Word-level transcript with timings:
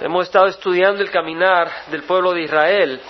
Hemos 0.00 0.28
estado 0.28 0.46
estudiando 0.46 1.02
el 1.02 1.10
caminar 1.10 1.70
del 1.90 2.04
pueblo 2.04 2.32
de 2.32 2.40
Israel. 2.40 3.02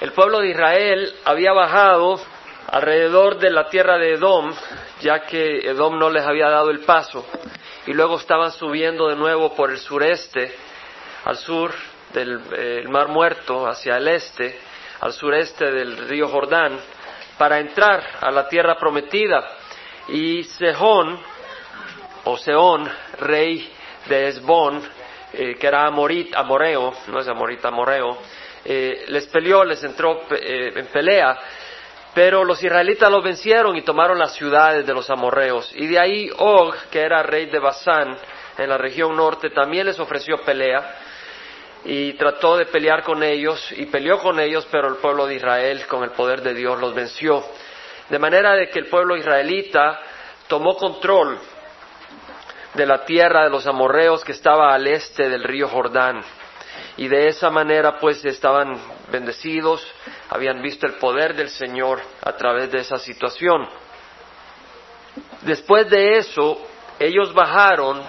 El 0.00 0.12
pueblo 0.12 0.38
de 0.38 0.50
Israel 0.50 1.12
había 1.24 1.52
bajado 1.52 2.20
alrededor 2.68 3.36
de 3.40 3.50
la 3.50 3.68
tierra 3.68 3.98
de 3.98 4.12
Edom, 4.12 4.54
ya 5.00 5.22
que 5.22 5.68
Edom 5.68 5.98
no 5.98 6.08
les 6.08 6.22
había 6.22 6.48
dado 6.48 6.70
el 6.70 6.84
paso, 6.84 7.26
y 7.84 7.92
luego 7.92 8.18
estaban 8.18 8.52
subiendo 8.52 9.08
de 9.08 9.16
nuevo 9.16 9.52
por 9.56 9.72
el 9.72 9.78
sureste, 9.78 10.54
al 11.24 11.36
sur 11.36 11.74
del 12.12 12.40
eh, 12.56 12.84
Mar 12.88 13.08
Muerto, 13.08 13.66
hacia 13.66 13.96
el 13.96 14.06
este, 14.06 14.56
al 15.00 15.12
sureste 15.12 15.64
del 15.72 15.96
río 16.08 16.28
Jordán, 16.28 16.78
para 17.36 17.58
entrar 17.58 18.00
a 18.20 18.30
la 18.30 18.48
tierra 18.48 18.76
prometida. 18.76 19.44
Y 20.10 20.44
Sehón, 20.44 21.18
o 22.22 22.36
Seón, 22.36 22.88
rey 23.18 23.68
de 24.08 24.28
Esbón, 24.28 24.99
eh, 25.32 25.56
que 25.56 25.66
era 25.66 25.86
Amorit, 25.86 26.34
Amoreo, 26.34 26.92
no 27.08 27.20
es 27.20 27.28
Amorit, 27.28 27.64
Amoreo, 27.64 28.18
eh, 28.64 29.04
les 29.08 29.26
peleó, 29.28 29.64
les 29.64 29.82
entró 29.84 30.22
eh, 30.30 30.72
en 30.74 30.86
pelea, 30.86 31.38
pero 32.14 32.44
los 32.44 32.62
israelitas 32.62 33.10
los 33.10 33.22
vencieron 33.22 33.76
y 33.76 33.82
tomaron 33.82 34.18
las 34.18 34.34
ciudades 34.34 34.86
de 34.86 34.92
los 34.92 35.08
amorreos. 35.08 35.70
Y 35.74 35.86
de 35.86 35.98
ahí 35.98 36.30
Og, 36.36 36.74
que 36.90 37.00
era 37.00 37.22
rey 37.22 37.46
de 37.46 37.58
Basán, 37.58 38.16
en 38.58 38.68
la 38.68 38.76
región 38.76 39.16
norte, 39.16 39.50
también 39.50 39.86
les 39.86 39.98
ofreció 39.98 40.42
pelea 40.42 40.96
y 41.84 42.12
trató 42.14 42.58
de 42.58 42.66
pelear 42.66 43.02
con 43.02 43.22
ellos 43.22 43.72
y 43.72 43.86
peleó 43.86 44.18
con 44.18 44.38
ellos, 44.38 44.66
pero 44.70 44.88
el 44.88 44.96
pueblo 44.96 45.26
de 45.26 45.36
Israel 45.36 45.86
con 45.86 46.02
el 46.02 46.10
poder 46.10 46.42
de 46.42 46.52
Dios 46.52 46.78
los 46.78 46.94
venció. 46.94 47.42
De 48.10 48.18
manera 48.18 48.54
de 48.54 48.68
que 48.68 48.80
el 48.80 48.86
pueblo 48.86 49.16
israelita 49.16 50.00
tomó 50.48 50.76
control 50.76 51.38
de 52.74 52.86
la 52.86 53.04
tierra 53.04 53.44
de 53.44 53.50
los 53.50 53.66
amorreos 53.66 54.24
que 54.24 54.32
estaba 54.32 54.74
al 54.74 54.86
este 54.86 55.28
del 55.28 55.44
río 55.44 55.68
Jordán. 55.68 56.20
Y 56.96 57.08
de 57.08 57.28
esa 57.28 57.50
manera 57.50 57.98
pues 57.98 58.24
estaban 58.24 58.76
bendecidos, 59.10 59.86
habían 60.28 60.60
visto 60.62 60.86
el 60.86 60.94
poder 60.94 61.34
del 61.34 61.48
Señor 61.48 62.00
a 62.22 62.32
través 62.32 62.70
de 62.70 62.78
esa 62.78 62.98
situación. 62.98 63.68
Después 65.42 65.88
de 65.88 66.18
eso, 66.18 66.58
ellos 66.98 67.32
bajaron 67.32 68.02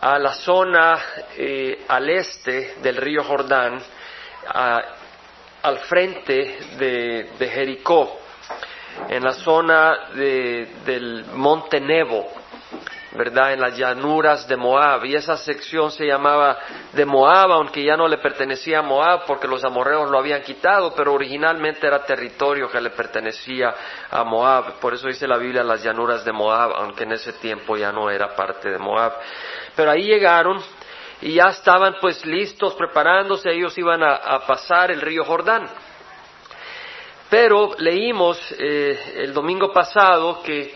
a 0.00 0.18
la 0.18 0.32
zona 0.34 0.98
eh, 1.36 1.84
al 1.88 2.08
este 2.10 2.74
del 2.82 2.96
río 2.96 3.22
Jordán, 3.22 3.80
al 5.62 5.78
frente 5.80 6.58
de, 6.76 7.48
Jericó, 7.48 8.18
en 9.08 9.22
la 9.22 9.32
zona 9.32 10.10
del 10.14 11.26
monte 11.34 11.80
Nebo. 11.80 12.41
¿Verdad? 13.14 13.52
En 13.52 13.60
las 13.60 13.76
llanuras 13.76 14.48
de 14.48 14.56
Moab. 14.56 15.04
Y 15.04 15.14
esa 15.14 15.36
sección 15.36 15.90
se 15.90 16.06
llamaba 16.06 16.58
de 16.92 17.04
Moab, 17.04 17.52
aunque 17.52 17.84
ya 17.84 17.96
no 17.96 18.08
le 18.08 18.18
pertenecía 18.18 18.78
a 18.78 18.82
Moab 18.82 19.26
porque 19.26 19.46
los 19.46 19.64
amorreos 19.64 20.10
lo 20.10 20.18
habían 20.18 20.42
quitado, 20.42 20.94
pero 20.94 21.12
originalmente 21.12 21.86
era 21.86 22.04
territorio 22.04 22.70
que 22.70 22.80
le 22.80 22.90
pertenecía 22.90 23.74
a 24.10 24.24
Moab. 24.24 24.80
Por 24.80 24.94
eso 24.94 25.08
dice 25.08 25.26
la 25.26 25.38
Biblia 25.38 25.62
las 25.62 25.82
llanuras 25.82 26.24
de 26.24 26.32
Moab, 26.32 26.72
aunque 26.76 27.04
en 27.04 27.12
ese 27.12 27.34
tiempo 27.34 27.76
ya 27.76 27.92
no 27.92 28.10
era 28.10 28.34
parte 28.34 28.70
de 28.70 28.78
Moab. 28.78 29.12
Pero 29.76 29.90
ahí 29.90 30.04
llegaron 30.04 30.62
y 31.20 31.34
ya 31.34 31.50
estaban 31.50 31.96
pues 32.00 32.24
listos, 32.26 32.74
preparándose, 32.74 33.52
ellos 33.52 33.76
iban 33.78 34.02
a, 34.02 34.40
pasar 34.46 34.90
el 34.90 35.00
río 35.00 35.24
Jordán. 35.24 35.68
Pero 37.30 37.70
leímos 37.78 38.38
eh, 38.58 39.14
el 39.16 39.32
domingo 39.32 39.72
pasado 39.72 40.42
que 40.42 40.74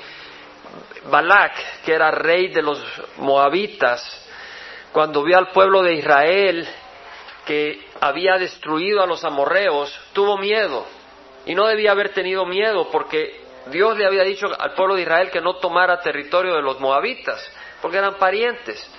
Balak, 1.10 1.82
que 1.84 1.94
era 1.94 2.10
rey 2.10 2.48
de 2.48 2.62
los 2.62 2.82
moabitas, 3.16 4.26
cuando 4.92 5.22
vio 5.22 5.38
al 5.38 5.48
pueblo 5.48 5.82
de 5.82 5.94
Israel 5.94 6.66
que 7.44 7.86
había 8.00 8.38
destruido 8.38 9.02
a 9.02 9.06
los 9.06 9.24
amorreos, 9.24 9.98
tuvo 10.12 10.36
miedo. 10.38 10.86
Y 11.44 11.54
no 11.54 11.66
debía 11.66 11.92
haber 11.92 12.12
tenido 12.12 12.44
miedo 12.44 12.88
porque 12.90 13.40
Dios 13.66 13.96
le 13.96 14.06
había 14.06 14.22
dicho 14.22 14.46
al 14.58 14.74
pueblo 14.74 14.94
de 14.94 15.02
Israel 15.02 15.30
que 15.30 15.40
no 15.40 15.56
tomara 15.56 16.00
territorio 16.00 16.54
de 16.54 16.62
los 16.62 16.80
moabitas, 16.80 17.40
porque 17.80 17.98
eran 17.98 18.14
parientes. 18.14 18.90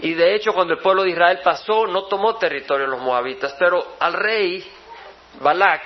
Y 0.00 0.14
de 0.14 0.34
hecho 0.34 0.52
cuando 0.52 0.74
el 0.74 0.80
pueblo 0.80 1.04
de 1.04 1.10
Israel 1.10 1.40
pasó, 1.42 1.86
no 1.86 2.04
tomó 2.04 2.36
territorio 2.36 2.86
de 2.86 2.92
los 2.92 3.00
moabitas, 3.00 3.54
pero 3.58 3.96
al 3.98 4.12
rey 4.14 4.64
Balak 5.40 5.82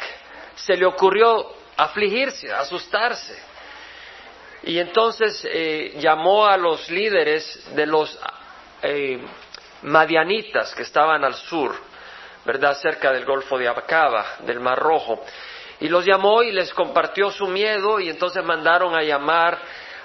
se 0.54 0.76
le 0.76 0.86
ocurrió 0.86 1.52
afligirse, 1.76 2.52
asustarse. 2.52 3.36
Y 4.62 4.78
entonces 4.78 5.46
eh, 5.48 5.94
llamó 5.98 6.46
a 6.46 6.56
los 6.56 6.90
líderes 6.90 7.74
de 7.74 7.86
los 7.86 8.18
eh, 8.82 9.20
madianitas 9.82 10.74
que 10.74 10.82
estaban 10.82 11.24
al 11.24 11.34
sur, 11.34 11.74
¿verdad? 12.44 12.76
Cerca 12.76 13.12
del 13.12 13.24
Golfo 13.24 13.58
de 13.58 13.68
Abacaba, 13.68 14.24
del 14.40 14.60
Mar 14.60 14.78
Rojo. 14.78 15.24
Y 15.80 15.88
los 15.88 16.04
llamó 16.04 16.42
y 16.42 16.52
les 16.52 16.72
compartió 16.72 17.30
su 17.30 17.46
miedo 17.46 18.00
y 18.00 18.08
entonces 18.08 18.42
mandaron 18.44 18.94
a 18.94 19.02
llamar 19.02 19.58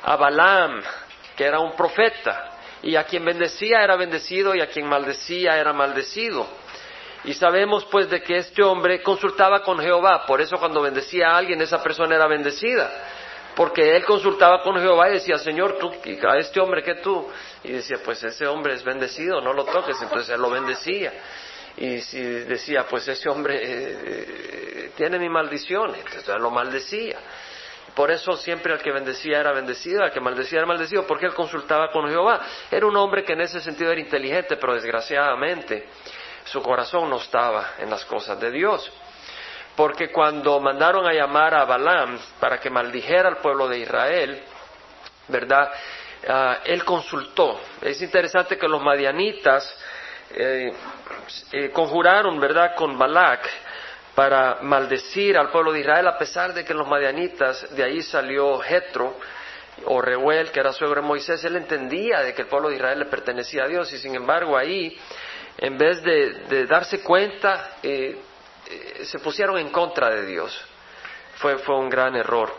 a 0.04 0.16
Balaam, 0.16 0.82
que 1.36 1.46
era 1.46 1.60
un 1.60 1.76
profeta. 1.76 2.50
Y 2.84 2.96
a 2.96 3.04
quien 3.04 3.24
bendecía 3.24 3.84
era 3.84 3.96
bendecido 3.96 4.56
y 4.56 4.62
a 4.62 4.68
quien 4.68 4.88
maldecía 4.88 5.58
era 5.58 5.72
maldecido. 5.72 6.48
Y 7.24 7.34
sabemos 7.36 7.86
pues 7.86 8.10
de 8.10 8.22
que 8.22 8.38
este 8.38 8.64
hombre 8.64 9.02
consultaba 9.04 9.62
con 9.62 9.80
Jehová, 9.80 10.26
por 10.26 10.42
eso 10.42 10.58
cuando 10.58 10.82
bendecía 10.82 11.30
a 11.30 11.38
alguien 11.38 11.62
esa 11.62 11.82
persona 11.82 12.16
era 12.16 12.28
bendecida 12.28 12.92
porque 13.56 13.96
él 13.96 14.06
consultaba 14.06 14.62
con 14.64 14.80
Jehová 14.80 15.10
y 15.10 15.14
decía, 15.14 15.38
Señor, 15.38 15.78
tú, 15.78 15.92
a 16.28 16.38
este 16.38 16.60
hombre 16.60 16.84
que 16.84 16.96
tú, 16.96 17.28
y 17.64 17.74
decía, 17.74 17.98
pues 18.04 18.24
ese 18.24 18.48
hombre 18.48 18.74
es 18.74 18.84
bendecido, 18.84 19.42
no 19.42 19.54
lo 19.54 19.66
toques, 19.66 20.02
entonces 20.02 20.30
él 20.30 20.42
lo 20.42 20.50
bendecía. 20.50 21.14
Y 21.78 22.00
si 22.00 22.22
decía, 22.22 22.86
pues 22.90 23.08
ese 23.08 23.30
hombre 23.30 23.56
eh, 23.56 23.98
eh, 24.06 24.92
tiene 24.96 25.20
mi 25.20 25.30
maldición, 25.30 25.96
entonces 25.96 26.28
él 26.28 26.42
lo 26.42 26.52
maldecía. 26.52 27.20
Por 27.96 28.10
eso 28.10 28.34
siempre 28.38 28.72
al 28.72 28.82
que 28.82 28.92
bendecía 28.92 29.40
era 29.40 29.52
bendecido, 29.52 30.04
al 30.04 30.12
que 30.12 30.22
maldecía 30.22 30.60
era 30.60 30.68
maldecido, 30.68 31.06
porque 31.06 31.26
él 31.26 31.34
consultaba 31.34 31.92
con 31.92 32.10
Jehová. 32.10 32.42
Era 32.70 32.86
un 32.86 32.96
hombre 32.96 33.24
que 33.24 33.34
en 33.34 33.42
ese 33.42 33.60
sentido 33.60 33.92
era 33.92 34.00
inteligente, 34.00 34.56
pero 34.56 34.74
desgraciadamente 34.76 35.88
su 36.46 36.62
corazón 36.62 37.10
no 37.10 37.18
estaba 37.18 37.74
en 37.80 37.90
las 37.90 38.06
cosas 38.06 38.40
de 38.40 38.52
Dios 38.52 38.92
porque 39.76 40.12
cuando 40.12 40.60
mandaron 40.60 41.06
a 41.06 41.14
llamar 41.14 41.54
a 41.54 41.66
Balaam 41.66 42.20
para 42.40 42.60
que 42.60 42.70
maldijera 42.70 43.30
al 43.30 43.38
pueblo 43.38 43.68
de 43.68 43.80
Israel, 43.80 44.44
¿verdad? 45.28 45.72
Ah, 46.28 46.60
él 46.66 46.84
consultó. 46.84 47.60
Es 47.82 48.02
interesante 48.02 48.58
que 48.58 48.68
los 48.68 48.82
madianitas 48.82 49.78
eh, 50.32 50.72
eh, 51.52 51.70
conjuraron, 51.72 52.40
¿verdad?, 52.40 52.76
con 52.76 52.98
Balac 52.98 53.50
para 54.16 54.60
maldecir 54.62 55.38
al 55.38 55.50
pueblo 55.50 55.72
de 55.72 55.80
Israel, 55.80 56.08
a 56.08 56.18
pesar 56.18 56.54
de 56.54 56.64
que 56.64 56.74
los 56.74 56.88
madianitas, 56.88 57.74
de 57.76 57.84
ahí 57.84 58.02
salió 58.02 58.60
Jetro, 58.60 59.16
o 59.86 60.02
Reuel, 60.02 60.52
que 60.52 60.60
era 60.60 60.74
suegro 60.74 61.02
de 61.02 61.08
Moisés, 61.08 61.44
él 61.46 61.56
entendía 61.56 62.20
de 62.20 62.34
que 62.34 62.44
el 62.44 62.48
pueblo 62.48 62.70
de 62.70 62.76
Israel 62.76 63.00
le 63.00 63.06
pertenecía 63.06 63.64
a 63.64 63.68
Dios, 63.68 63.92
y 63.94 63.98
sin 63.98 64.14
embargo 64.16 64.58
ahí, 64.58 64.98
en 65.58 65.78
vez 65.78 66.04
de, 66.04 66.66
darse 66.68 67.02
cuenta, 67.02 67.78
eh, 67.82 68.18
eh, 68.72 69.06
se 69.06 69.20
pusieron 69.20 69.58
en 69.58 69.70
contra 69.70 70.10
de 70.10 70.26
Dios. 70.26 70.60
Fue, 71.36 71.58
fue 71.60 71.78
un 71.78 71.90
gran 71.90 72.16
error. 72.16 72.54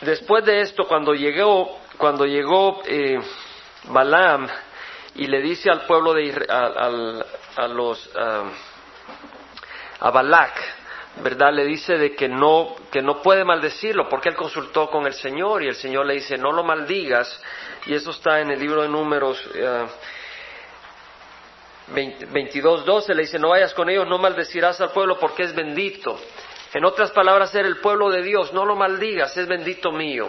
Después 0.00 0.44
de 0.44 0.60
esto, 0.60 0.86
cuando 0.86 1.12
llegó, 1.14 1.80
cuando 1.96 2.24
llegó 2.24 2.82
eh, 2.86 3.18
Balaam 3.84 4.48
y 5.16 5.26
le 5.26 5.40
dice 5.40 5.70
al 5.70 5.86
pueblo 5.86 6.14
de 6.14 6.46
a, 6.48 6.90
a, 7.56 7.68
los 7.68 8.08
a 10.00 10.10
Balak, 10.10 10.54
¿verdad? 11.22 11.52
Le 11.52 11.64
dice 11.64 11.98
de 11.98 12.14
que 12.14 12.28
no, 12.28 12.76
que 12.90 13.02
no 13.02 13.20
puede 13.20 13.44
maldecirlo 13.44 14.08
porque 14.08 14.28
él 14.28 14.36
consultó 14.36 14.88
con 14.90 15.06
el 15.06 15.14
Señor 15.14 15.62
y 15.62 15.68
el 15.68 15.74
Señor 15.74 16.06
le 16.06 16.14
dice 16.14 16.38
no 16.38 16.52
lo 16.52 16.62
maldigas 16.62 17.42
y 17.86 17.94
eso 17.94 18.10
está 18.10 18.40
en 18.40 18.50
el 18.50 18.60
libro 18.60 18.82
de 18.82 18.88
números 18.88 19.42
eh, 19.54 19.86
22.12 21.94 23.14
le 23.14 23.22
dice, 23.22 23.38
no 23.38 23.50
vayas 23.50 23.74
con 23.74 23.88
ellos, 23.88 24.06
no 24.06 24.18
maldecirás 24.18 24.80
al 24.80 24.90
pueblo 24.90 25.18
porque 25.18 25.44
es 25.44 25.54
bendito. 25.54 26.18
En 26.74 26.84
otras 26.84 27.10
palabras, 27.12 27.50
ser 27.50 27.64
el 27.64 27.78
pueblo 27.78 28.10
de 28.10 28.22
Dios, 28.22 28.52
no 28.52 28.64
lo 28.66 28.76
maldigas, 28.76 29.36
es 29.36 29.46
bendito 29.46 29.90
mío. 29.90 30.28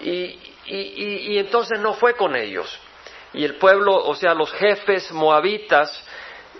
Y, 0.00 0.38
y, 0.66 1.38
entonces 1.38 1.80
no 1.80 1.94
fue 1.94 2.14
con 2.14 2.36
ellos. 2.36 2.78
Y 3.32 3.44
el 3.44 3.56
pueblo, 3.56 3.96
o 3.96 4.14
sea, 4.14 4.34
los 4.34 4.52
jefes 4.52 5.10
moabitas, 5.10 6.04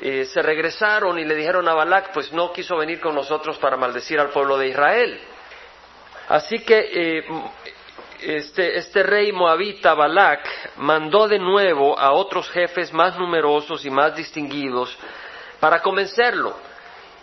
eh, 0.01 0.25
se 0.25 0.43
regresaron 0.43 1.19
y 1.19 1.25
le 1.25 1.35
dijeron 1.35 1.69
a 1.69 1.75
Balac, 1.75 2.13
pues 2.13 2.33
no 2.33 2.53
quiso 2.53 2.77
venir 2.77 3.01
con 3.01 3.15
nosotros 3.15 3.59
para 3.59 3.77
maldecir 3.77 4.19
al 4.19 4.31
pueblo 4.31 4.59
de 4.59 4.69
Israel. 4.69 5.21
Así 6.29 6.59
que 6.61 6.91
eh, 6.93 7.25
este, 8.21 8.79
este, 8.79 9.03
rey 9.03 9.33
moabita 9.33 9.95
Balak 9.95 10.77
mandó 10.77 11.29
de 11.29 11.39
nuevo 11.39 11.99
a 11.99 12.13
otros 12.13 12.49
jefes 12.51 12.93
más 12.93 13.17
numerosos 13.19 13.85
y 13.85 13.91
más 13.91 14.17
distinguidos 14.17 14.97
para 15.61 15.81
convencerlo. 15.81 16.57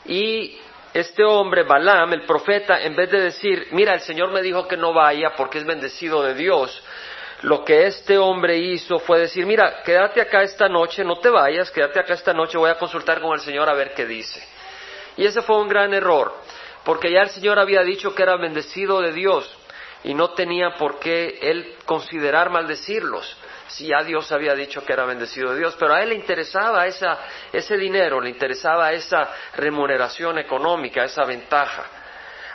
Y 0.06 0.57
este 0.94 1.24
hombre, 1.24 1.63
Balaam, 1.63 2.13
el 2.13 2.25
profeta, 2.25 2.81
en 2.81 2.95
vez 2.95 3.12
de 3.12 3.19
decir, 3.19 3.68
mira, 3.71 3.94
el 3.94 4.01
Señor 4.01 4.31
me 4.31 4.42
dijo 4.42 4.68
que 4.68 4.77
no 4.77 4.94
vaya 4.94 5.33
porque 5.36 5.57
es 5.57 5.65
bendecido 5.65 6.24
de 6.24 6.33
Dios, 6.36 6.81
lo 7.41 7.65
que 7.65 7.86
este 7.88 8.18
hombre 8.18 8.57
hizo 8.57 9.00
fue 9.00 9.19
decir, 9.19 9.45
mira, 9.45 9.83
quédate 9.83 10.21
acá 10.21 10.44
esta 10.44 10.69
noche, 10.69 11.03
no 11.03 11.18
te 11.18 11.30
vayas, 11.30 11.69
quédate 11.71 12.00
acá 12.00 12.13
esta 12.13 12.33
noche, 12.33 12.57
voy 12.57 12.69
a 12.69 12.77
consultar 12.77 13.21
con 13.21 13.33
el 13.33 13.41
Señor 13.41 13.68
a 13.68 13.74
ver 13.74 13.94
qué 13.94 14.06
dice. 14.06 14.41
Y 15.18 15.25
ese 15.25 15.41
fue 15.41 15.57
un 15.57 15.68
gran 15.68 15.94
error, 15.94 16.33
porque 16.83 17.12
ya 17.12 17.21
el 17.21 17.30
Señor 17.30 17.59
había 17.59 17.81
dicho 17.81 18.15
que 18.15 18.24
era 18.24 18.38
bendecido 18.38 19.01
de 19.01 19.12
Dios 19.12 19.57
y 20.05 20.13
no 20.13 20.31
tenía 20.31 20.75
por 20.75 20.99
qué 20.99 21.39
él 21.41 21.75
considerar 21.85 22.49
maldecirlos 22.49 23.37
si 23.67 23.87
ya 23.87 24.03
Dios 24.03 24.31
había 24.31 24.53
dicho 24.53 24.85
que 24.85 24.93
era 24.93 25.05
bendecido 25.05 25.51
de 25.51 25.59
Dios, 25.59 25.75
pero 25.79 25.95
a 25.95 26.03
él 26.03 26.09
le 26.09 26.15
interesaba 26.15 26.85
esa, 26.85 27.17
ese 27.51 27.75
dinero, 27.77 28.21
le 28.21 28.29
interesaba 28.29 28.93
esa 28.93 29.27
remuneración 29.55 30.37
económica, 30.37 31.03
esa 31.03 31.25
ventaja. 31.25 31.83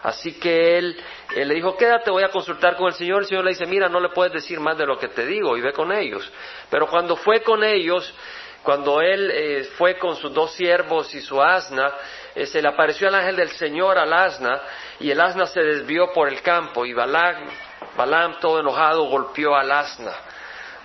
Así 0.02 0.38
que 0.38 0.78
él, 0.78 0.96
le 1.36 1.54
dijo, 1.54 1.76
quédate, 1.76 2.10
voy 2.10 2.22
a 2.22 2.30
consultar 2.30 2.76
con 2.76 2.86
el 2.86 2.94
Señor. 2.94 3.22
El 3.22 3.28
Señor 3.28 3.44
le 3.44 3.50
dice, 3.50 3.66
mira, 3.66 3.88
no 3.88 4.00
le 4.00 4.10
puedes 4.10 4.32
decir 4.32 4.58
más 4.60 4.78
de 4.78 4.86
lo 4.86 4.98
que 4.98 5.08
te 5.08 5.26
digo 5.26 5.56
y 5.58 5.60
ve 5.60 5.72
con 5.72 5.92
ellos. 5.92 6.30
Pero 6.70 6.86
cuando 6.86 7.16
fue 7.16 7.42
con 7.42 7.62
ellos, 7.62 8.14
cuando 8.62 9.00
él 9.00 9.30
eh, 9.32 9.64
fue 9.76 9.98
con 9.98 10.16
sus 10.16 10.32
dos 10.32 10.52
siervos 10.52 11.14
y 11.14 11.20
su 11.20 11.40
asna, 11.40 11.92
eh, 12.34 12.46
se 12.46 12.60
le 12.60 12.68
apareció 12.68 13.08
el 13.08 13.14
ángel 13.14 13.36
del 13.36 13.50
Señor 13.50 13.98
al 13.98 14.12
asna 14.12 14.60
y 14.98 15.10
el 15.10 15.20
asna 15.20 15.46
se 15.46 15.60
desvió 15.60 16.12
por 16.12 16.28
el 16.28 16.42
campo 16.42 16.84
y 16.84 16.92
Balaam, 16.92 17.48
Balaam 17.96 18.38
todo 18.40 18.60
enojado 18.60 19.04
golpeó 19.04 19.54
al 19.54 19.70
asna. 19.70 20.12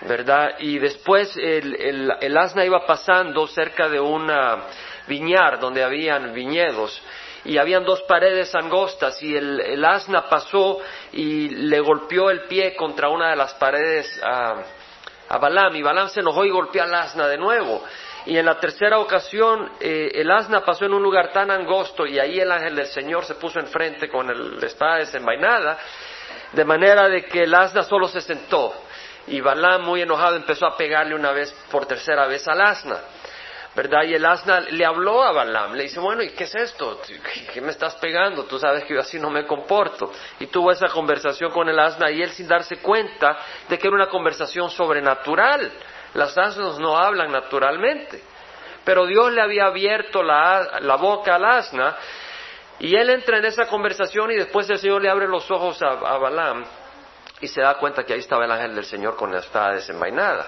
¿verdad? 0.01 0.55
Y 0.59 0.77
después 0.77 1.35
el, 1.37 1.75
el, 2.21 2.37
asna 2.37 2.65
iba 2.65 2.85
pasando 2.85 3.47
cerca 3.47 3.87
de 3.89 3.99
una 3.99 4.63
viñar 5.07 5.59
donde 5.59 5.83
habían 5.83 6.33
viñedos 6.33 7.01
y 7.43 7.57
habían 7.57 7.85
dos 7.85 8.01
paredes 8.03 8.53
angostas 8.55 9.21
y 9.21 9.35
el, 9.35 9.83
asna 9.85 10.27
pasó 10.27 10.79
y 11.13 11.49
le 11.49 11.79
golpeó 11.79 12.29
el 12.29 12.43
pie 12.43 12.75
contra 12.75 13.09
una 13.09 13.29
de 13.29 13.35
las 13.35 13.53
paredes 13.55 14.19
a, 14.23 14.63
a 15.29 15.37
Balaam 15.37 15.75
y 15.75 15.81
Balaam 15.81 16.09
se 16.09 16.19
enojó 16.19 16.45
y 16.45 16.49
golpeó 16.49 16.83
al 16.83 16.93
asna 16.93 17.27
de 17.27 17.37
nuevo. 17.37 17.83
Y 18.25 18.37
en 18.37 18.45
la 18.45 18.59
tercera 18.59 18.99
ocasión 18.99 19.71
eh, 19.79 20.11
el 20.15 20.31
asna 20.31 20.61
pasó 20.65 20.85
en 20.85 20.93
un 20.93 21.03
lugar 21.03 21.31
tan 21.31 21.51
angosto 21.51 22.05
y 22.05 22.17
ahí 22.19 22.39
el 22.39 22.51
ángel 22.51 22.75
del 22.75 22.87
Señor 22.87 23.25
se 23.25 23.35
puso 23.35 23.59
enfrente 23.59 24.09
con 24.09 24.29
el, 24.29 24.63
espada 24.63 24.97
desenvainada, 24.97 25.77
de 26.51 26.65
manera 26.65 27.07
de 27.07 27.25
que 27.25 27.43
el 27.43 27.53
asna 27.53 27.83
solo 27.83 28.07
se 28.07 28.21
sentó 28.21 28.73
y 29.27 29.41
Balaam, 29.41 29.83
muy 29.83 30.01
enojado, 30.01 30.35
empezó 30.35 30.67
a 30.67 30.77
pegarle 30.77 31.15
una 31.15 31.31
vez, 31.31 31.51
por 31.71 31.85
tercera 31.85 32.27
vez 32.27 32.47
al 32.47 32.61
asna. 32.61 32.99
¿Verdad? 33.75 34.03
Y 34.03 34.13
el 34.13 34.25
asna 34.25 34.61
le 34.61 34.85
habló 34.85 35.21
a 35.21 35.33
Balaam, 35.33 35.73
le 35.73 35.83
dice, 35.83 35.99
bueno, 35.99 36.23
¿y 36.23 36.29
qué 36.29 36.45
es 36.45 36.55
esto? 36.55 37.01
¿Qué 37.53 37.59
me 37.59 37.71
estás 37.71 37.95
pegando? 37.95 38.45
Tú 38.45 38.57
sabes 38.57 38.85
que 38.85 38.93
yo 38.93 39.01
así 39.01 39.19
no 39.19 39.29
me 39.29 39.45
comporto. 39.45 40.13
Y 40.39 40.47
tuvo 40.47 40.71
esa 40.71 40.87
conversación 40.87 41.51
con 41.51 41.67
el 41.67 41.77
asna 41.77 42.09
y 42.09 42.21
él 42.21 42.29
sin 42.29 42.47
darse 42.47 42.77
cuenta 42.77 43.37
de 43.67 43.77
que 43.77 43.87
era 43.87 43.95
una 43.95 44.07
conversación 44.07 44.69
sobrenatural. 44.69 45.73
Las 46.13 46.37
asnas 46.37 46.79
no 46.79 46.97
hablan 46.97 47.33
naturalmente. 47.33 48.23
Pero 48.85 49.05
Dios 49.05 49.33
le 49.33 49.41
había 49.41 49.65
abierto 49.65 50.23
la, 50.23 50.79
la 50.79 50.95
boca 50.95 51.35
al 51.35 51.43
asna 51.43 51.97
y 52.79 52.95
él 52.95 53.09
entra 53.09 53.39
en 53.39 53.45
esa 53.45 53.67
conversación 53.67 54.31
y 54.31 54.35
después 54.35 54.69
el 54.69 54.77
Señor 54.77 55.01
le 55.01 55.09
abre 55.09 55.27
los 55.27 55.51
ojos 55.51 55.81
a, 55.81 55.87
a 55.87 56.17
Balaam 56.17 56.63
y 57.41 57.47
se 57.47 57.61
da 57.61 57.73
cuenta 57.75 58.03
que 58.03 58.13
ahí 58.13 58.19
estaba 58.19 58.45
el 58.45 58.51
ángel 58.51 58.75
del 58.75 58.85
Señor 58.85 59.17
con 59.17 59.33
la 59.33 59.39
espada 59.39 59.73
desenvainada. 59.73 60.47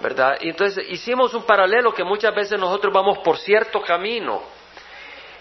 ¿Verdad? 0.00 0.38
Y 0.40 0.50
entonces 0.50 0.84
hicimos 0.90 1.34
un 1.34 1.44
paralelo 1.44 1.92
que 1.92 2.04
muchas 2.04 2.34
veces 2.34 2.58
nosotros 2.58 2.92
vamos 2.92 3.18
por 3.18 3.38
cierto 3.38 3.80
camino 3.80 4.42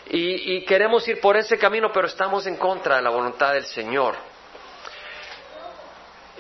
y, 0.10 0.64
queremos 0.66 1.08
ir 1.08 1.20
por 1.20 1.38
ese 1.38 1.58
camino, 1.58 1.90
pero 1.94 2.08
estamos 2.08 2.46
en 2.46 2.58
contra 2.58 2.98
de 2.98 3.02
la 3.02 3.10
voluntad 3.10 3.54
del 3.54 3.66
Señor. 3.66 4.16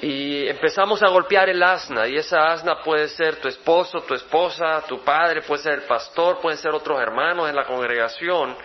Y 0.02 0.48
empezamos 0.50 1.02
a 1.02 1.08
golpear 1.08 1.48
el 1.50 1.64
asna, 1.64 2.08
y 2.08 2.18
esa 2.18 2.52
asna 2.52 2.82
puede 2.84 3.08
ser 3.08 3.38
tu 3.38 3.48
esposo, 3.48 4.02
tu 4.02 4.14
esposa, 4.14 4.84
tu 4.86 5.00
padre, 5.00 5.42
puede 5.44 5.64
ser 5.64 5.74
el 5.74 5.84
pastor, 5.84 6.40
pueden 6.40 6.58
ser 6.58 6.72
otros 6.72 7.00
hermanos 7.00 7.50
en 7.50 7.56
la 7.56 7.66
congregación 7.66 8.58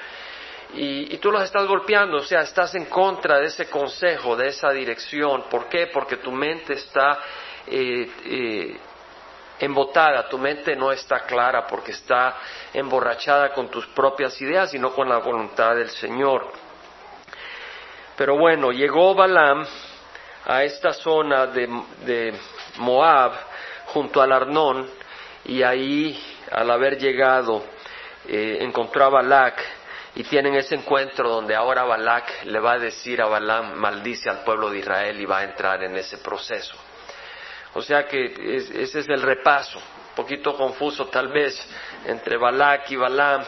y, 0.75 1.17
tú 1.19 1.31
los 1.31 1.43
estás 1.43 1.67
golpeando, 1.67 2.19
o 2.19 2.25
sea, 2.25 2.43
estás 2.43 2.75
en 2.75 2.87
contra 2.87 3.38
de 3.38 3.46
ese 3.46 3.69
consejo, 3.70 4.37
de 4.37 4.49
esa 4.49 4.70
dirección. 4.70 5.44
¿Por 5.49 5.69
qué? 5.69 5.87
Porque 5.87 6.17
tu 6.17 6.31
mente 6.31 6.75
está 6.75 7.20
eh, 7.67 8.11
eh, 8.26 8.76
embotada, 9.58 10.28
tu 10.28 10.38
mente 10.38 10.76
no 10.76 10.93
está 10.93 11.20
clara 11.20 11.66
porque 11.66 11.93
está 11.93 12.37
emborrachada 12.72 13.52
con 13.52 13.69
tus 13.69 13.87
propias 13.88 14.40
ideas 14.40 14.72
y 14.75 14.78
no 14.78 14.93
con 14.93 15.08
la 15.08 15.19
voluntad 15.19 15.75
del 15.75 15.90
Señor. 15.90 16.50
Pero 18.16 18.37
bueno, 18.37 18.72
llegó 18.72 19.14
Balaam 19.14 19.64
a 20.44 20.64
esta 20.64 20.93
zona 20.93 21.46
de, 21.46 22.34
Moab 22.78 23.32
junto 23.87 24.20
al 24.20 24.32
Arnón 24.32 24.88
y 25.44 25.62
ahí, 25.62 26.20
al 26.50 26.70
haber 26.70 26.99
llegado, 26.99 27.64
eh, 28.26 28.58
encontró 28.60 29.05
a 29.05 29.08
Balak 29.08 29.62
y 30.14 30.25
tienen 30.25 30.55
ese 30.55 30.75
encuentro 30.75 31.28
donde 31.28 31.55
ahora 31.55 31.84
Balak 31.84 32.44
le 32.44 32.58
va 32.60 32.72
a 32.72 32.78
decir 32.78 33.22
a 33.22 33.26
Balaam, 33.26 33.75
maldice 33.75 34.28
al 34.28 34.43
pueblo 34.43 34.70
de 34.70 34.78
Israel 34.78 35.20
y 35.20 35.25
va 35.25 35.38
a 35.38 35.44
entrar 35.44 35.82
en 35.84 35.96
ese 35.96 36.19
proceso. 36.19 36.88
O 37.75 37.82
sea 37.82 38.06
que 38.06 38.56
ese 38.56 39.00
es 39.00 39.09
el 39.09 39.23
repaso, 39.23 39.79
un 39.79 40.15
poquito 40.15 40.56
confuso 40.56 41.06
tal 41.06 41.29
vez 41.29 41.55
entre 42.06 42.37
Balak 42.37 42.91
y 42.91 42.97
Balaam, 42.97 43.44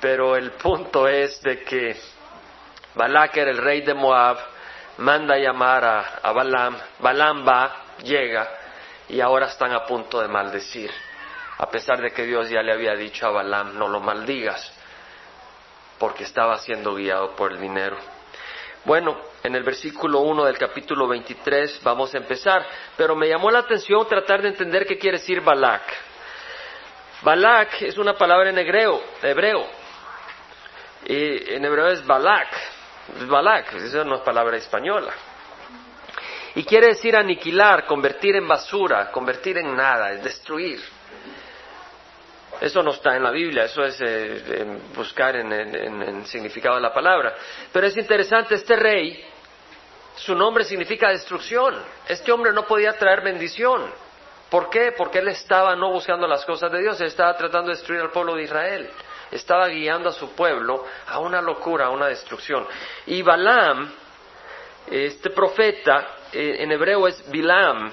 pero 0.00 0.36
el 0.36 0.52
punto 0.52 1.08
es 1.08 1.40
de 1.42 1.62
que 1.62 1.96
Balak 2.94 3.36
era 3.36 3.50
el 3.50 3.58
rey 3.58 3.80
de 3.80 3.94
Moab, 3.94 4.38
manda 4.98 5.34
a 5.34 5.38
llamar 5.38 5.84
a, 5.84 6.00
a 6.22 6.32
Balaam, 6.32 6.76
Balaam 7.00 7.46
va, 7.46 7.84
llega 8.02 8.48
y 9.08 9.20
ahora 9.20 9.46
están 9.46 9.72
a 9.72 9.84
punto 9.84 10.20
de 10.20 10.28
maldecir, 10.28 10.90
a 11.58 11.68
pesar 11.70 12.00
de 12.00 12.10
que 12.12 12.24
Dios 12.24 12.50
ya 12.50 12.62
le 12.62 12.72
había 12.72 12.94
dicho 12.94 13.26
a 13.26 13.30
Balaam, 13.30 13.78
no 13.78 13.88
lo 13.88 14.00
maldigas 14.00 14.72
porque 15.98 16.24
estaba 16.24 16.58
siendo 16.58 16.94
guiado 16.94 17.34
por 17.34 17.52
el 17.52 17.60
dinero. 17.60 17.96
Bueno, 18.84 19.16
en 19.46 19.54
el 19.54 19.62
versículo 19.62 20.20
1 20.20 20.44
del 20.44 20.58
capítulo 20.58 21.06
23 21.06 21.80
vamos 21.84 22.12
a 22.14 22.18
empezar, 22.18 22.66
pero 22.96 23.14
me 23.14 23.28
llamó 23.28 23.50
la 23.50 23.60
atención 23.60 24.06
tratar 24.08 24.42
de 24.42 24.48
entender 24.48 24.86
qué 24.86 24.98
quiere 24.98 25.18
decir 25.18 25.40
Balak. 25.40 25.82
Balak 27.22 27.82
es 27.82 27.96
una 27.96 28.14
palabra 28.14 28.50
en 28.50 28.58
hebreo. 28.58 29.02
Y 31.06 31.54
en 31.54 31.64
hebreo 31.64 31.88
es 31.88 32.04
Balak. 32.04 32.48
Balak, 33.28 33.74
esa 33.74 34.04
no 34.04 34.16
es 34.16 34.22
palabra 34.22 34.56
española. 34.56 35.12
Y 36.56 36.64
quiere 36.64 36.88
decir 36.88 37.14
aniquilar, 37.16 37.86
convertir 37.86 38.34
en 38.34 38.48
basura, 38.48 39.12
convertir 39.12 39.58
en 39.58 39.76
nada, 39.76 40.12
es 40.12 40.24
destruir. 40.24 40.80
Eso 42.60 42.82
no 42.82 42.90
está 42.90 43.14
en 43.14 43.22
la 43.22 43.30
Biblia, 43.30 43.64
eso 43.64 43.84
es 43.84 43.98
eh, 44.00 44.64
buscar 44.94 45.36
en, 45.36 45.52
el 45.52 46.26
significado 46.26 46.76
de 46.76 46.82
la 46.82 46.92
palabra. 46.92 47.34
Pero 47.70 47.86
es 47.86 47.96
interesante, 47.96 48.54
este 48.54 48.76
rey, 48.76 49.22
su 50.16 50.34
nombre 50.34 50.64
significa 50.64 51.10
destrucción. 51.10 51.74
Este 52.08 52.32
hombre 52.32 52.52
no 52.52 52.66
podía 52.66 52.92
traer 52.94 53.22
bendición. 53.22 53.90
¿Por 54.50 54.70
qué? 54.70 54.92
Porque 54.96 55.18
él 55.18 55.28
estaba 55.28 55.74
no 55.76 55.90
buscando 55.90 56.26
las 56.26 56.44
cosas 56.44 56.70
de 56.70 56.80
Dios, 56.80 57.00
él 57.00 57.08
estaba 57.08 57.36
tratando 57.36 57.70
de 57.70 57.76
destruir 57.76 58.00
al 58.00 58.10
pueblo 58.10 58.34
de 58.34 58.44
Israel. 58.44 58.90
Estaba 59.30 59.68
guiando 59.68 60.10
a 60.10 60.12
su 60.12 60.34
pueblo 60.34 60.84
a 61.08 61.18
una 61.18 61.42
locura, 61.42 61.86
a 61.86 61.90
una 61.90 62.06
destrucción. 62.06 62.66
Y 63.06 63.22
Balaam, 63.22 63.92
este 64.88 65.30
profeta, 65.30 66.16
eh, 66.32 66.56
en 66.60 66.70
hebreo 66.70 67.08
es 67.08 67.28
Bilam, 67.28 67.92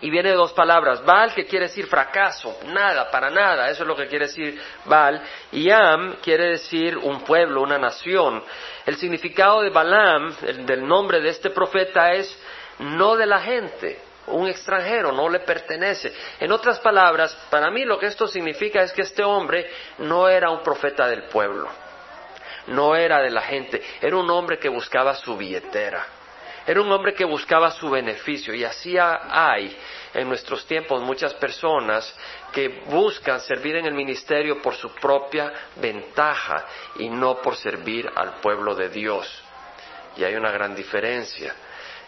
y 0.00 0.10
viene 0.10 0.30
de 0.30 0.36
dos 0.36 0.52
palabras, 0.52 1.02
Baal 1.04 1.32
que 1.32 1.46
quiere 1.46 1.66
decir 1.66 1.86
fracaso, 1.86 2.58
nada, 2.66 3.10
para 3.10 3.30
nada, 3.30 3.70
eso 3.70 3.82
es 3.82 3.88
lo 3.88 3.96
que 3.96 4.06
quiere 4.08 4.26
decir 4.26 4.60
Baal, 4.84 5.22
y 5.52 5.70
Am 5.70 6.16
quiere 6.22 6.50
decir 6.50 6.98
un 6.98 7.22
pueblo, 7.22 7.62
una 7.62 7.78
nación. 7.78 8.42
El 8.84 8.96
significado 8.96 9.62
de 9.62 9.70
Balaam, 9.70 10.36
el, 10.42 10.66
del 10.66 10.86
nombre 10.86 11.20
de 11.20 11.30
este 11.30 11.50
profeta 11.50 12.12
es 12.12 12.38
no 12.78 13.16
de 13.16 13.26
la 13.26 13.40
gente, 13.40 13.98
un 14.26 14.48
extranjero, 14.48 15.12
no 15.12 15.30
le 15.30 15.40
pertenece. 15.40 16.12
En 16.40 16.52
otras 16.52 16.78
palabras, 16.80 17.34
para 17.48 17.70
mí 17.70 17.84
lo 17.84 17.98
que 17.98 18.06
esto 18.06 18.26
significa 18.26 18.82
es 18.82 18.92
que 18.92 19.02
este 19.02 19.24
hombre 19.24 19.70
no 19.98 20.28
era 20.28 20.50
un 20.50 20.62
profeta 20.62 21.08
del 21.08 21.24
pueblo, 21.24 21.70
no 22.66 22.94
era 22.94 23.22
de 23.22 23.30
la 23.30 23.42
gente, 23.42 23.82
era 24.02 24.16
un 24.16 24.28
hombre 24.30 24.58
que 24.58 24.68
buscaba 24.68 25.14
su 25.14 25.38
billetera 25.38 26.15
era 26.66 26.80
un 26.80 26.90
hombre 26.90 27.14
que 27.14 27.24
buscaba 27.24 27.70
su 27.70 27.88
beneficio 27.88 28.52
y 28.52 28.64
así 28.64 28.96
hay 28.98 29.76
en 30.12 30.28
nuestros 30.28 30.66
tiempos 30.66 31.00
muchas 31.02 31.32
personas 31.34 32.12
que 32.52 32.82
buscan 32.86 33.40
servir 33.40 33.76
en 33.76 33.86
el 33.86 33.94
ministerio 33.94 34.60
por 34.60 34.74
su 34.74 34.90
propia 34.94 35.52
ventaja 35.76 36.64
y 36.96 37.08
no 37.08 37.36
por 37.36 37.54
servir 37.56 38.10
al 38.14 38.40
pueblo 38.40 38.74
de 38.74 38.88
Dios. 38.88 39.42
Y 40.16 40.24
hay 40.24 40.34
una 40.34 40.50
gran 40.50 40.74
diferencia. 40.74 41.54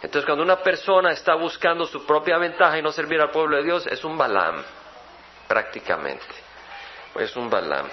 Entonces, 0.03 0.25
cuando 0.25 0.43
una 0.43 0.63
persona 0.63 1.13
está 1.13 1.35
buscando 1.35 1.85
su 1.85 2.05
propia 2.07 2.39
ventaja 2.39 2.79
y 2.79 2.83
no 2.83 2.91
servir 2.91 3.21
al 3.21 3.31
pueblo 3.31 3.59
de 3.59 3.65
Dios, 3.65 3.87
es 3.87 4.03
un 4.05 4.17
balam, 4.17 4.65
prácticamente. 5.47 6.25
Es 7.17 7.37
un 7.37 7.51
balam. 7.51 7.89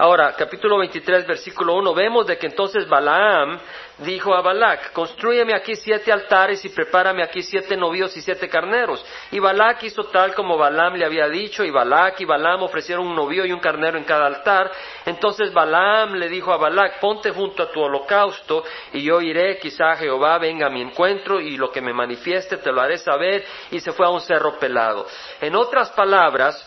Ahora, 0.00 0.32
capítulo 0.32 0.78
23, 0.78 1.26
versículo 1.26 1.74
1, 1.74 1.92
vemos 1.92 2.26
de 2.26 2.38
que 2.38 2.46
entonces 2.46 2.88
Balaam 2.88 3.60
dijo 3.98 4.34
a 4.34 4.40
Balac, 4.40 4.92
construyeme 4.94 5.54
aquí 5.54 5.76
siete 5.76 6.10
altares 6.10 6.64
y 6.64 6.70
prepárame 6.70 7.22
aquí 7.22 7.42
siete 7.42 7.76
novios 7.76 8.16
y 8.16 8.22
siete 8.22 8.48
carneros. 8.48 9.04
Y 9.30 9.38
Balac 9.40 9.82
hizo 9.82 10.04
tal 10.04 10.34
como 10.34 10.56
Balaam 10.56 10.94
le 10.94 11.04
había 11.04 11.28
dicho, 11.28 11.64
y 11.64 11.70
Balac 11.70 12.18
y 12.22 12.24
Balaam 12.24 12.62
ofrecieron 12.62 13.08
un 13.08 13.14
novio 13.14 13.44
y 13.44 13.52
un 13.52 13.60
carnero 13.60 13.98
en 13.98 14.04
cada 14.04 14.24
altar. 14.24 14.70
Entonces 15.04 15.52
Balaam 15.52 16.14
le 16.14 16.30
dijo 16.30 16.50
a 16.50 16.56
Balac, 16.56 16.98
ponte 16.98 17.30
junto 17.32 17.62
a 17.62 17.70
tu 17.70 17.82
holocausto, 17.82 18.64
y 18.94 19.02
yo 19.02 19.20
iré, 19.20 19.58
quizá 19.58 19.96
Jehová 19.96 20.38
venga 20.38 20.68
a 20.68 20.70
mi 20.70 20.80
encuentro, 20.80 21.42
y 21.42 21.58
lo 21.58 21.70
que 21.70 21.82
me 21.82 21.92
manifieste 21.92 22.56
te 22.56 22.72
lo 22.72 22.80
haré 22.80 22.96
saber, 22.96 23.44
y 23.70 23.80
se 23.80 23.92
fue 23.92 24.06
a 24.06 24.10
un 24.10 24.22
cerro 24.22 24.58
pelado. 24.58 25.06
En 25.42 25.54
otras 25.54 25.90
palabras, 25.90 26.66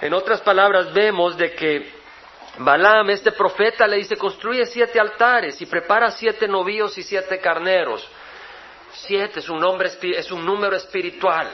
en 0.00 0.12
otras 0.12 0.40
palabras, 0.40 0.92
vemos 0.92 1.36
de 1.36 1.54
que 1.54 1.96
Balaam, 2.58 3.10
este 3.10 3.32
profeta, 3.32 3.86
le 3.86 3.96
dice, 3.96 4.16
construye 4.16 4.64
siete 4.66 4.98
altares 4.98 5.60
y 5.60 5.66
prepara 5.66 6.10
siete 6.10 6.48
novíos 6.48 6.96
y 6.96 7.02
siete 7.02 7.38
carneros. 7.38 8.06
Siete 8.92 9.40
es 9.40 9.48
un, 9.48 9.60
nombre, 9.60 9.90
es 10.02 10.30
un 10.30 10.44
número 10.44 10.76
espiritual. 10.76 11.48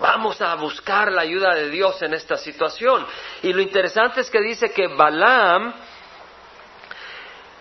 Vamos 0.00 0.40
a 0.40 0.54
buscar 0.56 1.12
la 1.12 1.22
ayuda 1.22 1.54
de 1.54 1.70
Dios 1.70 2.00
en 2.02 2.14
esta 2.14 2.36
situación. 2.36 3.06
Y 3.42 3.52
lo 3.52 3.60
interesante 3.60 4.20
es 4.20 4.30
que 4.30 4.40
dice 4.40 4.70
que 4.70 4.88
Balaam, 4.88 5.74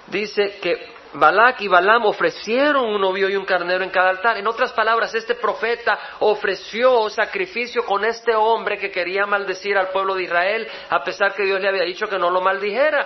dice 0.08 0.60
que 0.62 0.97
Balak 1.18 1.62
y 1.62 1.68
Balaam 1.68 2.06
ofrecieron 2.06 2.86
un 2.86 3.02
novio 3.02 3.30
y 3.30 3.36
un 3.36 3.46
carnero 3.46 3.84
en 3.84 3.90
cada 3.90 4.10
altar. 4.10 4.38
En 4.38 4.48
otras 4.48 4.72
palabras, 4.74 5.16
este 5.16 5.36
profeta 5.36 5.98
ofreció 6.20 7.10
sacrificio 7.10 7.84
con 7.86 8.06
este 8.06 8.36
hombre 8.36 8.78
que 8.78 8.92
quería 8.92 9.26
maldecir 9.26 9.78
al 9.78 9.90
pueblo 9.90 10.16
de 10.16 10.24
Israel, 10.24 10.68
a 10.90 11.04
pesar 11.04 11.34
que 11.34 11.44
Dios 11.44 11.60
le 11.60 11.70
había 11.70 11.84
dicho 11.84 12.08
que 12.08 12.20
no 12.20 12.30
lo 12.30 12.42
maldijera. 12.42 13.06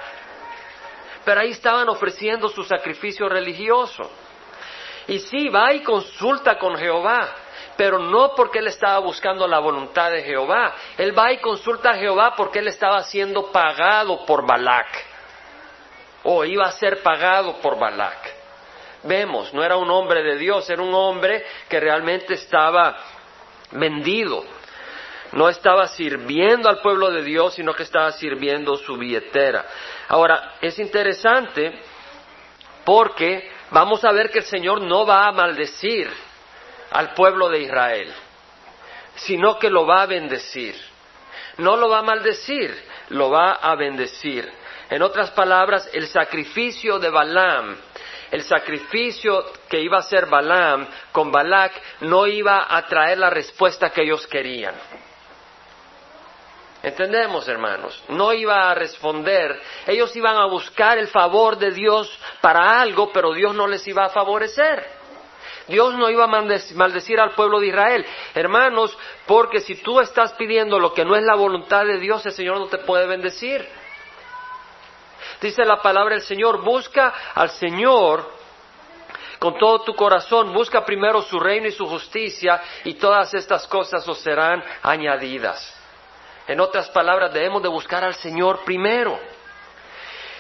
Pero 1.24 1.42
ahí 1.42 1.52
estaban 1.52 1.88
ofreciendo 1.88 2.50
su 2.50 2.64
sacrificio 2.64 3.30
religioso. 3.30 4.10
Y 5.08 5.20
sí, 5.20 5.50
va 5.50 5.74
y 5.74 5.82
consulta 5.82 6.58
con 6.58 6.76
Jehová, 6.76 7.30
pero 7.78 7.98
no 7.98 8.34
porque 8.36 8.60
él 8.60 8.68
estaba 8.68 9.00
buscando 9.00 9.48
la 9.48 9.60
voluntad 9.60 10.12
de 10.12 10.24
Jehová. 10.24 10.76
Él 10.98 11.18
va 11.18 11.32
y 11.32 11.40
consulta 11.40 11.92
a 11.92 11.96
Jehová 11.96 12.34
porque 12.36 12.60
él 12.60 12.68
estaba 12.68 13.04
siendo 13.04 13.52
pagado 13.52 14.26
por 14.26 14.46
Balak 14.46 15.11
o 16.24 16.46
iba 16.46 16.66
a 16.66 16.72
ser 16.74 17.02
pagado 17.02 17.58
por 17.62 17.78
Balak. 17.80 18.42
Vemos, 19.04 19.54
no 19.54 19.64
era 19.64 19.78
un 19.78 19.90
hombre 19.90 20.22
de 20.22 20.38
Dios, 20.38 20.70
era 20.70 20.82
un 20.82 20.94
hombre 20.94 21.44
que 21.68 21.80
realmente 21.80 22.36
estaba 22.36 22.96
vendido. 23.72 24.44
No 25.34 25.50
estaba 25.50 25.88
sirviendo 25.88 26.70
al 26.70 26.80
pueblo 26.82 27.10
de 27.10 27.24
Dios, 27.24 27.56
sino 27.56 27.74
que 27.74 27.84
estaba 27.84 28.12
sirviendo 28.12 28.76
su 28.76 28.98
billetera. 28.98 29.66
Ahora, 30.10 30.56
es 30.62 30.78
interesante 30.78 31.82
porque 32.84 33.50
vamos 33.72 34.04
a 34.04 34.12
ver 34.12 34.30
que 34.30 34.40
el 34.40 34.46
Señor 34.46 34.82
no 34.82 35.06
va 35.06 35.28
a 35.28 35.32
maldecir 35.32 36.10
al 36.92 37.14
pueblo 37.14 37.50
de 37.50 37.60
Israel, 37.60 38.14
sino 39.16 39.58
que 39.58 39.70
lo 39.70 39.86
va 39.86 40.04
a 40.04 40.08
bendecir. 40.08 40.76
No 41.58 41.78
lo 41.78 41.90
va 41.90 42.00
a 42.00 42.04
maldecir, 42.04 42.76
lo 43.10 43.30
va 43.30 43.54
a 43.54 43.76
bendecir. 43.76 44.52
En 44.92 45.02
otras 45.02 45.32
palabras, 45.32 45.90
el 45.94 46.06
sacrificio 46.08 47.00
de 47.00 47.10
Balaam, 47.10 47.78
el 48.30 48.44
sacrificio 48.44 49.46
que 49.70 49.80
iba 49.80 49.96
a 49.96 50.02
hacer 50.02 50.26
Balaam 50.26 50.86
con 51.14 51.32
Balak 51.32 51.72
no 52.02 52.28
iba 52.28 52.68
a 52.70 52.86
traer 52.88 53.18
la 53.18 53.30
respuesta 53.30 53.90
que 53.90 54.04
ellos 54.04 54.28
querían. 54.28 54.76
¿Entendemos, 56.84 57.48
hermanos? 57.48 58.04
No 58.10 58.34
iba 58.34 58.70
a 58.70 58.76
responder. 58.76 59.62
Ellos 59.88 60.14
iban 60.18 60.36
a 60.36 60.48
buscar 60.48 60.98
el 60.98 61.08
favor 61.08 61.58
de 61.58 61.72
Dios 61.72 62.12
para 62.42 62.82
algo, 62.82 63.14
pero 63.14 63.32
Dios 63.32 63.56
no 63.56 63.68
les 63.68 63.88
iba 63.88 64.04
a 64.04 64.10
favorecer. 64.10 64.86
Dios 65.70 65.94
no 65.94 66.10
iba 66.10 66.26
a 66.26 66.44
maldecir 66.76 67.18
al 67.18 67.32
pueblo 67.32 67.62
de 67.62 67.68
Israel. 67.68 68.06
Hermanos, 68.36 68.98
porque 69.26 69.62
si 69.62 69.76
tú 69.76 70.02
estás 70.02 70.34
pidiendo 70.34 70.80
lo 70.80 70.94
que 70.94 71.06
no 71.06 71.16
es 71.16 71.24
la 71.24 71.36
voluntad 71.36 71.86
de 71.86 71.98
Dios, 71.98 72.26
el 72.26 72.34
Señor 72.34 72.60
no 72.60 72.68
te 72.68 72.80
puede 72.80 73.08
bendecir. 73.08 73.81
Dice 75.42 75.66
la 75.66 75.82
palabra 75.82 76.14
del 76.14 76.24
Señor, 76.24 76.62
busca 76.62 77.14
al 77.34 77.50
Señor 77.50 78.32
con 79.40 79.58
todo 79.58 79.80
tu 79.80 79.96
corazón, 79.96 80.54
busca 80.54 80.86
primero 80.86 81.24
su 81.24 81.40
reino 81.40 81.68
y 81.68 81.72
su 81.72 81.88
justicia 81.88 82.62
y 82.84 82.94
todas 82.94 83.34
estas 83.34 83.66
cosas 83.66 84.08
os 84.08 84.20
serán 84.20 84.64
añadidas. 84.84 85.76
En 86.48 86.60
otras 86.60 86.92
palabras, 86.92 87.34
debemos 87.34 87.64
de 87.64 87.70
buscar 87.70 88.04
al 88.04 88.14
Señor 88.14 88.64
primero. 88.64 89.20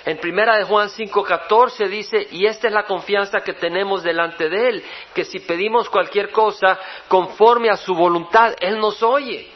En 0.05 0.19
primera 0.19 0.57
de 0.57 0.65
Juan 0.65 0.89
5:14 0.89 1.87
dice, 1.87 2.27
y 2.29 2.45
esta 2.45 2.67
es 2.67 2.73
la 2.73 2.83
confianza 2.83 3.41
que 3.41 3.53
tenemos 3.53 4.03
delante 4.03 4.49
de 4.49 4.69
Él, 4.69 4.83
que 5.15 5.25
si 5.25 5.39
pedimos 5.39 5.89
cualquier 5.89 6.31
cosa 6.31 6.77
conforme 7.07 7.71
a 7.71 7.77
su 7.77 7.95
voluntad, 7.95 8.53
Él 8.59 8.79
nos 8.79 9.01
oye. 9.01 9.51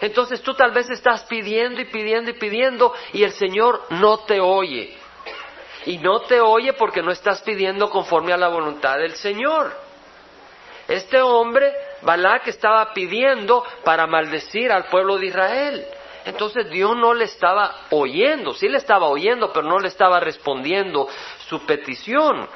Entonces 0.00 0.42
tú 0.42 0.54
tal 0.54 0.70
vez 0.72 0.88
estás 0.90 1.24
pidiendo 1.24 1.80
y 1.80 1.84
pidiendo 1.84 2.30
y 2.30 2.34
pidiendo 2.34 2.94
y 3.12 3.22
el 3.22 3.32
Señor 3.32 3.82
no 3.90 4.18
te 4.20 4.40
oye. 4.40 4.96
Y 5.86 5.98
no 5.98 6.20
te 6.20 6.40
oye 6.40 6.72
porque 6.72 7.02
no 7.02 7.10
estás 7.10 7.42
pidiendo 7.42 7.90
conforme 7.90 8.32
a 8.32 8.36
la 8.36 8.48
voluntad 8.48 8.98
del 8.98 9.14
Señor. 9.14 9.72
Este 10.88 11.20
hombre, 11.20 11.72
Balak, 12.02 12.48
estaba 12.48 12.92
pidiendo 12.92 13.64
para 13.84 14.06
maldecir 14.06 14.72
al 14.72 14.86
pueblo 14.86 15.18
de 15.18 15.26
Israel. 15.26 15.86
Entonces 16.24 16.68
Dios 16.70 16.96
no 16.96 17.14
le 17.14 17.24
estaba 17.24 17.86
oyendo, 17.90 18.52
sí 18.52 18.68
le 18.68 18.78
estaba 18.78 19.06
oyendo, 19.08 19.52
pero 19.52 19.66
no 19.66 19.78
le 19.78 19.88
estaba 19.88 20.20
respondiendo 20.20 21.08
su 21.48 21.64
petición. 21.64 22.46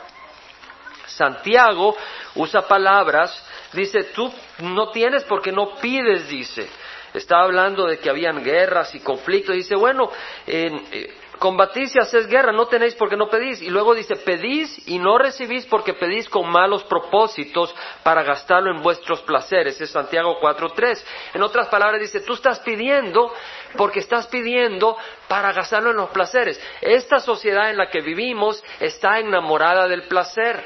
Santiago 1.06 1.94
usa 2.34 2.62
palabras, 2.62 3.46
dice, 3.72 4.04
tú 4.14 4.32
no 4.58 4.90
tienes 4.90 5.24
porque 5.24 5.52
no 5.52 5.76
pides, 5.76 6.28
dice 6.28 6.68
estaba 7.14 7.44
hablando 7.44 7.86
de 7.86 7.98
que 7.98 8.10
habían 8.10 8.42
guerras 8.42 8.94
y 8.94 9.00
conflictos. 9.00 9.54
Dice, 9.54 9.76
bueno, 9.76 10.10
eh, 10.46 11.14
combatís 11.38 11.94
y 11.94 12.00
hacéis 12.00 12.26
guerra, 12.26 12.52
no 12.52 12.66
tenéis 12.66 12.94
porque 12.96 13.16
no 13.16 13.28
pedís. 13.28 13.62
Y 13.62 13.70
luego 13.70 13.94
dice, 13.94 14.16
pedís 14.16 14.88
y 14.88 14.98
no 14.98 15.16
recibís 15.16 15.64
porque 15.66 15.94
pedís 15.94 16.28
con 16.28 16.50
malos 16.50 16.82
propósitos 16.84 17.74
para 18.02 18.22
gastarlo 18.22 18.74
en 18.74 18.82
vuestros 18.82 19.22
placeres. 19.22 19.80
Es 19.80 19.90
Santiago 19.90 20.40
4.3. 20.40 21.04
En 21.34 21.42
otras 21.42 21.68
palabras 21.68 22.00
dice, 22.00 22.20
tú 22.20 22.34
estás 22.34 22.60
pidiendo 22.60 23.32
porque 23.76 24.00
estás 24.00 24.26
pidiendo 24.26 24.96
para 25.28 25.52
gastarlo 25.52 25.90
en 25.90 25.96
los 25.96 26.10
placeres. 26.10 26.60
Esta 26.80 27.20
sociedad 27.20 27.70
en 27.70 27.76
la 27.76 27.88
que 27.88 28.00
vivimos 28.00 28.62
está 28.80 29.20
enamorada 29.20 29.86
del 29.86 30.02
placer. 30.08 30.64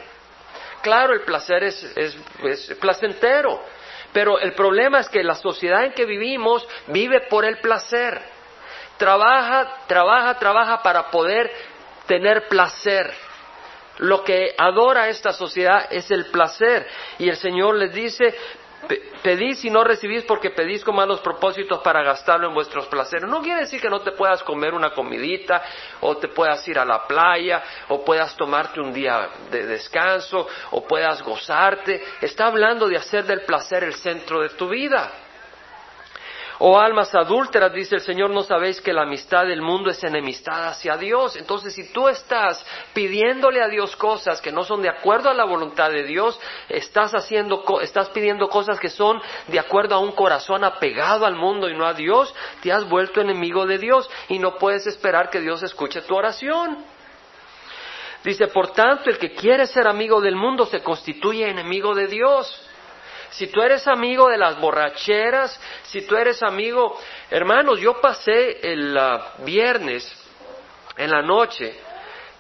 Claro, 0.81 1.13
el 1.13 1.23
placer 1.23 1.65
es, 1.65 1.83
es 1.97 2.75
placentero 2.81 3.61
pero 4.13 4.39
el 4.39 4.53
problema 4.53 5.01
es 5.01 5.09
que 5.09 5.23
la 5.23 5.35
sociedad 5.35 5.85
en 5.85 5.93
que 5.93 6.07
vivimos 6.07 6.67
vive 6.87 7.23
por 7.29 7.45
el 7.45 7.59
placer. 7.59 8.21
Trabaja, 8.97 9.85
trabaja, 9.87 10.39
trabaja 10.39 10.83
para 10.83 11.11
poder 11.11 11.51
tener 12.07 12.49
placer. 12.49 13.13
Lo 13.99 14.25
que 14.25 14.55
adora 14.57 15.09
esta 15.09 15.33
sociedad 15.33 15.87
es 15.91 16.11
el 16.11 16.27
placer. 16.27 16.87
Y 17.19 17.29
el 17.29 17.37
Señor 17.37 17.77
les 17.77 17.93
dice, 17.93 18.35
pedís 19.23 19.65
y 19.65 19.71
no 19.71 19.85
recibís 19.85 20.25
porque 20.25 20.51
pedís 20.51 20.83
con 20.85 20.97
malos 20.97 21.21
propósitos 21.21 21.81
para 21.81 22.03
gastarlo 22.03 22.49
en 22.49 22.55
vuestros 22.55 22.87
placeres. 22.87 23.29
No 23.29 23.43
quiere 23.43 23.61
decir 23.61 23.81
que 23.81 23.91
no 23.91 24.01
te 24.01 24.13
puedas 24.13 24.43
comer 24.43 24.75
una 24.75 24.91
comidita 24.91 25.63
o 26.01 26.17
te 26.17 26.29
puedas 26.29 26.67
ir 26.69 26.79
a 26.79 26.85
la 26.85 27.07
playa 27.07 27.63
o 27.89 28.05
puedas 28.05 28.37
tomarte 28.37 28.81
un 28.81 28.93
día 28.93 29.29
de 29.51 29.67
descanso 29.67 30.47
o 30.71 30.87
puedas 30.87 31.23
gozarte. 31.23 32.03
Está 32.21 32.47
hablando 32.47 32.89
de 32.89 32.97
hacer 32.97 33.25
del 33.25 33.43
placer 33.43 33.85
el 33.85 33.95
centro 33.95 34.41
de 34.41 34.51
tu 34.51 34.69
vida. 34.69 35.28
Oh 36.61 36.77
almas 36.77 37.15
adúlteras, 37.15 37.73
dice 37.73 37.95
el 37.95 38.01
Señor, 38.01 38.31
no 38.31 38.43
sabéis 38.43 38.81
que 38.81 38.93
la 38.93 39.03
amistad 39.03 39.47
del 39.47 39.63
mundo 39.63 39.91
es 39.91 40.03
enemistad 40.03 40.69
hacia 40.69 40.97
Dios. 40.97 41.37
Entonces, 41.37 41.73
si 41.73 41.93
tú 41.93 42.09
estás 42.09 42.67
pidiéndole 42.93 43.63
a 43.63 43.69
Dios 43.69 43.95
cosas 43.95 44.41
que 44.41 44.51
no 44.51 44.65
son 44.65 44.83
de 44.83 44.89
acuerdo 44.89 45.31
a 45.31 45.35
la 45.35 45.45
voluntad 45.45 45.91
de 45.91 46.03
Dios, 46.03 46.39
estás 46.69 47.15
haciendo, 47.15 47.63
estás 47.81 48.09
pidiendo 48.09 48.49
cosas 48.49 48.81
que 48.81 48.89
son 48.89 49.21
de 49.47 49.61
acuerdo 49.61 49.95
a 49.95 50.01
un 50.01 50.11
corazón 50.13 50.65
apegado 50.65 51.27
al 51.27 51.37
mundo 51.37 51.69
y 51.69 51.77
no 51.77 51.87
a 51.87 51.95
Dios, 51.95 52.35
te 52.61 52.73
has 52.73 52.89
vuelto 52.89 53.21
enemigo 53.21 53.65
de 53.65 53.79
Dios 53.79 54.11
y 54.29 54.41
no 54.41 54.57
puedes 54.59 54.85
esperar 54.89 55.31
que 55.31 55.41
Dios 55.41 55.63
escuche 55.63 56.03
tu 56.03 56.17
oración. 56.17 56.85
Dice, 58.25 58.49
por 58.49 58.73
tanto, 58.73 59.11
el 59.11 59.19
que 59.19 59.33
quiere 59.33 59.67
ser 59.69 59.87
amigo 59.87 60.21
del 60.21 60.35
mundo 60.35 60.67
se 60.67 60.83
constituye 60.83 61.49
enemigo 61.49 61.95
de 61.95 62.09
Dios. 62.09 62.68
Si 63.31 63.49
tú 63.49 63.61
eres 63.63 63.87
amigo 63.87 64.29
de 64.29 64.39
las 64.39 64.59
borracheras, 64.61 65.61
si 65.83 66.03
tú 66.03 66.17
eres 66.17 66.43
amigo, 66.43 66.99
hermanos, 67.31 67.81
yo 67.81 68.01
pasé 68.01 68.59
el 68.63 68.97
ah, 68.97 69.35
viernes 69.39 70.11
en 70.97 71.11
la 71.11 71.23
noche, 71.23 71.75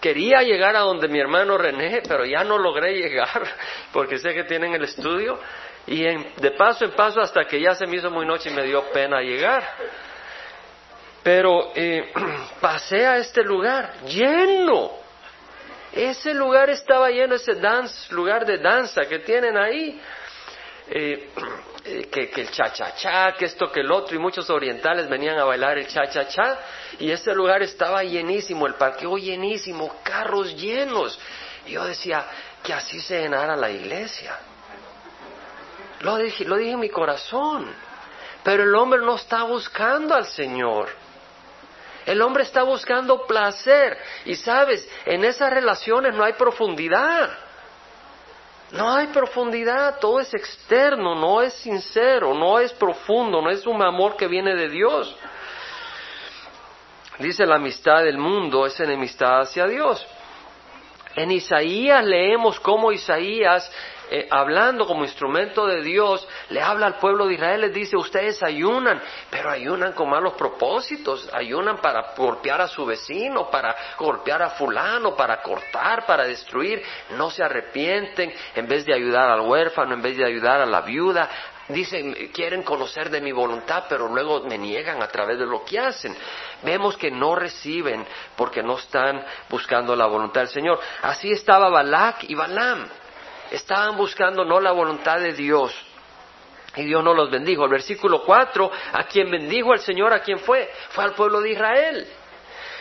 quería 0.00 0.42
llegar 0.42 0.76
a 0.76 0.80
donde 0.80 1.09
mi 1.09 1.21
hermano 1.21 1.59
René, 1.59 2.02
pero 2.07 2.25
ya 2.25 2.45
no 2.45 2.59
logré 2.59 2.95
llegar 2.95 3.42
porque 3.92 4.18
sé 4.18 4.35
que 4.35 4.45
tienen 4.45 4.75
el 4.75 4.85
estudio 4.85 5.38
y 5.87 6.02
de 6.02 6.50
paso 6.52 6.85
en 6.85 6.92
paso 6.92 7.21
hasta 7.21 7.45
que 7.45 7.61
ya 7.61 7.75
se 7.75 7.87
me 7.87 7.97
hizo 7.97 8.11
muy 8.11 8.26
noche 8.26 8.50
y 8.50 8.52
me 8.52 8.62
dio 8.64 8.83
pena 8.92 9.21
llegar. 9.21 9.64
Pero 11.23 11.73
eh, 11.75 12.12
pasé 12.61 13.07
a 13.07 13.16
este 13.18 13.42
lugar 13.42 13.95
lleno. 14.04 14.92
Ese 15.92 16.35
lugar 16.35 16.68
estaba 16.68 17.11
lleno, 17.11 17.35
ese 17.35 17.54
dance, 17.54 18.12
lugar 18.12 18.45
de 18.45 18.59
danza 18.59 19.07
que 19.07 19.21
tienen 19.21 19.57
ahí. 19.57 20.00
Eh, 20.90 21.30
eh, 21.85 22.09
que, 22.11 22.30
que, 22.30 22.40
el 22.42 22.50
cha-cha-cha, 22.50 23.33
que 23.33 23.45
esto, 23.47 23.71
que 23.71 23.80
el 23.80 23.90
otro, 23.90 24.16
y 24.16 24.18
muchos 24.18 24.49
orientales 24.50 25.09
venían 25.09 25.38
a 25.38 25.45
bailar 25.45 25.78
el 25.78 25.87
cha-cha-cha, 25.87 26.59
y 26.99 27.11
ese 27.11 27.35
lugar 27.35 27.62
estaba 27.62 28.02
llenísimo, 28.02 28.66
el 28.66 28.75
parqueo 28.75 29.16
llenísimo, 29.18 30.00
carros 30.02 30.54
llenos. 30.57 31.18
Yo 31.66 31.85
decía, 31.85 32.25
que 32.62 32.73
así 32.73 33.00
se 33.00 33.21
llenara 33.21 33.57
la 33.57 33.71
iglesia. 33.71 34.37
Lo 36.00 36.16
dije, 36.16 36.45
lo 36.45 36.57
dije 36.57 36.73
en 36.73 36.80
mi 36.80 36.90
corazón. 36.90 37.73
Pero 38.42 38.62
el 38.62 38.75
hombre 38.75 39.00
no 39.00 39.16
está 39.16 39.42
buscando 39.45 40.14
al 40.14 40.26
Señor. 40.26 40.88
El 42.07 42.23
hombre 42.23 42.45
está 42.45 42.62
buscando 42.62 43.26
placer. 43.26 43.99
Y 44.25 44.37
sabes, 44.37 44.88
en 45.04 45.25
esas 45.25 45.50
relaciones 45.50 46.14
no 46.14 46.25
hay 46.25 46.35
profundidad. 46.35 47.30
No 48.72 48.92
hay 48.92 49.06
profundidad, 49.08 49.98
todo 49.98 50.20
es 50.20 50.32
externo, 50.34 51.14
no 51.14 51.40
es 51.40 51.54
sincero, 51.54 52.34
no 52.34 52.58
es 52.58 52.72
profundo, 52.72 53.40
no 53.40 53.50
es 53.50 53.66
un 53.66 53.82
amor 53.82 54.16
que 54.16 54.26
viene 54.26 54.54
de 54.54 54.68
Dios. 54.68 55.16
Dice 57.18 57.46
la 57.46 57.56
amistad 57.56 58.04
del 58.04 58.18
mundo 58.18 58.66
es 58.66 58.78
enemistad 58.78 59.40
hacia 59.40 59.66
Dios. 59.66 60.06
En 61.16 61.30
Isaías 61.30 62.04
leemos 62.04 62.60
cómo 62.60 62.92
Isaías, 62.92 63.72
eh, 64.10 64.26
hablando 64.30 64.86
como 64.86 65.04
instrumento 65.04 65.66
de 65.66 65.82
Dios, 65.82 66.26
le 66.50 66.62
habla 66.62 66.86
al 66.86 66.98
pueblo 66.98 67.26
de 67.26 67.34
Israel, 67.34 67.60
les 67.62 67.74
dice, 67.74 67.96
ustedes 67.96 68.42
ayunan, 68.42 69.00
pero 69.30 69.50
ayunan 69.50 69.92
con 69.92 70.08
malos 70.08 70.34
propósitos, 70.34 71.28
ayunan 71.32 71.78
para 71.78 72.14
golpear 72.16 72.60
a 72.60 72.68
su 72.68 72.86
vecino, 72.86 73.50
para 73.50 73.74
golpear 73.98 74.42
a 74.42 74.50
fulano, 74.50 75.14
para 75.14 75.42
cortar, 75.42 76.06
para 76.06 76.24
destruir, 76.24 76.82
no 77.10 77.30
se 77.30 77.42
arrepienten, 77.42 78.32
en 78.54 78.66
vez 78.66 78.84
de 78.84 78.94
ayudar 78.94 79.30
al 79.30 79.42
huérfano, 79.42 79.94
en 79.94 80.02
vez 80.02 80.16
de 80.16 80.24
ayudar 80.24 80.60
a 80.60 80.66
la 80.66 80.80
viuda, 80.82 81.28
dicen, 81.68 82.14
quieren 82.32 82.62
conocer 82.62 83.10
de 83.10 83.20
mi 83.20 83.32
voluntad, 83.32 83.84
pero 83.88 84.08
luego 84.08 84.42
me 84.44 84.58
niegan 84.58 85.02
a 85.02 85.08
través 85.08 85.38
de 85.38 85.46
lo 85.46 85.64
que 85.64 85.78
hacen. 85.78 86.16
Vemos 86.62 86.96
que 86.96 87.10
no 87.10 87.34
reciben 87.34 88.06
porque 88.36 88.62
no 88.62 88.78
están 88.78 89.24
buscando 89.48 89.94
la 89.94 90.06
voluntad 90.06 90.42
del 90.42 90.50
Señor. 90.50 90.80
Así 91.02 91.30
estaba 91.30 91.68
Balak 91.68 92.24
y 92.24 92.34
Balaam. 92.34 92.88
Estaban 93.50 93.97
buscando 93.97 94.45
no 94.45 94.61
la 94.61 94.73
voluntad 94.73 95.21
de 95.21 95.33
Dios. 95.33 95.75
Y 96.76 96.85
Dios 96.85 97.02
no 97.02 97.14
los 97.14 97.31
bendijo. 97.31 97.64
El 97.64 97.71
versículo 97.71 98.23
4, 98.23 98.71
a 98.93 99.05
quien 99.05 99.31
bendijo 99.31 99.73
el 99.73 99.81
Señor, 99.81 100.12
¿a 100.12 100.21
quién 100.21 100.38
fue? 100.38 100.71
Fue 100.90 101.05
al 101.05 101.14
pueblo 101.14 101.40
de 101.40 101.50
Israel. 101.50 102.07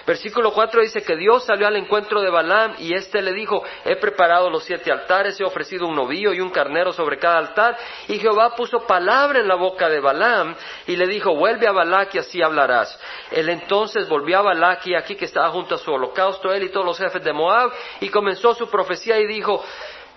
Versículo 0.07 0.53
4 0.53 0.83
dice 0.83 1.01
que 1.01 1.17
Dios 1.17 1.43
salió 1.43 1.67
al 1.67 1.75
encuentro 1.75 2.21
de 2.21 2.29
Balaam 2.29 2.75
y 2.79 2.93
éste 2.93 3.21
le 3.21 3.33
dijo, 3.33 3.61
he 3.83 3.97
preparado 3.97 4.49
los 4.49 4.63
siete 4.63 4.89
altares, 4.89 5.37
he 5.37 5.43
ofrecido 5.43 5.85
un 5.85 5.97
novillo 5.97 6.31
y 6.31 6.39
un 6.39 6.49
carnero 6.49 6.93
sobre 6.93 7.19
cada 7.19 7.39
altar. 7.39 7.75
Y 8.07 8.17
Jehová 8.17 8.55
puso 8.55 8.87
palabra 8.87 9.39
en 9.39 9.49
la 9.49 9.55
boca 9.55 9.89
de 9.89 9.99
Balaam 9.99 10.55
y 10.87 10.95
le 10.95 11.07
dijo, 11.07 11.35
vuelve 11.35 11.67
a 11.67 11.73
Balac 11.73 12.15
y 12.15 12.19
así 12.19 12.41
hablarás. 12.41 12.97
Él 13.31 13.49
entonces 13.49 14.07
volvió 14.07 14.37
a 14.37 14.43
Balac 14.43 14.87
y 14.87 14.95
aquí 14.95 15.15
que 15.15 15.25
estaba 15.25 15.49
junto 15.49 15.75
a 15.75 15.77
su 15.77 15.91
holocausto, 15.91 16.53
él 16.53 16.63
y 16.63 16.69
todos 16.69 16.85
los 16.85 16.97
jefes 16.97 17.21
de 17.21 17.33
Moab, 17.33 17.73
y 17.99 18.07
comenzó 18.07 18.53
su 18.53 18.69
profecía 18.69 19.19
y 19.19 19.27
dijo, 19.27 19.61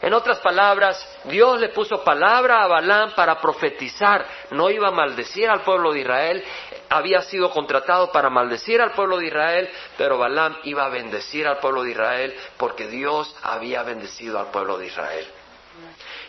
en 0.03 0.15
otras 0.15 0.39
palabras, 0.39 1.07
Dios 1.25 1.61
le 1.61 1.69
puso 1.69 2.03
palabra 2.03 2.63
a 2.63 2.67
Balaam 2.67 3.15
para 3.15 3.39
profetizar. 3.39 4.27
No 4.51 4.71
iba 4.71 4.89
a 4.89 4.93
maldecir 4.93 5.49
al 5.51 5.61
pueblo 5.61 5.93
de 5.93 6.01
Israel, 6.01 6.45
había 6.89 7.21
sido 7.21 7.51
contratado 7.51 8.11
para 8.11 8.31
maldecir 8.31 8.81
al 8.81 8.93
pueblo 8.93 9.19
de 9.19 9.27
Israel, 9.27 9.69
pero 9.99 10.17
Balaam 10.17 10.57
iba 10.65 10.87
a 10.87 10.89
bendecir 10.89 11.47
al 11.47 11.59
pueblo 11.59 11.83
de 11.83 11.91
Israel 11.91 12.35
porque 12.57 12.87
Dios 12.87 13.35
había 13.43 13.83
bendecido 13.83 14.39
al 14.39 14.47
pueblo 14.47 14.79
de 14.79 14.87
Israel. 14.87 15.27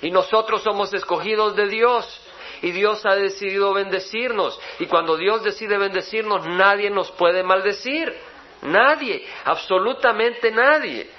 Y 0.02 0.12
nosotros 0.12 0.62
somos 0.64 0.94
escogidos 0.94 1.56
de 1.56 1.68
Dios. 1.68 2.22
Y 2.62 2.72
Dios 2.72 3.04
ha 3.06 3.16
decidido 3.16 3.74
bendecirnos. 3.74 4.60
Y 4.80 4.86
cuando 4.86 5.18
Dios 5.18 5.44
decide 5.44 5.78
bendecirnos, 5.78 6.46
nadie 6.46 6.90
nos 6.92 7.10
puede 7.12 7.42
maldecir. 7.42 8.14
Nadie, 8.62 9.26
absolutamente 9.46 10.52
nadie. 10.52 11.10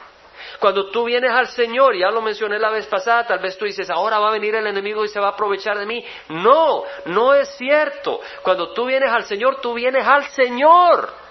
Cuando 0.63 0.91
tú 0.91 1.07
vienes 1.07 1.33
al 1.33 1.49
Señor, 1.49 1.97
ya 1.97 2.09
lo 2.13 2.23
mencioné 2.23 2.57
la 2.57 2.71
vez 2.71 2.87
pasada, 2.87 3.27
tal 3.27 3.41
vez 3.41 3.59
tú 3.59 3.65
dices, 3.65 3.91
ahora 3.91 4.21
va 4.21 4.29
a 4.29 4.33
venir 4.33 4.55
el 4.55 4.65
enemigo 4.65 5.05
y 5.05 5.09
se 5.09 5.19
va 5.19 5.27
a 5.27 5.31
aprovechar 5.31 5.77
de 5.77 5.87
mí. 5.87 6.05
No, 6.29 6.85
no 7.07 7.35
es 7.35 7.49
cierto. 7.57 8.21
Cuando 8.45 8.73
tú 8.73 8.85
vienes 8.85 9.11
al 9.11 9.25
Señor, 9.25 9.61
tú 9.61 9.75
vienes 9.75 10.07
al 10.07 10.23
Señor 10.27 11.22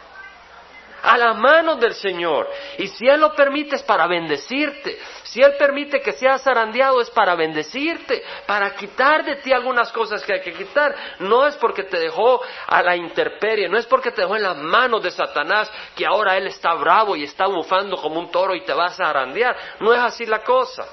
a 1.02 1.18
las 1.18 1.38
manos 1.38 1.80
del 1.80 1.94
Señor. 1.94 2.50
Y 2.78 2.88
si 2.88 3.08
Él 3.08 3.20
lo 3.20 3.34
permite 3.34 3.76
es 3.76 3.84
para 3.84 4.08
bendecirte. 4.08 5.00
Si 5.24 5.42
Él 5.42 5.54
permite 5.58 6.02
que 6.02 6.14
seas 6.14 6.44
zarandeado 6.44 7.02
es 7.02 7.10
para 7.10 7.36
bendecirte, 7.36 8.24
para 8.46 8.76
quitar 8.76 9.24
de 9.24 9.38
ti 9.38 9.54
algunas 9.54 9.92
cosas 9.92 10.24
que 10.24 10.34
hay 10.34 10.42
que 10.42 10.54
quitar. 10.54 10.96
No 11.20 11.48
es 11.48 11.56
porque 11.56 11.84
te 11.84 12.00
dejó 12.00 12.42
a 12.68 12.82
la 12.82 12.96
intemperie, 12.96 13.70
no 13.70 13.78
es 13.78 13.86
porque 13.86 14.12
te 14.12 14.22
dejó 14.22 14.36
en 14.36 14.44
las 14.44 14.58
manos 14.58 15.02
de 15.04 15.12
Satanás 15.12 15.72
que 15.96 16.06
ahora 16.06 16.38
Él 16.38 16.48
está 16.48 16.74
bravo 16.74 17.16
y 17.16 17.24
está 17.24 17.48
bufando 17.48 17.98
como 17.98 18.20
un 18.20 18.32
toro 18.32 18.56
y 18.56 18.64
te 18.64 18.74
vas 18.74 18.94
a 18.94 19.06
zarandear. 19.06 19.56
No 19.80 19.94
es 19.94 20.00
así 20.00 20.26
la 20.26 20.44
cosa. 20.44 20.86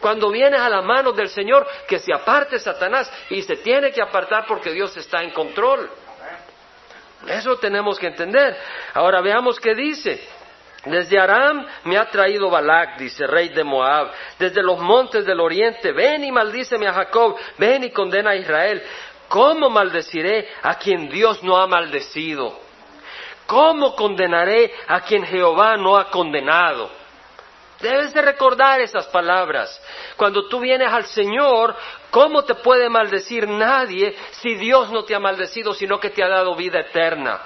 Cuando 0.00 0.30
vienes 0.30 0.60
a 0.60 0.68
las 0.68 0.84
manos 0.84 1.16
del 1.16 1.30
Señor, 1.30 1.66
que 1.88 1.98
se 1.98 2.12
aparte 2.12 2.58
Satanás 2.58 3.10
y 3.30 3.40
se 3.40 3.56
tiene 3.56 3.90
que 3.90 4.02
apartar 4.02 4.44
porque 4.46 4.70
Dios 4.70 4.94
está 4.98 5.22
en 5.22 5.30
control. 5.30 5.90
Eso 7.28 7.56
tenemos 7.56 7.98
que 7.98 8.08
entender. 8.08 8.56
Ahora 8.94 9.20
veamos 9.20 9.58
qué 9.60 9.74
dice. 9.74 10.20
Desde 10.84 11.18
Aram 11.18 11.66
me 11.84 11.96
ha 11.96 12.10
traído 12.10 12.50
Balak, 12.50 12.98
dice 12.98 13.26
rey 13.26 13.48
de 13.48 13.64
Moab, 13.64 14.10
desde 14.38 14.62
los 14.62 14.78
montes 14.80 15.24
del 15.24 15.40
oriente, 15.40 15.92
ven 15.92 16.24
y 16.24 16.30
maldíceme 16.30 16.86
a 16.86 16.92
Jacob, 16.92 17.36
ven 17.56 17.84
y 17.84 17.90
condena 17.90 18.30
a 18.30 18.36
Israel. 18.36 18.82
¿Cómo 19.28 19.70
maldeciré 19.70 20.48
a 20.62 20.74
quien 20.74 21.08
Dios 21.08 21.42
no 21.42 21.56
ha 21.56 21.66
maldecido? 21.66 22.60
¿Cómo 23.46 23.94
condenaré 23.96 24.72
a 24.86 25.00
quien 25.00 25.24
Jehová 25.24 25.76
no 25.76 25.96
ha 25.96 26.10
condenado? 26.10 27.03
Debes 27.84 28.14
de 28.14 28.22
recordar 28.22 28.80
esas 28.80 29.08
palabras. 29.08 29.78
Cuando 30.16 30.48
tú 30.48 30.58
vienes 30.58 30.90
al 30.90 31.04
Señor, 31.04 31.76
¿cómo 32.10 32.42
te 32.42 32.54
puede 32.54 32.88
maldecir 32.88 33.46
nadie 33.46 34.16
si 34.40 34.54
Dios 34.54 34.90
no 34.90 35.04
te 35.04 35.14
ha 35.14 35.20
maldecido, 35.20 35.74
sino 35.74 36.00
que 36.00 36.08
te 36.08 36.24
ha 36.24 36.28
dado 36.28 36.56
vida 36.56 36.80
eterna? 36.80 37.42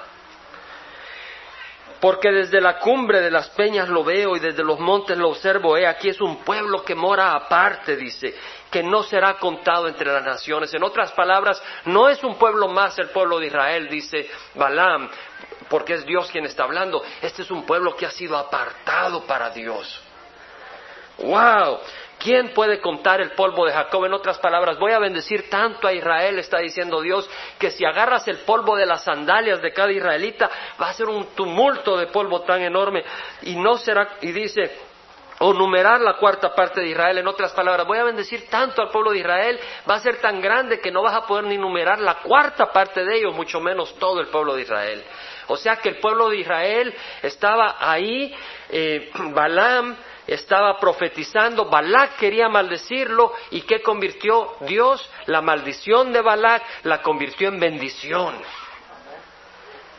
Porque 1.99 2.31
desde 2.31 2.61
la 2.61 2.79
cumbre 2.79 3.19
de 3.19 3.29
las 3.29 3.49
peñas 3.49 3.89
lo 3.89 4.05
veo 4.05 4.37
y 4.37 4.39
desde 4.39 4.63
los 4.63 4.79
montes 4.79 5.17
lo 5.17 5.27
observo. 5.27 5.75
He 5.75 5.85
aquí 5.85 6.07
es 6.07 6.21
un 6.21 6.37
pueblo 6.37 6.85
que 6.85 6.95
mora 6.95 7.33
aparte, 7.33 7.97
dice, 7.97 8.33
que 8.71 8.81
no 8.81 9.03
será 9.03 9.33
contado 9.33 9.89
entre 9.89 10.09
las 10.09 10.23
naciones. 10.23 10.73
En 10.73 10.83
otras 10.83 11.11
palabras, 11.11 11.61
no 11.83 12.07
es 12.07 12.23
un 12.23 12.35
pueblo 12.35 12.69
más 12.69 12.97
el 12.97 13.09
pueblo 13.09 13.39
de 13.39 13.47
Israel, 13.47 13.89
dice 13.89 14.29
Balaam, 14.55 15.09
porque 15.67 15.95
es 15.95 16.05
Dios 16.05 16.31
quien 16.31 16.45
está 16.45 16.63
hablando. 16.63 17.03
Este 17.21 17.41
es 17.41 17.51
un 17.51 17.65
pueblo 17.65 17.93
que 17.97 18.05
ha 18.05 18.11
sido 18.11 18.37
apartado 18.37 19.25
para 19.25 19.49
Dios. 19.49 20.03
¡Wow! 21.23 21.79
¿Quién 22.19 22.53
puede 22.53 22.81
contar 22.81 23.21
el 23.21 23.31
polvo 23.31 23.65
de 23.65 23.71
Jacob? 23.71 24.03
En 24.03 24.13
otras 24.13 24.39
palabras, 24.39 24.77
voy 24.77 24.91
a 24.91 24.99
bendecir 24.99 25.49
tanto 25.49 25.87
a 25.87 25.93
Israel, 25.93 26.37
está 26.37 26.59
diciendo 26.59 27.01
Dios, 27.01 27.29
que 27.57 27.71
si 27.71 27.85
agarras 27.85 28.27
el 28.27 28.39
polvo 28.39 28.75
de 28.75 28.85
las 28.85 29.05
sandalias 29.05 29.61
de 29.61 29.71
cada 29.71 29.91
israelita, 29.91 30.49
va 30.81 30.89
a 30.89 30.93
ser 30.93 31.07
un 31.07 31.27
tumulto 31.27 31.95
de 31.95 32.07
polvo 32.07 32.41
tan 32.41 32.61
enorme 32.61 33.05
y 33.43 33.55
no 33.55 33.77
será, 33.77 34.17
y 34.19 34.33
dice, 34.33 34.69
o 35.39 35.53
numerar 35.53 36.01
la 36.01 36.17
cuarta 36.17 36.53
parte 36.53 36.81
de 36.81 36.89
Israel. 36.89 37.17
En 37.17 37.27
otras 37.27 37.53
palabras, 37.53 37.87
voy 37.87 37.97
a 37.97 38.03
bendecir 38.03 38.49
tanto 38.49 38.81
al 38.81 38.89
pueblo 38.89 39.11
de 39.11 39.19
Israel, 39.19 39.59
va 39.89 39.95
a 39.95 39.99
ser 40.01 40.19
tan 40.19 40.41
grande 40.41 40.81
que 40.81 40.91
no 40.91 41.01
vas 41.01 41.15
a 41.15 41.25
poder 41.25 41.45
ni 41.45 41.57
numerar 41.57 41.99
la 41.99 42.15
cuarta 42.15 42.71
parte 42.73 43.05
de 43.05 43.17
ellos, 43.17 43.33
mucho 43.33 43.61
menos 43.61 43.95
todo 43.97 44.19
el 44.19 44.27
pueblo 44.27 44.55
de 44.55 44.63
Israel. 44.63 45.03
O 45.47 45.57
sea 45.57 45.77
que 45.77 45.89
el 45.89 45.99
pueblo 45.99 46.29
de 46.29 46.37
Israel 46.37 46.93
estaba 47.21 47.77
ahí, 47.79 48.35
eh, 48.69 49.09
Balaam, 49.33 49.95
estaba 50.29 50.79
profetizando, 50.79 51.65
Balak 51.65 52.17
quería 52.17 52.47
maldecirlo 52.49 53.33
y 53.49 53.61
¿qué 53.61 53.81
convirtió 53.81 54.55
Dios? 54.61 55.09
La 55.25 55.41
maldición 55.41 56.13
de 56.13 56.21
Balak 56.21 56.63
la 56.83 57.01
convirtió 57.01 57.49
en 57.49 57.59
bendición. 57.59 58.35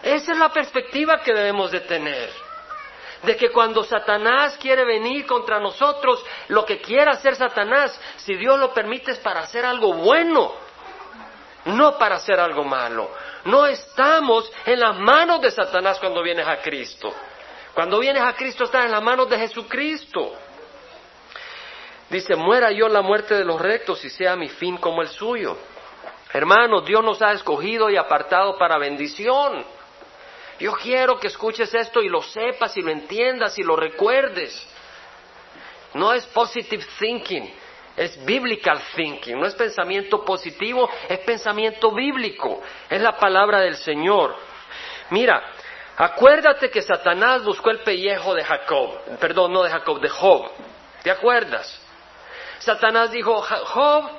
Esa 0.03 0.33
es 0.33 0.39
la 0.39 0.51
perspectiva 0.51 1.21
que 1.21 1.35
debemos 1.35 1.71
de 1.73 1.81
tener. 1.81 2.31
De 3.23 3.37
que 3.37 3.51
cuando 3.51 3.85
Satanás 3.85 4.57
quiere 4.57 4.85
venir 4.85 5.27
contra 5.27 5.61
nosotros, 5.61 6.25
lo 6.49 6.65
que 6.65 6.81
quiera 6.81 7.13
hacer 7.13 7.35
Satanás, 7.35 8.01
si 8.17 8.35
Dios 8.37 8.59
lo 8.59 8.73
permite, 8.73 9.11
es 9.13 9.19
para 9.19 9.41
hacer 9.41 9.67
algo 9.67 9.93
bueno, 9.93 10.53
no 11.67 11.99
para 11.99 12.17
hacer 12.17 12.41
algo 12.41 12.65
malo. 12.65 13.11
No 13.45 13.67
estamos 13.67 14.51
en 14.65 14.81
las 14.81 14.97
manos 14.97 15.41
de 15.43 15.51
Satanás 15.51 15.99
cuando 15.99 16.23
vienes 16.23 16.47
a 16.47 16.63
Cristo. 16.63 17.13
Cuando 17.75 17.99
vienes 17.99 18.23
a 18.23 18.35
Cristo 18.35 18.65
estás 18.65 18.87
en 18.87 18.91
las 18.91 19.03
manos 19.03 19.29
de 19.29 19.39
Jesucristo. 19.39 20.33
Dice, 22.09 22.35
muera 22.35 22.73
yo 22.73 22.89
la 22.89 23.03
muerte 23.03 23.35
de 23.35 23.45
los 23.45 23.61
rectos 23.61 24.05
y 24.05 24.11
sea 24.11 24.35
mi 24.35 24.49
fin 24.49 24.77
como 24.77 25.01
el 25.03 25.09
suyo. 25.09 25.57
Hermanos, 26.33 26.85
Dios 26.85 27.05
nos 27.05 27.23
ha 27.23 27.33
escogido 27.33 27.89
y 27.91 27.97
apartado 27.97 28.57
para 28.59 28.79
bendición. 28.79 29.65
Yo 30.59 30.73
quiero 30.73 31.19
que 31.19 31.29
escuches 31.29 31.73
esto 31.73 32.03
y 32.03 32.09
lo 32.09 32.23
sepas 32.23 32.77
y 32.77 32.83
lo 32.83 32.91
entiendas 32.91 33.59
y 33.59 33.63
lo 33.63 33.77
recuerdes. 33.77 34.69
No 35.95 36.13
es 36.13 36.25
positive 36.27 36.85
thinking, 36.99 37.53
es 37.97 38.25
biblical 38.25 38.81
thinking. 38.95 39.39
No 39.39 39.47
es 39.47 39.55
pensamiento 39.55 40.25
positivo, 40.25 40.89
es 41.09 41.19
pensamiento 41.21 41.93
bíblico. 41.93 42.61
Es 42.89 43.01
la 43.01 43.17
palabra 43.17 43.61
del 43.61 43.77
Señor. 43.77 44.37
Mira, 45.11 45.43
acuérdate 46.01 46.71
que 46.71 46.83
Satanás 46.83 47.45
buscó 47.45 47.71
el 47.71 47.81
pellejo 47.81 48.35
de 48.35 48.45
Jacob, 48.45 49.01
perdón, 49.21 49.53
no 49.53 49.63
de 49.63 49.71
Jacob, 49.71 50.01
de 50.01 50.09
Job. 50.09 50.51
¿Te 51.03 51.11
acuerdas? 51.11 51.81
Satanás 52.59 53.11
dijo, 53.11 53.41
Job, 53.43 54.11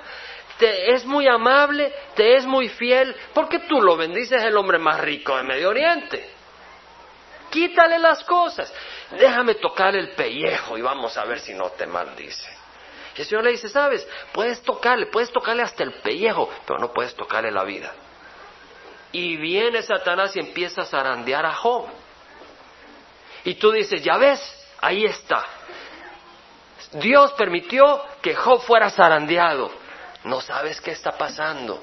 te 0.57 0.93
es 0.93 1.05
muy 1.05 1.27
amable, 1.27 1.93
te 2.15 2.35
es 2.35 2.45
muy 2.45 2.69
fiel, 2.69 3.15
porque 3.33 3.59
tú 3.59 3.81
lo 3.81 3.97
bendices 3.97 4.43
el 4.43 4.55
hombre 4.57 4.77
más 4.77 4.99
rico 4.99 5.35
de 5.35 5.43
Medio 5.43 5.69
Oriente. 5.69 6.29
Quítale 7.49 7.99
las 7.99 8.23
cosas, 8.23 8.73
déjame 9.11 9.55
tocar 9.55 9.95
el 9.95 10.11
pellejo 10.11 10.77
y 10.77 10.81
vamos 10.81 11.17
a 11.17 11.25
ver 11.25 11.39
si 11.39 11.53
no 11.53 11.71
te 11.71 11.85
maldice. 11.85 12.49
Y 13.17 13.21
el 13.21 13.27
Señor 13.27 13.43
le 13.43 13.51
dice, 13.51 13.69
sabes, 13.69 14.07
puedes 14.31 14.61
tocarle, 14.61 15.07
puedes 15.07 15.31
tocarle 15.31 15.63
hasta 15.63 15.83
el 15.83 15.93
pellejo, 15.93 16.49
pero 16.65 16.79
no 16.79 16.93
puedes 16.93 17.13
tocarle 17.15 17.51
la 17.51 17.63
vida. 17.63 17.91
Y 19.11 19.37
viene 19.37 19.81
Satanás 19.81 20.35
y 20.35 20.39
empieza 20.39 20.83
a 20.83 20.85
zarandear 20.85 21.45
a 21.45 21.53
Job. 21.53 21.87
Y 23.43 23.55
tú 23.55 23.71
dices, 23.71 24.03
ya 24.03 24.17
ves, 24.17 24.39
ahí 24.79 25.05
está. 25.05 25.45
Dios 26.93 27.33
permitió 27.33 28.03
que 28.21 28.35
Job 28.35 28.61
fuera 28.61 28.89
zarandeado. 28.89 29.71
No 30.23 30.41
sabes 30.41 30.79
qué 30.81 30.91
está 30.91 31.11
pasando. 31.11 31.81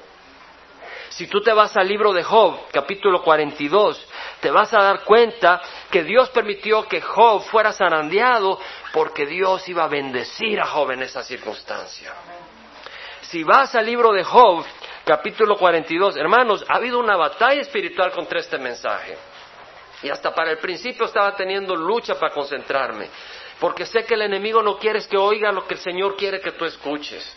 Si 1.10 1.26
tú 1.26 1.40
te 1.40 1.52
vas 1.52 1.76
al 1.76 1.88
libro 1.88 2.12
de 2.12 2.22
Job, 2.22 2.68
capítulo 2.70 3.22
42, 3.22 4.06
te 4.40 4.50
vas 4.50 4.72
a 4.74 4.82
dar 4.82 5.04
cuenta 5.04 5.60
que 5.90 6.04
Dios 6.04 6.28
permitió 6.30 6.86
que 6.86 7.00
Job 7.00 7.42
fuera 7.44 7.72
zarandeado 7.72 8.60
porque 8.92 9.26
Dios 9.26 9.68
iba 9.68 9.84
a 9.84 9.88
bendecir 9.88 10.60
a 10.60 10.66
Job 10.66 10.92
en 10.92 11.02
esa 11.02 11.22
circunstancia. 11.22 12.12
Si 13.22 13.42
vas 13.42 13.74
al 13.74 13.86
libro 13.86 14.12
de 14.12 14.22
Job, 14.22 14.64
capítulo 15.08 15.56
42, 15.56 16.16
hermanos, 16.16 16.64
ha 16.68 16.76
habido 16.76 16.98
una 16.98 17.16
batalla 17.16 17.62
espiritual 17.62 18.12
contra 18.12 18.40
este 18.40 18.58
mensaje. 18.58 19.16
Y 20.02 20.10
hasta 20.10 20.34
para 20.34 20.50
el 20.50 20.58
principio 20.58 21.06
estaba 21.06 21.34
teniendo 21.34 21.74
lucha 21.74 22.14
para 22.14 22.32
concentrarme, 22.32 23.08
porque 23.58 23.86
sé 23.86 24.04
que 24.04 24.14
el 24.14 24.22
enemigo 24.22 24.62
no 24.62 24.78
quiere 24.78 25.02
que 25.08 25.16
oiga 25.16 25.50
lo 25.50 25.66
que 25.66 25.74
el 25.74 25.80
Señor 25.80 26.16
quiere 26.16 26.40
que 26.40 26.52
tú 26.52 26.64
escuches 26.64 27.36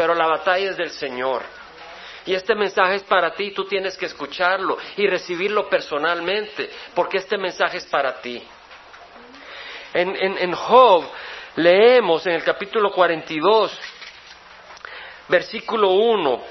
pero 0.00 0.14
la 0.14 0.26
batalla 0.26 0.70
es 0.70 0.78
del 0.78 0.88
Señor. 0.88 1.42
Y 2.24 2.34
este 2.34 2.54
mensaje 2.54 2.94
es 2.94 3.02
para 3.02 3.34
ti, 3.34 3.50
tú 3.50 3.66
tienes 3.66 3.98
que 3.98 4.06
escucharlo 4.06 4.78
y 4.96 5.06
recibirlo 5.06 5.68
personalmente, 5.68 6.70
porque 6.94 7.18
este 7.18 7.36
mensaje 7.36 7.76
es 7.76 7.84
para 7.84 8.18
ti. 8.22 8.42
En, 9.92 10.52
Job 10.54 11.04
leemos 11.56 12.26
en 12.26 12.32
el 12.32 12.44
capítulo 12.44 12.90
42, 12.92 13.78
versículo 15.28 15.90
1, 15.90 16.42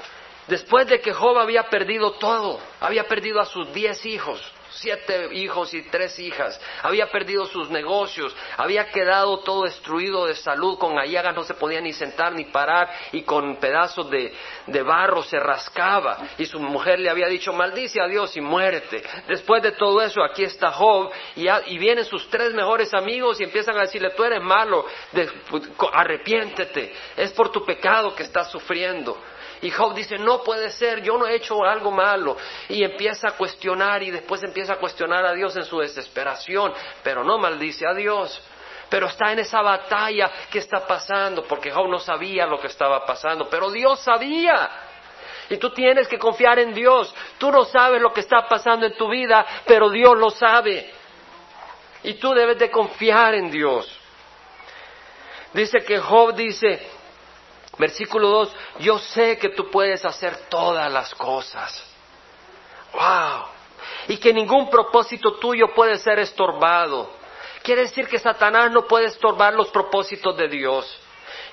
después 0.50 0.86
de 0.88 1.00
que 1.00 1.14
Job 1.14 1.38
había 1.38 1.70
perdido 1.70 2.12
todo, 2.12 2.60
había 2.80 3.04
perdido 3.04 3.40
a 3.40 3.46
sus 3.46 3.72
diez 3.72 4.04
hijos, 4.04 4.42
siete 4.70 5.28
hijos 5.32 5.72
y 5.74 5.82
tres 5.82 6.18
hijas, 6.18 6.60
había 6.82 7.10
perdido 7.10 7.46
sus 7.46 7.70
negocios, 7.70 8.34
había 8.56 8.90
quedado 8.90 9.40
todo 9.40 9.64
destruido 9.64 10.26
de 10.26 10.34
salud, 10.34 10.78
con 10.78 10.98
allagas 10.98 11.34
no 11.34 11.44
se 11.44 11.54
podía 11.54 11.80
ni 11.80 11.92
sentar 11.92 12.32
ni 12.32 12.44
parar 12.46 12.90
y 13.12 13.22
con 13.22 13.56
pedazos 13.56 14.10
de, 14.10 14.32
barro 14.82 15.22
se 15.22 15.38
rascaba 15.38 16.18
y 16.38 16.46
su 16.46 16.58
mujer 16.58 16.98
le 16.98 17.10
había 17.10 17.26
dicho 17.26 17.52
maldice 17.52 18.00
a 18.00 18.06
Dios 18.06 18.36
y 18.36 18.40
muérete. 18.40 19.02
Después 19.28 19.62
de 19.62 19.72
todo 19.72 20.02
eso 20.02 20.22
aquí 20.22 20.44
está 20.44 20.70
Job 20.72 21.10
y 21.36 21.78
vienen 21.78 22.04
sus 22.04 22.28
tres 22.28 22.54
mejores 22.54 22.92
amigos 22.94 23.40
y 23.40 23.44
empiezan 23.44 23.76
a 23.76 23.82
decirle 23.82 24.10
tú 24.16 24.24
eres 24.24 24.42
malo, 24.42 24.84
arrepiéntete, 25.92 26.92
es 27.16 27.32
por 27.32 27.50
tu 27.50 27.64
pecado 27.64 28.14
que 28.14 28.22
estás 28.22 28.50
sufriendo. 28.50 29.16
Y 29.62 29.70
Job 29.70 29.94
dice, 29.94 30.18
no 30.18 30.42
puede 30.42 30.70
ser, 30.70 31.02
yo 31.02 31.18
no 31.18 31.26
he 31.26 31.34
hecho 31.34 31.62
algo 31.64 31.90
malo. 31.90 32.36
Y 32.68 32.82
empieza 32.82 33.28
a 33.28 33.32
cuestionar 33.32 34.02
y 34.02 34.10
después 34.10 34.42
empieza 34.42 34.74
a 34.74 34.76
cuestionar 34.76 35.24
a 35.26 35.32
Dios 35.32 35.54
en 35.56 35.64
su 35.64 35.78
desesperación, 35.78 36.72
pero 37.02 37.24
no 37.24 37.38
maldice 37.38 37.86
a 37.86 37.92
Dios. 37.92 38.42
Pero 38.88 39.06
está 39.06 39.32
en 39.32 39.40
esa 39.40 39.60
batalla 39.60 40.30
que 40.50 40.58
está 40.58 40.86
pasando, 40.86 41.44
porque 41.44 41.70
Job 41.70 41.88
no 41.88 41.98
sabía 41.98 42.46
lo 42.46 42.58
que 42.58 42.68
estaba 42.68 43.04
pasando, 43.04 43.48
pero 43.48 43.70
Dios 43.70 44.00
sabía. 44.00 44.68
Y 45.50 45.58
tú 45.58 45.70
tienes 45.70 46.08
que 46.08 46.18
confiar 46.18 46.58
en 46.58 46.72
Dios. 46.72 47.14
Tú 47.36 47.50
no 47.50 47.64
sabes 47.64 48.00
lo 48.00 48.12
que 48.12 48.20
está 48.20 48.48
pasando 48.48 48.86
en 48.86 48.96
tu 48.96 49.08
vida, 49.08 49.44
pero 49.66 49.90
Dios 49.90 50.16
lo 50.16 50.30
sabe. 50.30 50.90
Y 52.02 52.14
tú 52.14 52.32
debes 52.32 52.58
de 52.58 52.70
confiar 52.70 53.34
en 53.34 53.50
Dios. 53.50 53.98
Dice 55.52 55.80
que 55.80 55.98
Job 55.98 56.34
dice, 56.34 56.88
Versículo 57.80 58.28
2, 58.28 58.56
yo 58.80 58.98
sé 58.98 59.38
que 59.38 59.48
tú 59.48 59.70
puedes 59.70 60.04
hacer 60.04 60.36
todas 60.50 60.92
las 60.92 61.14
cosas. 61.14 61.82
¡Wow! 62.92 63.46
Y 64.08 64.18
que 64.18 64.34
ningún 64.34 64.68
propósito 64.68 65.38
tuyo 65.38 65.68
puede 65.74 65.96
ser 65.96 66.18
estorbado. 66.18 67.10
Quiere 67.62 67.82
decir 67.82 68.06
que 68.06 68.18
Satanás 68.18 68.70
no 68.70 68.86
puede 68.86 69.06
estorbar 69.06 69.54
los 69.54 69.68
propósitos 69.68 70.36
de 70.36 70.48
Dios. 70.48 71.00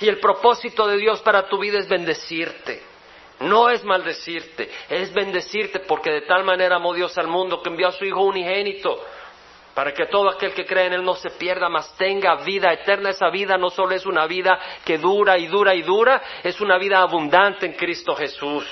Y 0.02 0.10
el 0.10 0.20
propósito 0.20 0.86
de 0.88 0.98
Dios 0.98 1.22
para 1.22 1.48
tu 1.48 1.58
vida 1.60 1.80
es 1.80 1.88
bendecirte. 1.88 2.84
No 3.40 3.70
es 3.70 3.84
maldecirte, 3.84 4.70
es 4.90 5.14
bendecirte 5.14 5.80
porque 5.82 6.10
de 6.12 6.22
tal 6.22 6.44
manera 6.44 6.78
amó 6.78 6.94
Dios 6.94 7.18
al 7.18 7.28
mundo 7.28 7.62
que 7.62 7.70
envió 7.70 7.88
a 7.88 7.92
su 7.92 8.04
Hijo 8.04 8.22
unigénito 8.22 9.00
para 9.78 9.94
que 9.94 10.08
todo 10.08 10.28
aquel 10.28 10.56
que 10.56 10.66
cree 10.66 10.88
en 10.88 10.94
Él 10.94 11.06
no 11.06 11.14
se 11.14 11.30
pierda, 11.30 11.70
mas 11.70 11.96
tenga 11.98 12.34
vida 12.38 12.74
eterna. 12.74 13.12
Esa 13.12 13.30
vida 13.30 13.60
no 13.60 13.70
solo 13.70 13.94
es 13.94 14.08
una 14.08 14.26
vida 14.26 14.58
que 14.84 14.98
dura 14.98 15.38
y 15.38 15.46
dura 15.46 15.76
y 15.76 15.84
dura, 15.84 16.20
es 16.44 16.60
una 16.60 16.80
vida 16.80 16.98
abundante 16.98 17.68
en 17.68 17.74
Cristo 17.74 18.16
Jesús. 18.16 18.66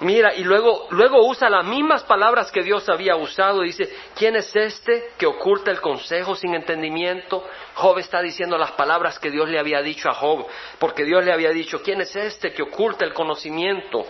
Mira, 0.00 0.34
y 0.34 0.44
luego, 0.44 0.86
luego 0.92 1.26
usa 1.28 1.50
las 1.50 1.66
mismas 1.66 2.04
palabras 2.04 2.50
que 2.50 2.62
Dios 2.62 2.88
había 2.88 3.16
usado. 3.16 3.60
Dice, 3.60 3.94
¿quién 4.14 4.34
es 4.34 4.56
este 4.56 5.10
que 5.18 5.26
oculta 5.26 5.70
el 5.70 5.82
consejo 5.82 6.34
sin 6.34 6.54
entendimiento? 6.54 7.44
Job 7.74 7.98
está 7.98 8.22
diciendo 8.22 8.56
las 8.56 8.72
palabras 8.72 9.18
que 9.18 9.30
Dios 9.30 9.46
le 9.50 9.58
había 9.58 9.82
dicho 9.82 10.08
a 10.08 10.14
Job, 10.14 10.46
porque 10.78 11.04
Dios 11.04 11.22
le 11.22 11.34
había 11.34 11.50
dicho, 11.50 11.82
¿quién 11.82 12.00
es 12.00 12.16
este 12.16 12.54
que 12.54 12.62
oculta 12.62 13.04
el 13.04 13.12
conocimiento, 13.12 14.06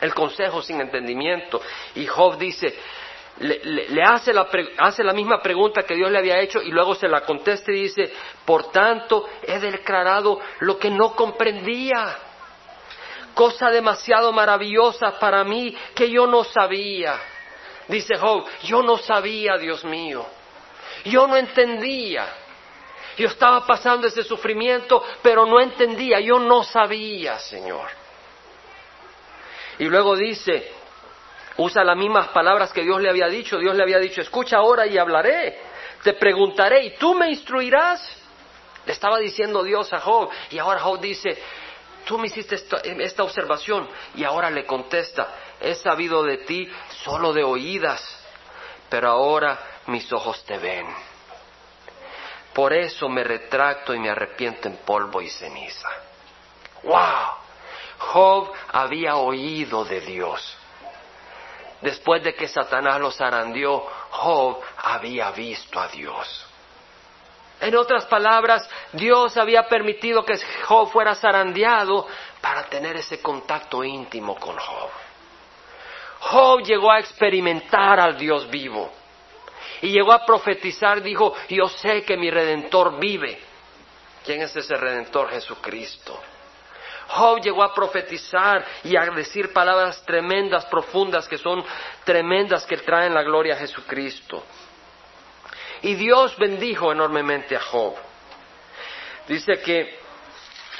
el 0.00 0.14
consejo 0.14 0.62
sin 0.62 0.80
entendimiento? 0.80 1.60
Y 1.96 2.06
Job 2.06 2.38
dice, 2.38 2.78
le, 3.40 4.02
hace, 4.02 4.32
la 4.32 4.48
hace 4.78 5.02
la 5.02 5.12
misma 5.12 5.42
pregunta 5.42 5.82
que 5.82 5.94
Dios 5.94 6.10
le 6.10 6.18
había 6.18 6.40
hecho 6.40 6.62
y 6.62 6.70
luego 6.70 6.94
se 6.94 7.08
la 7.08 7.22
contesta 7.22 7.72
y 7.72 7.82
dice, 7.82 8.12
por 8.44 8.70
tanto 8.70 9.28
he 9.42 9.58
declarado 9.58 10.40
lo 10.60 10.78
que 10.78 10.90
no 10.90 11.14
comprendía, 11.16 12.16
cosa 13.34 13.70
demasiado 13.70 14.32
maravillosa 14.32 15.18
para 15.18 15.42
mí 15.44 15.76
que 15.94 16.10
yo 16.10 16.26
no 16.26 16.44
sabía. 16.44 17.18
Dice 17.88 18.16
Job, 18.16 18.46
yo 18.62 18.82
no 18.82 18.96
sabía, 18.98 19.58
Dios 19.58 19.84
mío, 19.84 20.24
yo 21.04 21.26
no 21.26 21.36
entendía. 21.36 22.26
Yo 23.16 23.28
estaba 23.28 23.64
pasando 23.64 24.08
ese 24.08 24.24
sufrimiento, 24.24 25.04
pero 25.22 25.46
no 25.46 25.60
entendía, 25.60 26.18
yo 26.18 26.40
no 26.40 26.64
sabía, 26.64 27.38
Señor. 27.38 27.88
Y 29.78 29.84
luego 29.84 30.16
dice, 30.16 30.72
usa 31.56 31.84
las 31.84 31.96
mismas 31.96 32.28
palabras 32.28 32.72
que 32.72 32.82
Dios 32.82 33.00
le 33.00 33.10
había 33.10 33.28
dicho. 33.28 33.58
Dios 33.58 33.74
le 33.74 33.82
había 33.82 33.98
dicho, 33.98 34.20
escucha 34.20 34.58
ahora 34.58 34.86
y 34.86 34.98
hablaré, 34.98 35.58
te 36.02 36.14
preguntaré 36.14 36.84
y 36.84 36.90
tú 36.96 37.14
me 37.14 37.30
instruirás. 37.30 38.06
Le 38.86 38.92
estaba 38.92 39.18
diciendo 39.18 39.62
Dios 39.62 39.92
a 39.92 40.00
Job 40.00 40.30
y 40.50 40.58
ahora 40.58 40.80
Job 40.80 41.00
dice, 41.00 41.38
tú 42.04 42.18
me 42.18 42.26
hiciste 42.26 42.56
esta, 42.56 42.78
esta 42.78 43.22
observación 43.22 43.88
y 44.14 44.24
ahora 44.24 44.50
le 44.50 44.66
contesta, 44.66 45.28
he 45.60 45.74
sabido 45.74 46.22
de 46.22 46.38
ti 46.38 46.70
solo 47.02 47.32
de 47.32 47.42
oídas, 47.42 48.02
pero 48.90 49.08
ahora 49.08 49.58
mis 49.86 50.12
ojos 50.12 50.44
te 50.44 50.58
ven. 50.58 50.86
Por 52.52 52.72
eso 52.72 53.08
me 53.08 53.24
retracto 53.24 53.94
y 53.94 53.98
me 53.98 54.10
arrepiento 54.10 54.68
en 54.68 54.76
polvo 54.76 55.20
y 55.20 55.28
ceniza. 55.28 55.88
¡Wow! 56.84 57.44
Job 57.98 58.52
había 58.70 59.16
oído 59.16 59.84
de 59.84 60.00
Dios. 60.02 60.56
Después 61.84 62.22
de 62.22 62.34
que 62.34 62.48
Satanás 62.48 62.98
los 62.98 63.14
zarandeó, 63.14 63.86
Job 64.10 64.58
había 64.84 65.30
visto 65.32 65.78
a 65.78 65.86
Dios. 65.88 66.46
En 67.60 67.76
otras 67.76 68.06
palabras, 68.06 68.66
Dios 68.94 69.36
había 69.36 69.64
permitido 69.68 70.24
que 70.24 70.40
Job 70.64 70.90
fuera 70.90 71.14
zarandeado 71.14 72.06
para 72.40 72.64
tener 72.70 72.96
ese 72.96 73.20
contacto 73.20 73.84
íntimo 73.84 74.34
con 74.36 74.56
Job. 74.56 74.88
Job 76.20 76.62
llegó 76.62 76.90
a 76.90 77.00
experimentar 77.00 78.00
al 78.00 78.16
Dios 78.16 78.48
vivo 78.48 78.90
y 79.82 79.90
llegó 79.90 80.12
a 80.12 80.24
profetizar, 80.24 81.02
dijo, 81.02 81.34
yo 81.50 81.68
sé 81.68 82.02
que 82.02 82.16
mi 82.16 82.30
redentor 82.30 82.98
vive. 82.98 83.38
¿Quién 84.24 84.40
es 84.40 84.56
ese 84.56 84.74
redentor? 84.74 85.28
Jesucristo. 85.28 86.18
Job 87.08 87.40
llegó 87.40 87.62
a 87.62 87.74
profetizar 87.74 88.64
y 88.82 88.96
a 88.96 89.04
decir 89.06 89.52
palabras 89.52 90.02
tremendas, 90.04 90.64
profundas, 90.66 91.28
que 91.28 91.38
son 91.38 91.64
tremendas, 92.04 92.64
que 92.66 92.78
traen 92.78 93.14
la 93.14 93.22
gloria 93.22 93.54
a 93.54 93.58
Jesucristo. 93.58 94.42
Y 95.82 95.94
Dios 95.94 96.36
bendijo 96.38 96.92
enormemente 96.92 97.56
a 97.56 97.60
Job. 97.60 97.94
Dice 99.28 99.60
que 99.60 99.98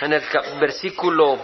en 0.00 0.12
el 0.12 0.22
versículo 0.60 1.38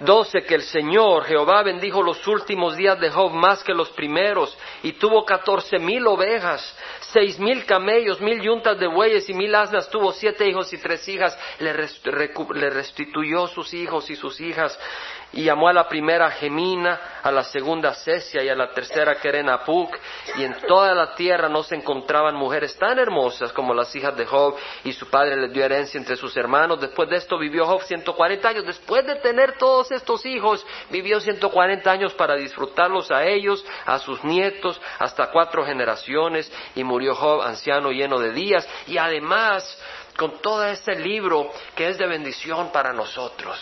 12 0.00 0.42
que 0.42 0.56
el 0.56 0.62
Señor 0.62 1.24
Jehová 1.24 1.62
bendijo 1.62 2.02
los 2.02 2.26
últimos 2.26 2.76
días 2.76 2.98
de 2.98 3.10
Job 3.10 3.32
más 3.32 3.62
que 3.62 3.72
los 3.72 3.90
primeros 3.90 4.56
y 4.82 4.92
tuvo 4.92 5.24
catorce 5.24 5.78
mil 5.78 6.06
ovejas, 6.06 6.76
seis 7.12 7.38
mil 7.38 7.64
camellos, 7.64 8.20
mil 8.20 8.40
yuntas 8.40 8.78
de 8.78 8.88
bueyes 8.88 9.28
y 9.28 9.34
mil 9.34 9.54
asnas, 9.54 9.88
tuvo 9.88 10.12
siete 10.12 10.48
hijos 10.48 10.72
y 10.72 10.78
tres 10.78 11.06
hijas, 11.08 11.38
le, 11.60 11.72
restituyó 12.70 13.46
sus 13.46 13.72
hijos 13.72 14.10
y 14.10 14.16
sus 14.16 14.40
hijas 14.40 14.78
y 15.34 15.42
llamó 15.42 15.68
a 15.68 15.72
la 15.72 15.88
primera 15.88 16.30
Gemina, 16.30 17.18
a 17.22 17.30
la 17.32 17.42
segunda 17.42 17.92
Cesia 17.92 18.42
y 18.42 18.48
a 18.48 18.54
la 18.54 18.70
tercera 18.70 19.16
Kerenapuk, 19.16 19.96
y 20.36 20.44
en 20.44 20.54
toda 20.68 20.94
la 20.94 21.14
tierra 21.14 21.48
no 21.48 21.64
se 21.64 21.74
encontraban 21.74 22.36
mujeres 22.36 22.76
tan 22.78 22.98
hermosas 23.00 23.52
como 23.52 23.74
las 23.74 23.94
hijas 23.96 24.16
de 24.16 24.26
Job, 24.26 24.54
y 24.84 24.92
su 24.92 25.10
padre 25.10 25.36
le 25.36 25.48
dio 25.48 25.64
herencia 25.64 25.98
entre 25.98 26.16
sus 26.16 26.36
hermanos. 26.36 26.80
Después 26.80 27.08
de 27.08 27.16
esto 27.16 27.36
vivió 27.36 27.66
Job 27.66 27.82
140 27.82 28.48
años. 28.48 28.64
Después 28.64 29.04
de 29.06 29.16
tener 29.16 29.58
todos 29.58 29.90
estos 29.90 30.24
hijos, 30.24 30.64
vivió 30.90 31.18
140 31.20 31.90
años 31.90 32.14
para 32.14 32.36
disfrutarlos 32.36 33.10
a 33.10 33.24
ellos, 33.24 33.64
a 33.86 33.98
sus 33.98 34.22
nietos, 34.22 34.80
hasta 35.00 35.32
cuatro 35.32 35.64
generaciones, 35.64 36.52
y 36.76 36.84
murió 36.84 37.14
Job 37.16 37.42
anciano 37.42 37.90
lleno 37.90 38.20
de 38.20 38.32
días, 38.32 38.68
y 38.86 38.98
además 38.98 39.82
con 40.16 40.40
todo 40.40 40.64
este 40.66 40.94
libro 40.94 41.50
que 41.74 41.88
es 41.88 41.98
de 41.98 42.06
bendición 42.06 42.70
para 42.70 42.92
nosotros 42.92 43.58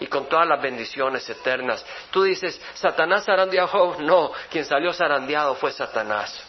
y 0.00 0.06
con 0.06 0.26
todas 0.26 0.46
las 0.46 0.60
bendiciones 0.60 1.28
eternas. 1.28 1.84
Tú 2.10 2.22
dices, 2.22 2.60
¿Satanás 2.74 3.24
zarandeó 3.24 3.64
a 3.64 3.68
Job? 3.68 4.00
No, 4.00 4.32
quien 4.50 4.64
salió 4.64 4.92
zarandeado 4.92 5.54
fue 5.54 5.72
Satanás. 5.72 6.42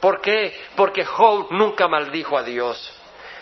¿Por 0.00 0.20
qué? 0.20 0.58
Porque 0.76 1.04
Job 1.04 1.48
nunca 1.50 1.88
maldijo 1.88 2.38
a 2.38 2.42
Dios. 2.42 2.92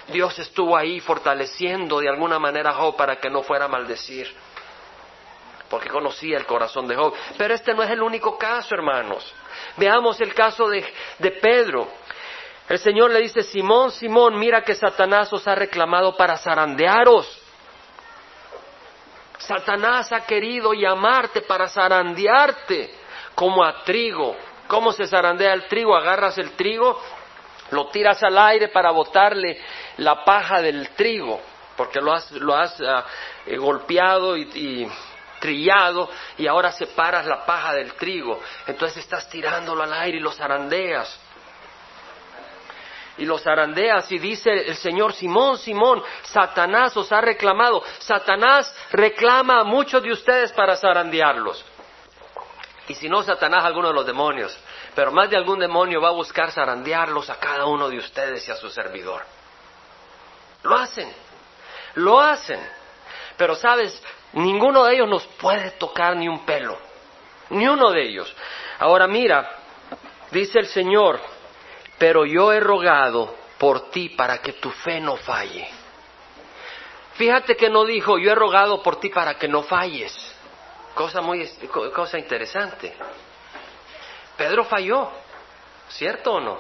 Dios 0.08 0.38
estuvo 0.38 0.76
ahí 0.76 1.00
fortaleciendo 1.00 2.00
de 2.00 2.08
alguna 2.08 2.38
manera 2.38 2.70
a 2.70 2.74
Job 2.74 2.96
para 2.96 3.16
que 3.16 3.30
no 3.30 3.42
fuera 3.42 3.66
a 3.66 3.68
maldecir. 3.68 4.34
Porque 5.68 5.90
conocía 5.90 6.38
el 6.38 6.46
corazón 6.46 6.88
de 6.88 6.96
Job. 6.96 7.14
Pero 7.36 7.54
este 7.54 7.74
no 7.74 7.82
es 7.82 7.90
el 7.90 8.02
único 8.02 8.38
caso, 8.38 8.74
hermanos. 8.74 9.32
Veamos 9.76 10.20
el 10.20 10.34
caso 10.34 10.68
de, 10.68 10.84
de 11.18 11.30
Pedro. 11.32 11.88
El 12.68 12.78
Señor 12.78 13.10
le 13.10 13.20
dice, 13.20 13.42
Simón, 13.42 13.90
Simón, 13.92 14.38
mira 14.38 14.62
que 14.62 14.74
Satanás 14.74 15.32
os 15.32 15.46
ha 15.46 15.54
reclamado 15.54 16.16
para 16.16 16.38
zarandearos. 16.38 17.37
Satanás 19.38 20.12
ha 20.12 20.20
querido 20.26 20.72
llamarte 20.72 21.42
para 21.42 21.68
zarandearte 21.68 22.90
como 23.34 23.64
a 23.64 23.84
trigo. 23.84 24.36
¿Cómo 24.66 24.92
se 24.92 25.06
zarandea 25.06 25.54
el 25.54 25.66
trigo? 25.68 25.96
Agarras 25.96 26.36
el 26.38 26.52
trigo, 26.52 27.00
lo 27.70 27.88
tiras 27.88 28.22
al 28.22 28.36
aire 28.36 28.68
para 28.68 28.90
botarle 28.90 29.60
la 29.98 30.24
paja 30.24 30.60
del 30.60 30.90
trigo, 30.90 31.40
porque 31.76 32.00
lo 32.00 32.12
has, 32.12 32.80
ah, 32.80 33.04
eh, 33.46 33.56
golpeado 33.56 34.36
y, 34.36 34.42
y 34.54 34.88
trillado 35.38 36.10
y 36.36 36.46
ahora 36.46 36.72
separas 36.72 37.24
la 37.26 37.46
paja 37.46 37.72
del 37.72 37.94
trigo. 37.94 38.40
Entonces 38.66 38.98
estás 38.98 39.28
tirándolo 39.30 39.84
al 39.84 39.92
aire 39.92 40.18
y 40.18 40.20
lo 40.20 40.32
zarandeas 40.32 41.18
y 43.18 43.24
los 43.24 43.42
zarandeas 43.42 44.10
y 44.12 44.18
dice 44.18 44.50
el 44.50 44.76
Señor, 44.76 45.12
Simón, 45.12 45.58
Simón, 45.58 46.02
Satanás 46.22 46.96
os 46.96 47.10
ha 47.12 47.20
reclamado. 47.20 47.82
Satanás 47.98 48.74
reclama 48.92 49.60
a 49.60 49.64
muchos 49.64 50.02
de 50.02 50.12
ustedes 50.12 50.52
para 50.52 50.76
zarandearlos. 50.76 51.64
Y 52.88 52.94
si 52.94 53.08
no, 53.08 53.22
Satanás, 53.22 53.64
alguno 53.64 53.88
de 53.88 53.94
los 53.94 54.06
demonios. 54.06 54.58
Pero 54.94 55.12
más 55.12 55.28
de 55.28 55.36
algún 55.36 55.58
demonio 55.58 56.00
va 56.00 56.08
a 56.08 56.12
buscar 56.12 56.50
zarandearlos 56.50 57.28
a 57.28 57.38
cada 57.38 57.66
uno 57.66 57.88
de 57.88 57.98
ustedes 57.98 58.48
y 58.48 58.52
a 58.52 58.56
su 58.56 58.70
servidor. 58.70 59.22
Lo 60.62 60.76
hacen, 60.76 61.12
lo 61.96 62.20
hacen. 62.20 62.60
Pero 63.36 63.54
sabes, 63.54 64.02
ninguno 64.32 64.84
de 64.84 64.94
ellos 64.94 65.08
nos 65.08 65.26
puede 65.26 65.72
tocar 65.72 66.16
ni 66.16 66.28
un 66.28 66.44
pelo. 66.46 66.78
Ni 67.50 67.66
uno 67.66 67.90
de 67.90 68.02
ellos. 68.02 68.34
Ahora 68.78 69.06
mira, 69.06 69.58
dice 70.30 70.60
el 70.60 70.66
Señor, 70.66 71.20
pero 71.98 72.24
yo 72.24 72.52
he 72.52 72.60
rogado 72.60 73.34
por 73.58 73.90
ti 73.90 74.10
para 74.10 74.38
que 74.38 74.54
tu 74.54 74.70
fe 74.70 75.00
no 75.00 75.16
falle. 75.16 75.68
Fíjate 77.14 77.56
que 77.56 77.68
no 77.68 77.84
dijo, 77.84 78.18
yo 78.18 78.30
he 78.30 78.34
rogado 78.34 78.82
por 78.82 79.00
ti 79.00 79.08
para 79.08 79.34
que 79.34 79.48
no 79.48 79.64
falles. 79.64 80.14
Cosa 80.94 81.20
muy, 81.20 81.48
cosa 81.94 82.18
interesante. 82.18 82.94
Pedro 84.36 84.64
falló, 84.64 85.10
¿cierto 85.88 86.34
o 86.34 86.40
no? 86.40 86.58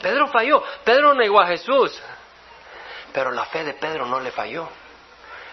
Pedro 0.00 0.28
falló, 0.28 0.62
Pedro 0.84 1.14
negó 1.14 1.40
a 1.40 1.48
Jesús, 1.48 2.00
pero 3.12 3.32
la 3.32 3.46
fe 3.46 3.64
de 3.64 3.74
Pedro 3.74 4.06
no 4.06 4.20
le 4.20 4.30
falló, 4.30 4.68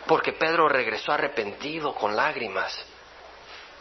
porque 0.06 0.34
Pedro 0.34 0.70
regresó 0.70 1.12
arrepentido 1.12 1.96
con 1.96 2.16
lágrimas 2.16 2.86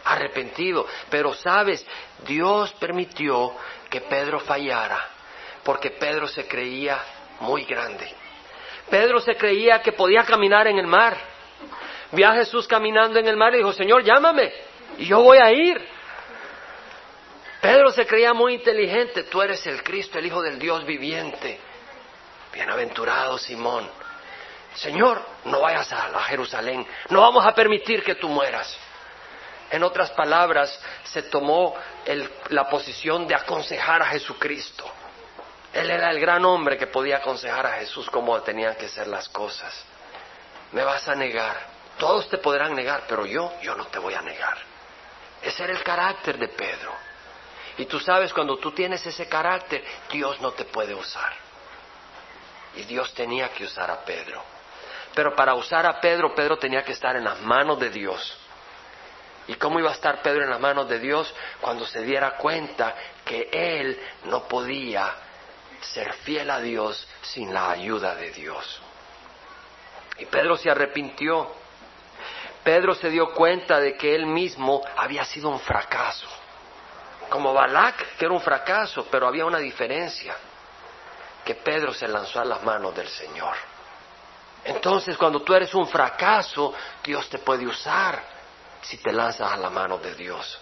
arrepentido. 0.05 0.87
Pero 1.11 1.35
sabes, 1.35 1.87
Dios 2.27 2.73
permitió 2.75 3.53
que 3.89 4.01
Pedro 4.01 4.41
fallara, 4.41 5.09
porque 5.63 5.91
Pedro 5.91 6.27
se 6.27 6.47
creía 6.47 6.99
muy 7.41 7.65
grande. 7.65 8.09
Pedro 8.91 9.21
se 9.21 9.35
creía 9.37 9.81
que 9.81 9.93
podía 9.93 10.25
caminar 10.25 10.67
en 10.67 10.79
el 10.79 10.87
mar. 10.87 11.17
Vio 12.11 12.29
a 12.29 12.35
Jesús 12.35 12.69
caminando 12.69 13.19
en 13.19 13.27
el 13.27 13.37
mar 13.37 13.55
y 13.55 13.59
dijo, 13.59 13.73
Señor, 13.73 14.05
llámame, 14.05 14.53
y 14.99 15.07
yo 15.07 15.21
voy 15.23 15.39
a 15.39 15.51
ir. 15.51 15.83
Pedro 17.61 17.91
se 17.91 18.07
creía 18.07 18.35
muy 18.35 18.55
inteligente, 18.55 19.23
tú 19.25 19.41
eres 19.41 19.67
el 19.67 19.83
Cristo, 19.83 20.19
el 20.19 20.27
Hijo 20.27 20.43
del 20.43 20.59
Dios 20.59 20.85
viviente. 20.85 21.59
Bienaventurado 22.53 23.39
Simón. 23.39 23.89
Señor, 24.75 25.23
no 25.45 25.61
vayas 25.61 25.93
a 25.93 26.21
Jerusalén, 26.25 26.87
no 27.11 27.21
vamos 27.21 27.47
a 27.47 27.55
permitir 27.55 28.03
que 28.03 28.15
tú 28.17 28.29
mueras. 28.29 28.79
En 29.73 29.83
otras 29.83 30.11
palabras, 30.11 30.79
se 31.03 31.23
tomó 31.23 31.75
la 32.51 32.69
posición 32.69 33.27
de 33.27 33.35
aconsejar 33.35 34.03
a 34.03 34.07
Jesucristo. 34.07 34.85
Él 35.73 35.91
era 35.91 36.11
el 36.11 36.21
gran 36.21 36.45
hombre 36.45 36.77
que 36.77 36.89
podía 36.89 37.17
aconsejar 37.17 37.65
a 37.65 37.73
Jesús 37.79 38.11
cómo 38.11 38.39
tenían 38.43 38.75
que 38.75 38.87
ser 38.87 39.07
las 39.07 39.31
cosas. 39.31 39.83
Me 40.73 40.85
vas 40.85 41.09
a 41.09 41.15
negar. 41.15 41.57
Todos 41.97 42.29
te 42.29 42.37
podrán 42.37 42.75
negar, 42.75 43.05
pero 43.09 43.25
yo, 43.25 43.51
yo 43.63 43.75
no 43.75 43.87
te 43.87 43.99
voy 43.99 44.13
a 44.13 44.21
negar. 44.21 44.59
Ese 45.41 45.65
era 45.65 45.73
el 45.73 45.83
carácter 45.83 46.37
de 46.37 46.49
Pedro. 46.49 46.93
Y 47.79 47.87
tú 47.87 47.99
sabes, 47.99 48.31
cuando 48.35 48.59
tú 48.59 48.73
tienes 48.73 49.07
ese 49.07 49.27
carácter, 49.27 49.83
Dios 50.11 50.39
no 50.43 50.53
te 50.53 50.67
puede 50.67 50.93
usar. 50.93 51.33
Y 52.77 52.83
Dios 52.83 53.15
tenía 53.15 53.49
que 53.49 53.65
usar 53.65 53.91
a 53.91 54.05
Pedro. 54.05 54.45
Pero 55.15 55.35
para 55.35 55.55
usar 55.55 55.87
a 55.87 55.99
Pedro, 55.99 56.35
Pedro 56.35 56.59
tenía 56.59 56.85
que 56.85 56.93
estar 56.93 57.17
en 57.17 57.25
las 57.25 57.41
manos 57.41 57.81
de 57.81 57.89
Dios. 57.89 58.37
¿Y 59.49 59.55
cómo 59.55 59.81
iba 59.81 59.91
a 59.91 59.95
estar 59.95 60.23
Pedro 60.23 60.45
en 60.45 60.51
las 60.51 60.61
manos 60.61 60.89
de 60.89 60.99
Dios 60.99 61.33
cuando 61.61 61.87
se 61.87 62.03
diera 62.03 62.37
cuenta 62.37 62.95
que 63.25 63.49
él 63.53 64.01
no 64.25 64.47
podía 64.47 65.13
ser 65.81 66.13
fiel 66.15 66.49
a 66.51 66.61
Dios 66.61 67.09
sin 67.23 67.53
la 67.53 67.71
ayuda 67.71 68.15
de 68.15 68.31
Dios? 68.31 68.81
Y 70.19 70.27
Pedro 70.27 70.57
se 70.57 70.71
arrepintió. 70.71 71.51
Pedro 72.63 72.95
se 72.95 73.11
dio 73.11 73.33
cuenta 73.33 73.81
de 73.81 73.97
que 73.97 74.15
él 74.15 74.27
mismo 74.27 74.83
había 74.97 75.25
sido 75.25 75.49
un 75.49 75.59
fracaso. 75.59 76.29
Como 77.29 77.53
Balak, 77.53 78.17
que 78.17 78.25
era 78.25 78.35
un 78.35 78.41
fracaso, 78.41 79.09
pero 79.11 79.27
había 79.27 79.45
una 79.45 79.59
diferencia, 79.59 80.37
que 81.45 81.57
Pedro 81.57 81.93
se 81.93 82.07
lanzó 82.07 82.41
a 82.41 82.45
las 82.45 82.63
manos 82.63 82.95
del 82.95 83.09
Señor. 83.09 83.57
Entonces, 84.65 85.17
cuando 85.17 85.43
tú 85.43 85.55
eres 85.55 85.75
un 85.75 85.89
fracaso, 85.89 86.73
Dios 87.03 87.29
te 87.29 87.39
puede 87.39 87.67
usar 87.67 88.23
si 88.83 88.99
te 88.99 89.13
lanzas 89.13 89.53
a 89.53 89.57
la 89.57 89.71
mano 89.71 89.99
de 89.99 90.15
Dios. 90.15 90.59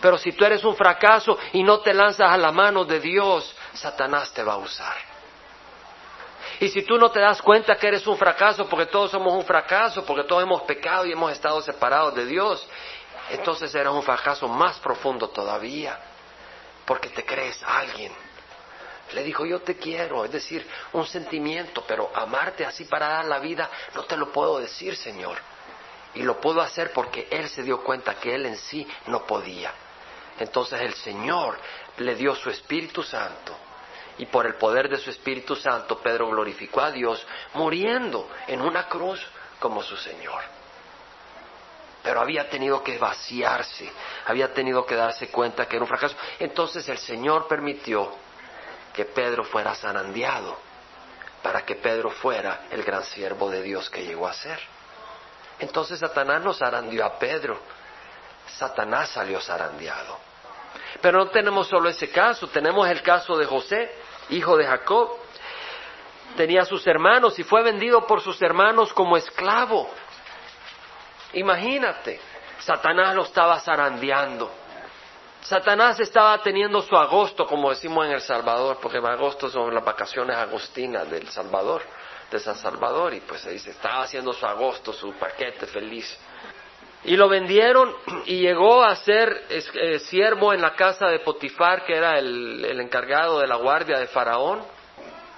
Pero 0.00 0.18
si 0.18 0.32
tú 0.32 0.44
eres 0.44 0.62
un 0.64 0.76
fracaso 0.76 1.38
y 1.52 1.62
no 1.62 1.80
te 1.80 1.94
lanzas 1.94 2.30
a 2.30 2.36
la 2.36 2.52
mano 2.52 2.84
de 2.84 3.00
Dios, 3.00 3.54
Satanás 3.72 4.32
te 4.32 4.42
va 4.42 4.54
a 4.54 4.58
usar. 4.58 4.96
Y 6.60 6.68
si 6.68 6.82
tú 6.82 6.98
no 6.98 7.10
te 7.10 7.20
das 7.20 7.40
cuenta 7.40 7.76
que 7.76 7.86
eres 7.86 8.06
un 8.06 8.16
fracaso, 8.16 8.68
porque 8.68 8.86
todos 8.86 9.10
somos 9.10 9.32
un 9.32 9.44
fracaso, 9.44 10.04
porque 10.04 10.24
todos 10.24 10.42
hemos 10.42 10.62
pecado 10.62 11.06
y 11.06 11.12
hemos 11.12 11.32
estado 11.32 11.60
separados 11.60 12.14
de 12.14 12.26
Dios, 12.26 12.66
entonces 13.30 13.72
eres 13.74 13.92
un 13.92 14.02
fracaso 14.02 14.48
más 14.48 14.78
profundo 14.78 15.28
todavía, 15.28 15.98
porque 16.84 17.10
te 17.10 17.24
crees 17.24 17.62
alguien. 17.62 18.12
Le 19.12 19.22
dijo, 19.22 19.46
yo 19.46 19.60
te 19.60 19.76
quiero, 19.76 20.24
es 20.24 20.32
decir, 20.32 20.66
un 20.92 21.06
sentimiento, 21.06 21.84
pero 21.86 22.10
amarte 22.14 22.66
así 22.66 22.84
para 22.84 23.08
dar 23.08 23.24
la 23.24 23.38
vida, 23.38 23.70
no 23.94 24.04
te 24.04 24.16
lo 24.16 24.32
puedo 24.32 24.58
decir, 24.58 24.96
Señor. 24.96 25.38
Y 26.14 26.22
lo 26.22 26.40
pudo 26.40 26.60
hacer 26.60 26.92
porque 26.92 27.28
él 27.30 27.48
se 27.48 27.62
dio 27.62 27.82
cuenta 27.82 28.14
que 28.14 28.34
él 28.34 28.46
en 28.46 28.56
sí 28.56 28.86
no 29.06 29.24
podía. 29.26 29.72
Entonces 30.38 30.80
el 30.80 30.94
Señor 30.94 31.58
le 31.98 32.14
dio 32.14 32.34
su 32.34 32.50
Espíritu 32.50 33.02
Santo. 33.02 33.56
Y 34.18 34.26
por 34.26 34.46
el 34.46 34.56
poder 34.56 34.88
de 34.88 34.98
su 34.98 35.10
Espíritu 35.10 35.54
Santo, 35.54 35.98
Pedro 35.98 36.28
glorificó 36.28 36.80
a 36.80 36.90
Dios 36.90 37.24
muriendo 37.54 38.28
en 38.46 38.60
una 38.60 38.88
cruz 38.88 39.24
como 39.60 39.82
su 39.82 39.96
Señor. 39.96 40.42
Pero 42.02 42.20
había 42.20 42.48
tenido 42.48 42.82
que 42.82 42.98
vaciarse, 42.98 43.90
había 44.26 44.52
tenido 44.52 44.86
que 44.86 44.94
darse 44.94 45.28
cuenta 45.28 45.66
que 45.66 45.76
era 45.76 45.84
un 45.84 45.88
fracaso. 45.88 46.16
Entonces 46.38 46.88
el 46.88 46.98
Señor 46.98 47.46
permitió 47.46 48.12
que 48.92 49.04
Pedro 49.04 49.44
fuera 49.44 49.74
zarandeado 49.74 50.58
para 51.42 51.64
que 51.64 51.76
Pedro 51.76 52.10
fuera 52.10 52.66
el 52.70 52.82
gran 52.82 53.04
siervo 53.04 53.50
de 53.50 53.62
Dios 53.62 53.88
que 53.90 54.04
llegó 54.04 54.26
a 54.26 54.32
ser. 54.32 54.58
Entonces 55.60 55.98
Satanás 55.98 56.42
no 56.42 56.52
zarandeó 56.52 57.04
a 57.04 57.18
Pedro, 57.18 57.58
Satanás 58.46 59.10
salió 59.10 59.40
zarandeado. 59.40 60.18
Pero 61.00 61.18
no 61.18 61.28
tenemos 61.28 61.68
solo 61.68 61.88
ese 61.88 62.10
caso, 62.10 62.48
tenemos 62.48 62.88
el 62.88 63.02
caso 63.02 63.36
de 63.36 63.46
José, 63.46 63.90
hijo 64.30 64.56
de 64.56 64.66
Jacob. 64.66 65.10
Tenía 66.36 66.64
sus 66.64 66.86
hermanos 66.86 67.38
y 67.38 67.44
fue 67.44 67.62
vendido 67.62 68.06
por 68.06 68.20
sus 68.20 68.40
hermanos 68.42 68.92
como 68.92 69.16
esclavo. 69.16 69.88
Imagínate, 71.34 72.20
Satanás 72.60 73.14
lo 73.14 73.22
estaba 73.22 73.58
zarandeando. 73.60 74.50
Satanás 75.40 76.00
estaba 76.00 76.42
teniendo 76.42 76.82
su 76.82 76.96
agosto, 76.96 77.46
como 77.46 77.70
decimos 77.70 78.06
en 78.06 78.12
El 78.12 78.20
Salvador, 78.20 78.78
porque 78.82 78.98
agosto 78.98 79.48
son 79.48 79.74
las 79.74 79.84
vacaciones 79.84 80.36
agostinas 80.36 81.08
del 81.08 81.28
Salvador, 81.28 81.82
de 82.30 82.38
San 82.38 82.56
Salvador, 82.56 83.14
y 83.14 83.20
pues 83.20 83.40
se 83.40 83.50
dice, 83.50 83.70
estaba 83.70 84.02
haciendo 84.02 84.32
su 84.32 84.44
agosto, 84.46 84.92
su 84.92 85.12
paquete 85.14 85.66
feliz. 85.66 86.18
Y 87.04 87.16
lo 87.16 87.28
vendieron 87.28 87.94
y 88.26 88.40
llegó 88.40 88.82
a 88.82 88.94
ser 88.96 89.44
eh, 89.48 89.98
siervo 90.00 90.52
en 90.52 90.60
la 90.60 90.74
casa 90.74 91.06
de 91.06 91.20
Potifar, 91.20 91.84
que 91.84 91.94
era 91.94 92.18
el, 92.18 92.64
el 92.64 92.80
encargado 92.80 93.38
de 93.38 93.46
la 93.46 93.56
guardia 93.56 93.98
de 93.98 94.08
Faraón. 94.08 94.62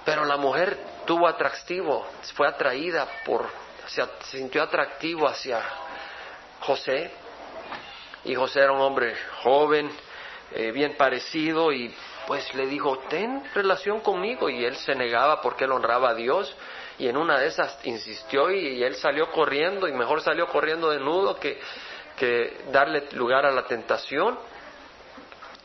Pero 0.03 0.25
la 0.25 0.37
mujer 0.37 0.77
tuvo 1.05 1.27
atractivo, 1.27 2.07
fue 2.35 2.47
atraída 2.47 3.07
por, 3.23 3.45
se 3.85 4.03
sintió 4.23 4.63
atractivo 4.63 5.27
hacia 5.27 5.61
José. 6.61 7.11
Y 8.23 8.33
José 8.33 8.61
era 8.61 8.71
un 8.71 8.81
hombre 8.81 9.15
joven, 9.43 9.91
eh, 10.53 10.71
bien 10.71 10.97
parecido, 10.97 11.71
y 11.71 11.93
pues 12.25 12.53
le 12.55 12.65
dijo, 12.65 12.97
ten 13.07 13.43
relación 13.53 14.01
conmigo. 14.01 14.49
Y 14.49 14.65
él 14.65 14.75
se 14.77 14.95
negaba 14.95 15.41
porque 15.41 15.65
él 15.65 15.71
honraba 15.71 16.09
a 16.09 16.13
Dios 16.15 16.55
y 17.01 17.07
en 17.07 17.17
una 17.17 17.39
de 17.39 17.47
esas 17.47 17.79
insistió 17.83 18.51
y, 18.51 18.83
él 18.83 18.93
salió 18.93 19.31
corriendo 19.31 19.87
y 19.87 19.91
mejor 19.91 20.21
salió 20.21 20.45
corriendo 20.45 20.91
desnudo 20.91 21.39
que, 21.39 21.59
que 22.15 22.65
darle 22.71 23.07
lugar 23.13 23.43
a 23.43 23.51
la 23.51 23.65
tentación. 23.65 24.37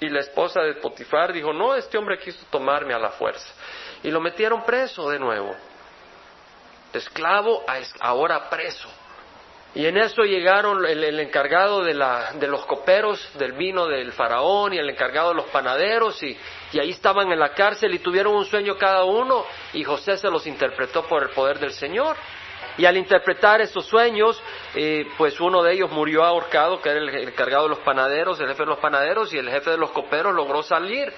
Y 0.01 0.09
la 0.09 0.20
esposa 0.20 0.62
de 0.62 0.77
Potifar 0.77 1.35
dijo, 1.35 1.53
no, 1.53 1.75
este 1.75 1.99
hombre 1.99 2.18
quiso 2.18 2.42
tomarme 2.51 2.94
a 2.94 2.99
la 2.99 3.11
fuerza. 3.11 3.53
Y 4.03 4.11
lo 4.11 4.18
metieron 4.18 4.64
preso 4.64 5.11
de 5.11 5.18
nuevo. 5.18 5.55
esclavo, 6.94 7.66
ahora 8.01 8.49
preso. 8.49 8.88
Y 9.77 9.85
en 9.85 9.99
eso 9.99 10.23
llegaron 10.23 10.87
el, 10.87 11.21
encargado 11.21 11.85
de, 11.85 11.93
la, 11.93 12.33
de, 12.33 12.49
los 12.49 12.65
coperos 12.65 13.21
del 13.35 13.53
vino 13.53 13.87
del 13.87 14.11
faraón 14.12 14.73
y 14.73 14.79
el 14.79 14.89
encargado 14.89 15.29
de 15.29 15.35
los 15.35 15.51
panaderos 15.51 16.23
y, 16.23 16.35
ahí 16.81 16.93
estaban 16.93 17.31
en 17.31 17.39
la 17.39 17.51
cárcel 17.51 17.93
y 17.93 17.99
tuvieron 17.99 18.35
un 18.35 18.47
sueño 18.47 18.79
cada 18.79 19.05
uno 19.05 19.45
y 19.75 19.85
José 19.85 20.17
se 20.17 20.31
los 20.31 20.47
interpretó 20.47 21.03
por 21.03 21.25
el 21.25 21.29
poder 21.29 21.59
del 21.59 21.73
Señor. 21.73 22.17
Y 22.79 22.87
al 22.87 22.97
interpretar 22.97 23.61
esos 23.61 23.85
sueños, 23.85 24.43
eh, 24.75 25.09
pues 25.19 25.39
uno 25.41 25.62
de 25.62 25.75
ellos 25.75 25.91
murió 25.91 26.25
ahorcado, 26.25 26.81
que 26.81 26.89
era 26.89 26.99
el 26.99 27.29
encargado 27.29 27.65
de 27.65 27.71
los 27.71 27.81
panaderos, 27.81 28.41
el 28.41 28.49
jefe 28.49 28.62
de 28.62 28.69
los 28.71 28.79
panaderos, 28.79 29.35
y 29.35 29.39
el 29.39 29.51
jefe 29.51 29.73
de 29.73 29.77
los 29.77 29.91
coperos 29.91 30.35
logró 30.35 30.62
salir. 30.62 31.12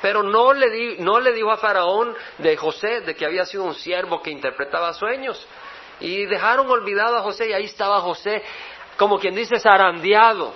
Pero 0.00 0.22
no 0.22 0.52
le, 0.52 0.70
di, 0.70 0.96
no 0.98 1.18
le 1.18 1.32
dijo 1.32 1.50
a 1.50 1.56
Faraón 1.56 2.14
de 2.38 2.56
José 2.56 3.00
de 3.00 3.16
que 3.16 3.26
había 3.26 3.44
sido 3.46 3.64
un 3.64 3.74
siervo 3.74 4.22
que 4.22 4.30
interpretaba 4.30 4.92
sueños. 4.92 5.44
Y 6.00 6.26
dejaron 6.26 6.70
olvidado 6.70 7.16
a 7.16 7.22
José 7.22 7.48
y 7.48 7.52
ahí 7.52 7.64
estaba 7.64 8.00
José, 8.00 8.42
como 8.96 9.18
quien 9.18 9.34
dice, 9.34 9.58
zarandeado. 9.58 10.54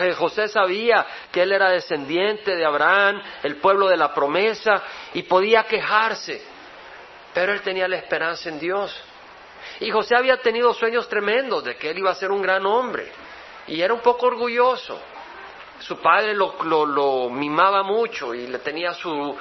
Eh, 0.00 0.12
José 0.12 0.48
sabía 0.48 1.06
que 1.32 1.42
él 1.42 1.52
era 1.52 1.70
descendiente 1.70 2.54
de 2.54 2.64
Abraham, 2.64 3.20
el 3.42 3.56
pueblo 3.56 3.88
de 3.88 3.96
la 3.96 4.14
promesa, 4.14 4.82
y 5.14 5.22
podía 5.24 5.64
quejarse, 5.64 6.42
pero 7.34 7.52
él 7.52 7.62
tenía 7.62 7.88
la 7.88 7.96
esperanza 7.96 8.48
en 8.48 8.60
Dios. 8.60 8.94
Y 9.80 9.90
José 9.90 10.14
había 10.14 10.40
tenido 10.40 10.72
sueños 10.72 11.08
tremendos 11.08 11.64
de 11.64 11.76
que 11.76 11.90
él 11.90 11.98
iba 11.98 12.10
a 12.10 12.14
ser 12.14 12.30
un 12.30 12.42
gran 12.42 12.64
hombre, 12.64 13.10
y 13.66 13.80
era 13.80 13.92
un 13.92 14.00
poco 14.00 14.26
orgulloso. 14.26 15.00
Su 15.80 16.00
padre 16.00 16.34
lo, 16.34 16.56
lo 16.62 17.28
mimaba 17.28 17.82
mucho 17.82 18.32
y 18.32 18.46
le 18.46 18.60
tenía 18.60 18.94
su, 18.94 19.36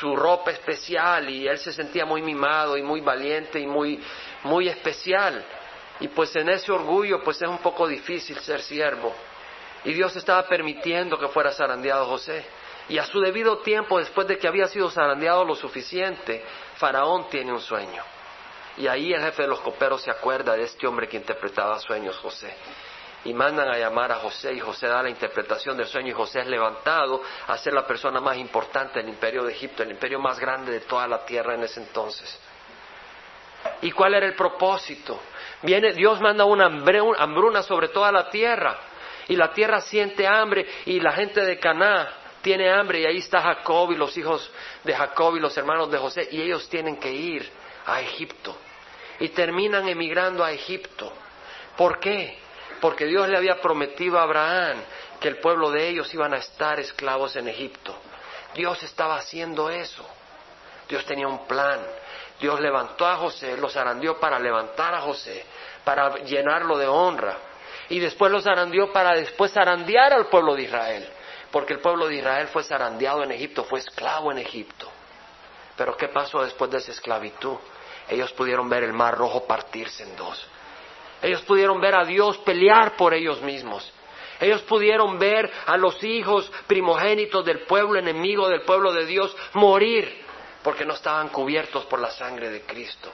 su 0.00 0.14
ropa 0.16 0.50
especial 0.50 1.30
y 1.30 1.46
él 1.46 1.58
se 1.58 1.72
sentía 1.72 2.04
muy 2.04 2.22
mimado 2.22 2.76
y 2.76 2.82
muy 2.82 3.00
valiente 3.00 3.60
y 3.60 3.66
muy, 3.66 4.02
muy 4.44 4.68
especial. 4.68 5.44
Y 6.00 6.08
pues 6.08 6.34
en 6.36 6.48
ese 6.48 6.70
orgullo 6.72 7.22
pues 7.22 7.40
es 7.40 7.48
un 7.48 7.58
poco 7.58 7.86
difícil 7.86 8.38
ser 8.40 8.60
siervo. 8.60 9.14
Y 9.84 9.92
Dios 9.92 10.14
estaba 10.16 10.46
permitiendo 10.48 11.18
que 11.18 11.28
fuera 11.28 11.52
zarandeado 11.52 12.06
José. 12.06 12.44
Y 12.88 12.98
a 12.98 13.04
su 13.04 13.20
debido 13.20 13.58
tiempo, 13.58 13.98
después 13.98 14.26
de 14.28 14.38
que 14.38 14.46
había 14.46 14.68
sido 14.68 14.90
zarandeado 14.90 15.44
lo 15.44 15.54
suficiente, 15.54 16.44
Faraón 16.76 17.28
tiene 17.28 17.52
un 17.52 17.60
sueño. 17.60 18.02
Y 18.76 18.86
ahí 18.86 19.12
el 19.12 19.22
jefe 19.22 19.42
de 19.42 19.48
los 19.48 19.60
coperos 19.60 20.02
se 20.02 20.10
acuerda 20.10 20.54
de 20.54 20.64
este 20.64 20.86
hombre 20.86 21.08
que 21.08 21.16
interpretaba 21.16 21.80
sueños, 21.80 22.16
José 22.18 22.54
y 23.26 23.34
mandan 23.34 23.68
a 23.68 23.76
llamar 23.76 24.12
a 24.12 24.16
José 24.16 24.52
y 24.54 24.60
José 24.60 24.86
da 24.86 25.02
la 25.02 25.10
interpretación 25.10 25.76
del 25.76 25.86
sueño 25.86 26.10
y 26.10 26.12
José 26.12 26.40
es 26.40 26.46
levantado 26.46 27.22
a 27.48 27.58
ser 27.58 27.72
la 27.72 27.86
persona 27.86 28.20
más 28.20 28.36
importante 28.36 29.00
del 29.00 29.08
imperio 29.08 29.42
de 29.44 29.52
Egipto, 29.52 29.82
el 29.82 29.90
imperio 29.90 30.20
más 30.20 30.38
grande 30.38 30.72
de 30.72 30.80
toda 30.80 31.08
la 31.08 31.24
tierra 31.24 31.54
en 31.54 31.64
ese 31.64 31.80
entonces. 31.80 32.38
¿Y 33.82 33.90
cuál 33.92 34.14
era 34.14 34.26
el 34.26 34.34
propósito? 34.34 35.20
Viene, 35.62 35.92
Dios 35.92 36.20
manda 36.20 36.44
una 36.44 36.66
hambruna 36.66 37.62
sobre 37.62 37.88
toda 37.88 38.12
la 38.12 38.28
tierra 38.30 38.78
y 39.28 39.36
la 39.36 39.52
tierra 39.52 39.80
siente 39.80 40.26
hambre 40.26 40.66
y 40.84 41.00
la 41.00 41.12
gente 41.12 41.44
de 41.44 41.58
Caná 41.58 42.08
tiene 42.42 42.70
hambre 42.70 43.00
y 43.00 43.06
ahí 43.06 43.18
está 43.18 43.40
Jacob 43.40 43.90
y 43.92 43.96
los 43.96 44.16
hijos 44.16 44.50
de 44.84 44.94
Jacob 44.94 45.36
y 45.36 45.40
los 45.40 45.56
hermanos 45.56 45.90
de 45.90 45.98
José 45.98 46.28
y 46.30 46.40
ellos 46.42 46.68
tienen 46.68 46.98
que 46.98 47.10
ir 47.10 47.50
a 47.86 48.00
Egipto 48.00 48.56
y 49.18 49.30
terminan 49.30 49.88
emigrando 49.88 50.44
a 50.44 50.52
Egipto. 50.52 51.12
¿Por 51.76 51.98
qué? 51.98 52.38
porque 52.80 53.06
Dios 53.06 53.28
le 53.28 53.36
había 53.36 53.60
prometido 53.60 54.18
a 54.18 54.22
Abraham 54.22 54.78
que 55.20 55.28
el 55.28 55.38
pueblo 55.38 55.70
de 55.70 55.88
ellos 55.88 56.12
iban 56.12 56.34
a 56.34 56.38
estar 56.38 56.78
esclavos 56.78 57.36
en 57.36 57.48
Egipto. 57.48 57.96
Dios 58.54 58.82
estaba 58.82 59.16
haciendo 59.16 59.70
eso. 59.70 60.06
Dios 60.88 61.04
tenía 61.04 61.28
un 61.28 61.46
plan. 61.46 61.80
Dios 62.40 62.60
levantó 62.60 63.06
a 63.06 63.16
José, 63.16 63.56
los 63.56 63.72
zarandeó 63.72 64.20
para 64.20 64.38
levantar 64.38 64.94
a 64.94 65.00
José, 65.00 65.44
para 65.84 66.16
llenarlo 66.18 66.76
de 66.76 66.86
honra. 66.86 67.36
Y 67.88 67.98
después 67.98 68.30
los 68.30 68.44
zarandeó 68.44 68.92
para 68.92 69.14
después 69.14 69.52
zarandear 69.52 70.12
al 70.12 70.26
pueblo 70.26 70.54
de 70.54 70.62
Israel. 70.62 71.08
Porque 71.50 71.72
el 71.72 71.80
pueblo 71.80 72.08
de 72.08 72.16
Israel 72.16 72.48
fue 72.48 72.64
zarandeado 72.64 73.22
en 73.22 73.32
Egipto, 73.32 73.64
fue 73.64 73.78
esclavo 73.78 74.30
en 74.32 74.38
Egipto. 74.38 74.90
Pero 75.76 75.96
¿qué 75.96 76.08
pasó 76.08 76.42
después 76.42 76.70
de 76.70 76.78
esa 76.78 76.90
esclavitud? 76.90 77.56
Ellos 78.08 78.32
pudieron 78.32 78.68
ver 78.68 78.84
el 78.84 78.92
mar 78.92 79.16
rojo 79.16 79.46
partirse 79.46 80.02
en 80.02 80.16
dos. 80.16 80.46
Ellos 81.22 81.42
pudieron 81.42 81.80
ver 81.80 81.94
a 81.94 82.04
Dios 82.04 82.38
pelear 82.38 82.96
por 82.96 83.14
ellos 83.14 83.40
mismos. 83.40 83.92
Ellos 84.38 84.62
pudieron 84.62 85.18
ver 85.18 85.50
a 85.66 85.76
los 85.76 86.02
hijos 86.04 86.50
primogénitos 86.66 87.44
del 87.44 87.60
pueblo 87.60 87.98
enemigo 87.98 88.48
del 88.48 88.62
pueblo 88.62 88.92
de 88.92 89.06
Dios 89.06 89.34
morir 89.54 90.25
porque 90.66 90.84
no 90.84 90.94
estaban 90.94 91.28
cubiertos 91.28 91.84
por 91.84 92.00
la 92.00 92.10
sangre 92.10 92.50
de 92.50 92.62
Cristo, 92.62 93.12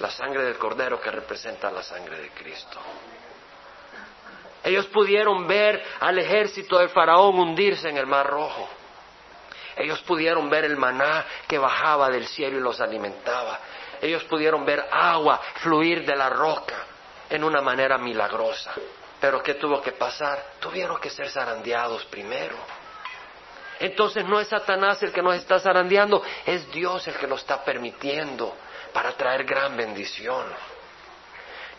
la 0.00 0.10
sangre 0.10 0.44
del 0.44 0.58
Cordero 0.58 1.00
que 1.00 1.10
representa 1.10 1.70
la 1.70 1.82
sangre 1.82 2.18
de 2.18 2.28
Cristo. 2.28 2.78
Ellos 4.62 4.84
pudieron 4.88 5.46
ver 5.46 5.82
al 6.00 6.18
ejército 6.18 6.78
del 6.78 6.90
faraón 6.90 7.38
hundirse 7.38 7.88
en 7.88 7.96
el 7.96 8.06
mar 8.06 8.26
rojo. 8.26 8.68
Ellos 9.76 10.02
pudieron 10.02 10.50
ver 10.50 10.66
el 10.66 10.76
maná 10.76 11.24
que 11.48 11.56
bajaba 11.56 12.10
del 12.10 12.26
cielo 12.26 12.58
y 12.58 12.60
los 12.60 12.78
alimentaba. 12.82 13.60
Ellos 14.02 14.22
pudieron 14.24 14.66
ver 14.66 14.86
agua 14.92 15.40
fluir 15.62 16.04
de 16.04 16.14
la 16.14 16.28
roca 16.28 16.84
en 17.30 17.44
una 17.44 17.62
manera 17.62 17.96
milagrosa. 17.96 18.74
Pero 19.18 19.42
¿qué 19.42 19.54
tuvo 19.54 19.80
que 19.80 19.92
pasar? 19.92 20.56
Tuvieron 20.60 21.00
que 21.00 21.08
ser 21.08 21.30
zarandeados 21.30 22.04
primero. 22.04 22.56
Entonces 23.80 24.24
no 24.24 24.40
es 24.40 24.48
Satanás 24.48 25.02
el 25.02 25.12
que 25.12 25.22
nos 25.22 25.34
está 25.34 25.58
zarandeando, 25.58 26.22
es 26.46 26.70
Dios 26.70 27.06
el 27.08 27.14
que 27.14 27.26
lo 27.26 27.36
está 27.36 27.64
permitiendo 27.64 28.54
para 28.92 29.12
traer 29.12 29.44
gran 29.44 29.76
bendición. 29.76 30.44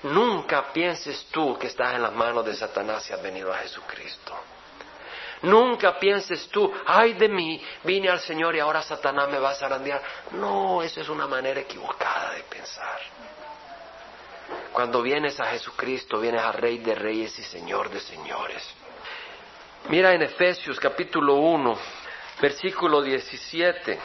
Nunca 0.04 0.72
pienses 0.72 1.28
tú 1.32 1.58
que 1.58 1.68
estás 1.68 1.96
en 1.96 2.04
las 2.04 2.14
manos 2.14 2.46
de 2.46 2.56
Satanás 2.56 3.10
y 3.10 3.14
has 3.14 3.22
venido 3.22 3.52
a 3.52 3.58
Jesucristo. 3.58 4.34
Nunca 5.42 5.98
pienses 6.00 6.48
tú, 6.50 6.72
ay 6.86 7.14
de 7.14 7.28
mí, 7.28 7.62
vine 7.84 8.10
al 8.10 8.20
Señor 8.20 8.56
y 8.56 8.60
ahora 8.60 8.82
Satanás 8.82 9.30
me 9.30 9.40
va 9.40 9.52
a 9.52 9.56
zarandear. 9.56 10.02
No, 10.32 10.82
esa 10.82 11.02
es 11.02 11.10
una 11.10 11.28
manera 11.28 11.60
equivocada 11.60 12.34
de 12.34 12.44
pensar. 12.44 13.00
Cuando 14.72 15.02
vienes 15.02 15.40
a 15.40 15.46
Jesucristo, 15.46 16.20
vienes 16.20 16.42
al 16.42 16.54
Rey 16.54 16.78
de 16.80 16.96
Reyes 16.96 17.38
y 17.40 17.44
Señor 17.44 17.90
de 17.90 18.00
Señores. 18.00 18.64
Mira 19.88 20.16
en 20.16 20.24
Efesios 20.24 20.80
capítulo 20.80 21.36
1, 21.36 21.78
versículo 22.42 23.04
17. 23.04 24.00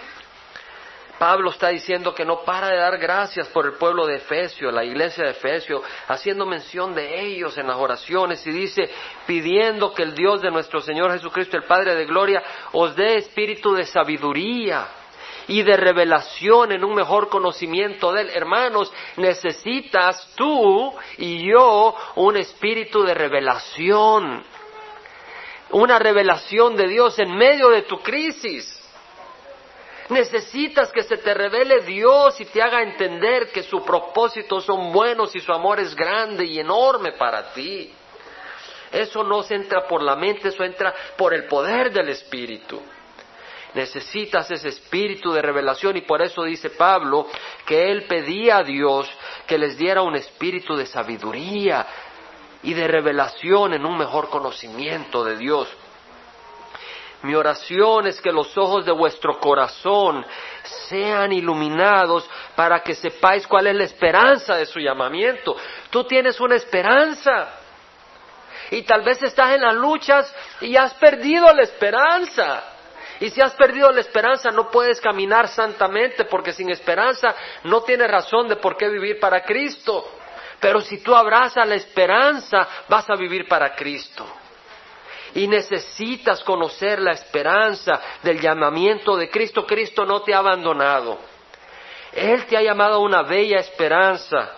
Pablo 1.19 1.51
está 1.51 1.69
diciendo 1.69 2.15
que 2.15 2.23
no 2.23 2.45
para 2.45 2.69
de 2.69 2.77
dar 2.77 2.99
gracias 2.99 3.49
por 3.49 3.65
el 3.65 3.73
pueblo 3.73 4.07
de 4.07 4.17
Efesio, 4.17 4.71
la 4.71 4.85
iglesia 4.85 5.25
de 5.25 5.31
Efesio, 5.31 5.83
haciendo 6.07 6.45
mención 6.45 6.95
de 6.95 7.23
ellos 7.23 7.57
en 7.57 7.67
las 7.67 7.79
oraciones 7.79 8.47
y 8.47 8.51
dice, 8.51 8.91
pidiendo 9.27 9.95
que 9.95 10.03
el 10.03 10.15
Dios 10.15 10.43
de 10.43 10.51
nuestro 10.51 10.83
Señor 10.83 11.13
Jesucristo, 11.13 11.57
el 11.57 11.65
Padre 11.65 11.95
de 11.95 12.05
Gloria, 12.05 12.43
os 12.73 12.95
dé 12.95 13.17
espíritu 13.17 13.73
de 13.73 13.87
sabiduría 13.87 14.87
y 15.49 15.63
de 15.63 15.79
revelación 15.79 16.73
en 16.73 16.85
un 16.85 16.95
mejor 16.95 17.31
conocimiento 17.31 18.13
de 18.13 18.21
Él. 18.21 18.31
Hermanos, 18.35 18.93
necesitas 19.17 20.31
tú 20.37 20.93
y 21.17 21.51
yo 21.51 21.97
un 22.17 22.37
espíritu 22.37 23.03
de 23.03 23.15
revelación, 23.15 24.45
una 25.73 25.99
revelación 25.99 26.77
de 26.77 26.89
Dios 26.89 27.19
en 27.19 27.37
medio 27.37 27.69
de 27.71 27.83
tu 27.83 27.99
crisis. 27.99 28.77
Necesitas 30.09 30.91
que 30.91 31.05
se 31.05 31.19
te 31.19 31.33
revele 31.35 31.83
Dios 31.83 32.41
y 32.41 32.45
te 32.47 32.61
haga 32.61 32.83
entender 32.83 33.53
que 33.53 33.63
sus 33.63 33.83
propósitos 33.83 34.65
son 34.65 34.93
buenos 34.93 35.35
y 35.37 35.41
su 35.41 35.53
amor 35.53 35.79
es 35.79 35.95
grande 35.95 36.45
y 36.45 36.59
enorme 36.59 37.13
para 37.13 37.53
ti. 37.53 37.93
Eso 38.91 39.23
no 39.23 39.45
se 39.45 39.55
entra 39.55 39.87
por 39.87 40.03
la 40.03 40.17
mente, 40.17 40.49
eso 40.49 40.65
entra 40.65 40.93
por 41.17 41.33
el 41.33 41.45
poder 41.45 41.93
del 41.93 42.09
Espíritu. 42.09 42.83
Necesitas 43.75 44.51
ese 44.51 44.69
espíritu 44.69 45.33
de 45.33 45.43
revelación 45.43 45.97
y 45.97 46.01
por 46.01 46.21
eso 46.23 46.43
dice 46.43 46.71
Pablo 46.71 47.29
que 47.65 47.93
él 47.93 48.03
pedía 48.09 48.59
a 48.59 48.65
Dios 48.65 49.09
que 49.47 49.59
les 49.59 49.77
diera 49.79 50.03
un 50.03 50.17
espíritu 50.17 50.75
de 50.75 50.87
sabiduría 50.87 51.87
y 52.63 52.75
de 52.75 52.87
revelación 52.87 53.75
en 53.75 53.87
un 53.87 53.97
mejor 53.97 54.29
conocimiento 54.29 55.25
de 55.25 55.37
Dios. 55.37 55.69
Mi 57.23 57.35
oración 57.35 58.07
es 58.07 58.21
que 58.21 58.33
los 58.33 58.57
ojos 58.57 58.87
de 58.87 58.93
vuestro 58.93 59.39
corazón 59.39 60.25
sean 60.89 61.33
iluminados 61.33 62.29
para 62.57 62.81
que 62.83 62.95
sepáis 62.95 63.47
cuál 63.47 63.67
es 63.67 63.77
la 63.77 63.85
esperanza 63.85 64.57
de 64.57 64.65
su 64.65 64.79
llamamiento. 64.79 65.55
Tú 65.91 66.05
tienes 66.05 66.41
una 66.41 66.57
esperanza. 66.57 67.57
Y 68.71 68.83
tal 68.83 69.03
vez 69.03 69.23
estás 69.23 69.53
en 69.55 69.63
las 69.63 69.75
luchas 69.75 70.35
y 70.61 70.77
has 70.77 70.95
perdido 70.95 71.53
la 71.53 71.63
esperanza. 71.63 72.63
Y 73.19 73.29
si 73.29 73.43
has 73.43 73.53
perdido 73.53 73.91
la 73.91 74.01
esperanza 74.01 74.51
no 74.51 74.71
puedes 74.71 74.99
caminar 74.99 75.49
santamente 75.49 76.25
porque 76.25 76.53
sin 76.53 76.71
esperanza 76.71 77.35
no 77.65 77.83
tienes 77.83 78.11
razón 78.11 78.49
de 78.49 78.57
por 78.57 78.79
qué 78.79 78.89
vivir 78.89 79.21
para 79.21 79.43
Cristo. 79.43 80.20
Pero 80.61 80.81
si 80.83 80.99
tú 80.99 81.15
abrazas 81.15 81.67
la 81.67 81.75
esperanza 81.75 82.69
vas 82.89 83.09
a 83.09 83.17
vivir 83.17 83.49
para 83.49 83.75
Cristo 83.75 84.27
y 85.35 85.47
necesitas 85.47 86.43
conocer 86.43 87.01
la 87.01 87.13
esperanza 87.13 88.01
del 88.23 88.41
llamamiento 88.41 89.17
de 89.17 89.31
Cristo. 89.31 89.67
Cristo 89.67 90.05
no 90.05 90.23
te 90.23 90.35
ha 90.35 90.39
abandonado. 90.39 91.19
Él 92.13 92.45
te 92.47 92.57
ha 92.57 92.63
llamado 92.63 92.95
a 92.95 92.99
una 92.99 93.23
bella 93.23 93.59
esperanza. 93.59 94.51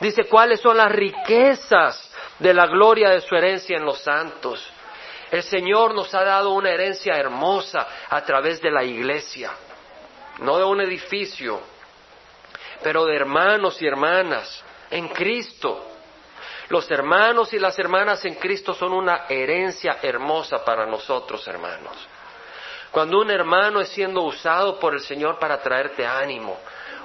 Dice, 0.00 0.24
¿cuáles 0.24 0.60
son 0.60 0.76
las 0.76 0.90
riquezas 0.90 2.12
de 2.38 2.54
la 2.54 2.66
gloria 2.66 3.10
de 3.10 3.20
su 3.20 3.34
herencia 3.34 3.76
en 3.76 3.84
los 3.84 4.00
santos? 4.00 4.72
El 5.30 5.42
Señor 5.42 5.94
nos 5.94 6.14
ha 6.14 6.22
dado 6.22 6.50
una 6.50 6.70
herencia 6.70 7.14
hermosa 7.16 7.86
a 8.08 8.22
través 8.22 8.60
de 8.60 8.70
la 8.70 8.84
iglesia, 8.84 9.50
no 10.38 10.58
de 10.58 10.64
un 10.64 10.80
edificio, 10.80 11.60
pero 12.82 13.04
de 13.04 13.16
hermanos 13.16 13.80
y 13.82 13.86
hermanas 13.86 14.62
en 14.94 15.08
Cristo. 15.08 15.84
Los 16.68 16.88
hermanos 16.90 17.52
y 17.52 17.58
las 17.58 17.78
hermanas 17.78 18.24
en 18.24 18.36
Cristo 18.36 18.72
son 18.74 18.92
una 18.92 19.26
herencia 19.28 19.98
hermosa 20.00 20.64
para 20.64 20.86
nosotros, 20.86 21.46
hermanos. 21.48 21.94
Cuando 22.92 23.20
un 23.20 23.30
hermano 23.30 23.80
es 23.80 23.88
siendo 23.88 24.22
usado 24.22 24.78
por 24.78 24.94
el 24.94 25.00
Señor 25.00 25.38
para 25.40 25.60
traerte 25.60 26.06
ánimo, 26.06 26.56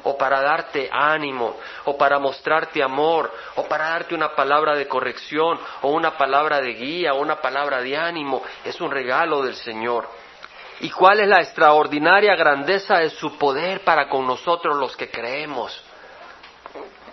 o 0.03 0.15
para 0.17 0.39
darte 0.39 0.87
ánimo, 0.91 1.57
o 1.85 1.97
para 1.97 2.19
mostrarte 2.19 2.81
amor, 2.83 3.33
o 3.55 3.63
para 3.63 3.89
darte 3.89 4.13
una 4.13 4.35
palabra 4.35 4.75
de 4.75 4.87
corrección, 4.87 5.59
o 5.81 5.89
una 5.89 6.15
palabra 6.15 6.61
de 6.61 6.73
guía, 6.73 7.15
o 7.15 7.19
una 7.19 7.41
palabra 7.41 7.81
de 7.81 7.97
ánimo, 7.97 8.43
es 8.63 8.79
un 8.79 8.91
regalo 8.91 9.41
del 9.41 9.55
Señor. 9.55 10.07
¿Y 10.81 10.91
cuál 10.91 11.21
es 11.21 11.27
la 11.27 11.41
extraordinaria 11.41 12.35
grandeza 12.35 12.99
de 12.99 13.09
su 13.09 13.35
poder 13.37 13.83
para 13.83 14.07
con 14.07 14.27
nosotros 14.27 14.77
los 14.77 14.95
que 14.95 15.09
creemos? 15.09 15.83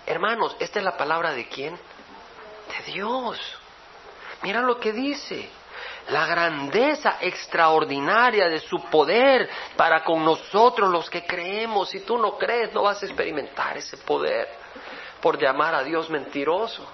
Hermanos, 0.06 0.56
¿esta 0.60 0.78
es 0.78 0.84
la 0.84 0.96
palabra 0.96 1.32
de 1.32 1.48
quién? 1.48 1.78
de 2.66 2.92
Dios. 2.92 3.38
Mira 4.42 4.60
lo 4.60 4.78
que 4.78 4.92
dice. 4.92 5.48
La 6.08 6.24
grandeza 6.26 7.18
extraordinaria 7.20 8.48
de 8.48 8.60
su 8.60 8.80
poder 8.84 9.48
para 9.76 10.04
con 10.04 10.24
nosotros 10.24 10.88
los 10.88 11.10
que 11.10 11.26
creemos. 11.26 11.90
Si 11.90 12.00
tú 12.00 12.16
no 12.16 12.38
crees, 12.38 12.72
no 12.72 12.82
vas 12.82 13.02
a 13.02 13.06
experimentar 13.06 13.76
ese 13.76 13.96
poder 13.96 14.48
por 15.20 15.36
llamar 15.36 15.74
a 15.74 15.82
Dios 15.82 16.08
mentiroso. 16.08 16.86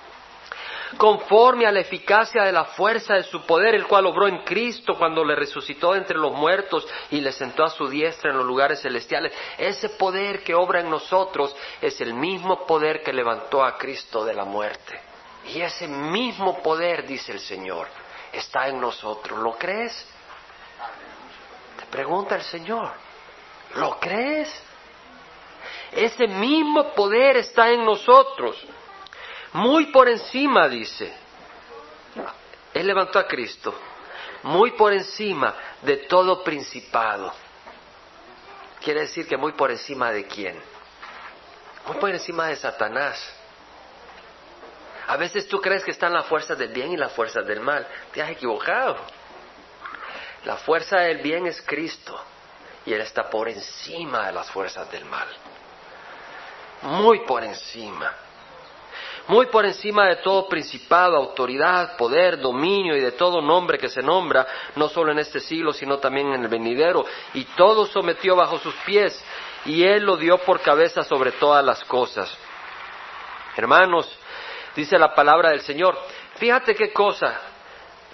Conforme 0.97 1.66
a 1.66 1.72
la 1.72 1.80
eficacia 1.80 2.43
de 2.45 2.53
la 2.53 2.64
fuerza 2.64 3.14
de 3.14 3.22
su 3.22 3.43
poder, 3.47 3.74
el 3.74 3.86
cual 3.86 4.07
obró 4.07 4.28
en 4.28 4.45
Cristo 4.45 4.95
cuando 4.99 5.24
le 5.24 5.34
resucitó 5.34 5.95
entre 5.95 6.18
los 6.18 6.32
muertos 6.32 6.86
y 7.11 7.20
le 7.20 7.32
sentó 7.32 7.64
a 7.64 7.70
su 7.70 7.88
diestra 7.88 8.30
en 8.30 8.36
los 8.36 8.47
lugares 8.47 8.80
celestiales. 8.82 9.32
Ese 9.59 9.88
poder 9.90 10.43
que 10.43 10.55
obra 10.55 10.80
en 10.80 10.90
nosotros 10.90 11.57
es 11.80 12.01
el 12.01 12.14
mismo 12.14 12.66
poder 12.66 13.03
que 13.03 13.12
levantó 13.12 13.64
a 13.64 13.78
Cristo 13.78 14.24
de 14.24 14.34
la 14.34 14.45
muerte. 14.45 15.01
Y 15.47 15.61
ese 15.61 15.88
mismo 15.88 16.62
poder, 16.62 17.07
dice 17.07 17.32
el 17.32 17.40
Señor, 17.40 17.88
está 18.32 18.68
en 18.68 18.80
nosotros. 18.80 19.38
¿Lo 19.38 19.53
crees? 19.53 20.07
Te 21.78 21.86
pregunta 21.86 22.36
el 22.36 22.43
Señor, 22.43 22.90
¿lo 23.74 23.99
crees? 23.99 24.62
Ese 25.93 26.26
mismo 26.26 26.93
poder 26.95 27.36
está 27.38 27.70
en 27.70 27.84
nosotros. 27.84 28.57
Muy 29.53 29.87
por 29.87 30.09
encima, 30.09 30.69
dice. 30.69 31.13
Él 32.75 32.87
levantó 32.87 33.19
a 33.19 33.27
Cristo. 33.27 33.75
Muy 34.45 34.73
por 34.73 34.93
encima 34.93 35.55
de 35.83 35.99
todo 35.99 36.43
principado. 36.43 37.33
Quiere 38.83 39.01
decir 39.03 39.29
que 39.29 39.37
muy 39.37 39.53
por 39.53 39.71
encima 39.71 40.11
de 40.11 40.27
quién? 40.27 40.59
Muy 41.87 41.97
por 41.99 42.11
encima 42.11 42.49
de 42.49 42.57
Satanás 42.57 43.43
a 45.07 45.17
veces 45.17 45.49
tú 45.49 45.61
crees 45.61 45.85
que 45.85 45.91
están 45.91 46.13
las 46.13 46.27
fuerzas 46.27 46.57
del 46.57 46.73
bien 46.73 46.93
y 46.93 46.97
las 46.97 47.13
fuerzas 47.13 47.47
del 47.47 47.61
mal. 47.61 47.87
Te 48.13 48.23
has 48.23 48.31
equivocado. 48.31 48.97
La 50.45 50.57
fuerza 50.57 50.99
del 51.01 51.19
bien 51.19 51.47
es 51.47 51.61
Cristo 51.63 52.19
y 52.87 52.93
Él 52.93 53.01
está 53.01 53.29
por 53.29 53.49
encima 53.49 54.27
de 54.27 54.33
las 54.33 54.51
fuerzas 54.51 54.91
del 54.91 55.05
mal. 55.05 55.29
Muy 56.83 57.27
por 57.27 57.45
encima. 57.45 58.13
Muy 59.29 59.47
por 59.47 59.64
encima 59.64 60.09
de 60.09 60.16
todo 60.16 60.49
principado, 60.49 61.16
autoridad, 61.16 61.97
poder, 61.97 62.41
dominio 62.41 62.97
y 62.97 63.01
de 63.01 63.12
todo 63.12 63.41
nombre 63.41 63.79
que 63.79 63.89
se 63.89 64.03
nombra, 64.03 64.47
no 64.77 64.89
solo 64.89 65.12
en 65.12 65.20
este 65.20 65.41
siglo, 65.41 65.73
sino 65.73 65.99
también 65.99 66.33
en 66.33 66.43
el 66.43 66.49
venidero. 66.49 67.05
Y 67.35 67.45
todo 67.57 67.87
sometió 67.87 68.35
bajo 68.35 68.59
sus 68.59 68.75
pies 68.87 69.25
y 69.64 69.85
Él 69.85 70.05
lo 70.05 70.16
dio 70.16 70.39
por 70.39 70.61
cabeza 70.61 71.05
sobre 71.05 71.33
todas 71.33 71.64
las 71.64 71.85
cosas. 71.85 72.37
Hermanos, 73.57 74.11
dice 74.75 74.99
la 74.99 75.14
palabra 75.14 75.51
del 75.51 75.61
Señor. 75.61 75.97
Fíjate 76.37 76.75
qué 76.75 76.93
cosa, 76.93 77.41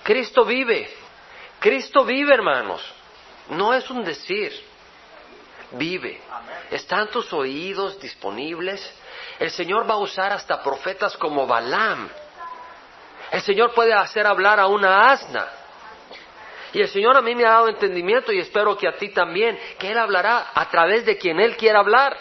Cristo 0.02 0.44
vive, 0.44 0.90
Cristo 1.60 2.04
vive 2.04 2.34
hermanos, 2.34 2.82
no 3.50 3.72
es 3.72 3.88
un 3.88 4.04
decir, 4.04 4.52
vive. 5.72 6.20
Están 6.70 7.08
tus 7.08 7.32
oídos 7.32 8.00
disponibles. 8.00 8.80
El 9.38 9.50
Señor 9.50 9.88
va 9.88 9.94
a 9.94 9.98
usar 9.98 10.32
hasta 10.32 10.62
profetas 10.62 11.16
como 11.16 11.46
Balaam. 11.46 12.08
El 13.30 13.42
Señor 13.42 13.74
puede 13.74 13.92
hacer 13.92 14.26
hablar 14.26 14.58
a 14.58 14.66
una 14.66 15.10
asna. 15.10 15.46
Y 16.72 16.80
el 16.80 16.88
Señor 16.88 17.16
a 17.16 17.22
mí 17.22 17.34
me 17.34 17.44
ha 17.44 17.50
dado 17.50 17.68
entendimiento 17.68 18.32
y 18.32 18.40
espero 18.40 18.76
que 18.76 18.88
a 18.88 18.96
ti 18.96 19.08
también, 19.10 19.58
que 19.78 19.90
Él 19.90 19.98
hablará 19.98 20.50
a 20.54 20.68
través 20.68 21.04
de 21.06 21.16
quien 21.16 21.40
Él 21.40 21.56
quiera 21.56 21.80
hablar. 21.80 22.16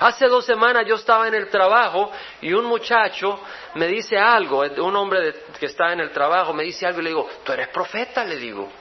Hace 0.00 0.26
dos 0.28 0.46
semanas 0.46 0.86
yo 0.86 0.94
estaba 0.94 1.28
en 1.28 1.34
el 1.34 1.48
trabajo 1.50 2.10
y 2.40 2.52
un 2.52 2.64
muchacho 2.64 3.38
me 3.74 3.86
dice 3.86 4.16
algo, 4.16 4.60
un 4.60 4.96
hombre 4.96 5.34
que 5.58 5.66
está 5.66 5.92
en 5.92 6.00
el 6.00 6.10
trabajo 6.10 6.54
me 6.54 6.64
dice 6.64 6.86
algo 6.86 7.00
y 7.00 7.04
le 7.04 7.10
digo, 7.10 7.28
tú 7.44 7.52
eres 7.52 7.68
profeta, 7.68 8.24
le 8.24 8.36
digo. 8.36 8.72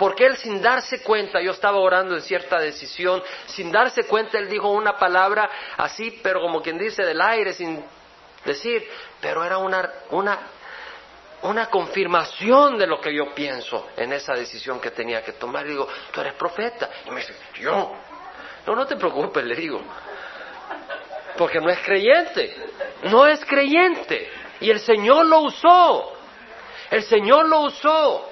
Porque 0.00 0.24
él 0.24 0.38
sin 0.38 0.62
darse 0.62 1.02
cuenta, 1.02 1.42
yo 1.42 1.50
estaba 1.50 1.76
orando 1.76 2.14
en 2.14 2.22
cierta 2.22 2.58
decisión, 2.58 3.22
sin 3.44 3.70
darse 3.70 4.04
cuenta 4.04 4.38
él 4.38 4.48
dijo 4.48 4.70
una 4.70 4.96
palabra 4.96 5.50
así, 5.76 6.18
pero 6.22 6.40
como 6.40 6.62
quien 6.62 6.78
dice 6.78 7.04
del 7.04 7.20
aire, 7.20 7.52
sin 7.52 7.84
decir, 8.42 8.82
pero 9.20 9.44
era 9.44 9.58
una, 9.58 9.90
una, 10.08 10.38
una 11.42 11.66
confirmación 11.66 12.78
de 12.78 12.86
lo 12.86 12.98
que 12.98 13.14
yo 13.14 13.34
pienso 13.34 13.88
en 13.94 14.14
esa 14.14 14.32
decisión 14.32 14.80
que 14.80 14.90
tenía 14.90 15.22
que 15.22 15.32
tomar. 15.32 15.64
Le 15.64 15.72
digo, 15.72 15.86
tú 16.10 16.22
eres 16.22 16.32
profeta. 16.32 16.88
Y 17.06 17.10
me 17.10 17.20
dice, 17.20 17.34
yo. 17.60 17.94
No, 18.66 18.74
no 18.74 18.86
te 18.86 18.96
preocupes, 18.96 19.44
le 19.44 19.54
digo 19.54 19.82
porque 21.36 21.60
no 21.60 21.70
es 21.70 21.78
creyente, 21.80 22.54
no 23.04 23.26
es 23.26 23.42
creyente. 23.44 24.30
Y 24.60 24.70
el 24.70 24.80
Señor 24.80 25.24
lo 25.24 25.40
usó, 25.40 26.12
el 26.90 27.02
Señor 27.02 27.48
lo 27.48 27.60
usó, 27.60 28.29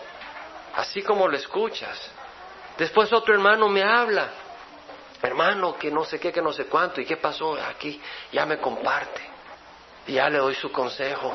así 0.74 1.02
como 1.02 1.28
lo 1.28 1.36
escuchas. 1.36 2.10
Después 2.76 3.12
otro 3.12 3.34
hermano 3.34 3.68
me 3.68 3.82
habla 3.82 4.28
hermano, 5.26 5.76
que 5.76 5.90
no 5.90 6.04
sé 6.04 6.20
qué, 6.20 6.32
que 6.32 6.42
no 6.42 6.52
sé 6.52 6.66
cuánto, 6.66 7.00
y 7.00 7.04
qué 7.04 7.16
pasó 7.16 7.54
aquí, 7.54 8.00
ya 8.32 8.46
me 8.46 8.58
comparte. 8.58 9.20
Y 10.06 10.14
ya 10.14 10.28
le 10.30 10.38
doy 10.38 10.54
su 10.54 10.70
consejo. 10.70 11.34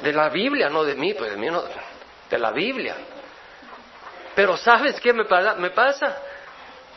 De 0.00 0.12
la 0.12 0.28
Biblia, 0.28 0.68
no 0.68 0.84
de 0.84 0.94
mí, 0.94 1.14
pues 1.14 1.30
de 1.30 1.36
mí 1.36 1.48
no, 1.48 1.62
de 2.30 2.38
la 2.38 2.52
Biblia. 2.52 2.94
Pero 4.34 4.56
¿sabes 4.56 5.00
qué 5.00 5.12
me 5.12 5.24
me 5.56 5.70
pasa? 5.70 6.22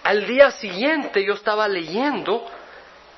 Al 0.04 0.26
día 0.26 0.52
siguiente 0.52 1.26
yo 1.26 1.34
estaba 1.34 1.68
leyendo 1.68 2.48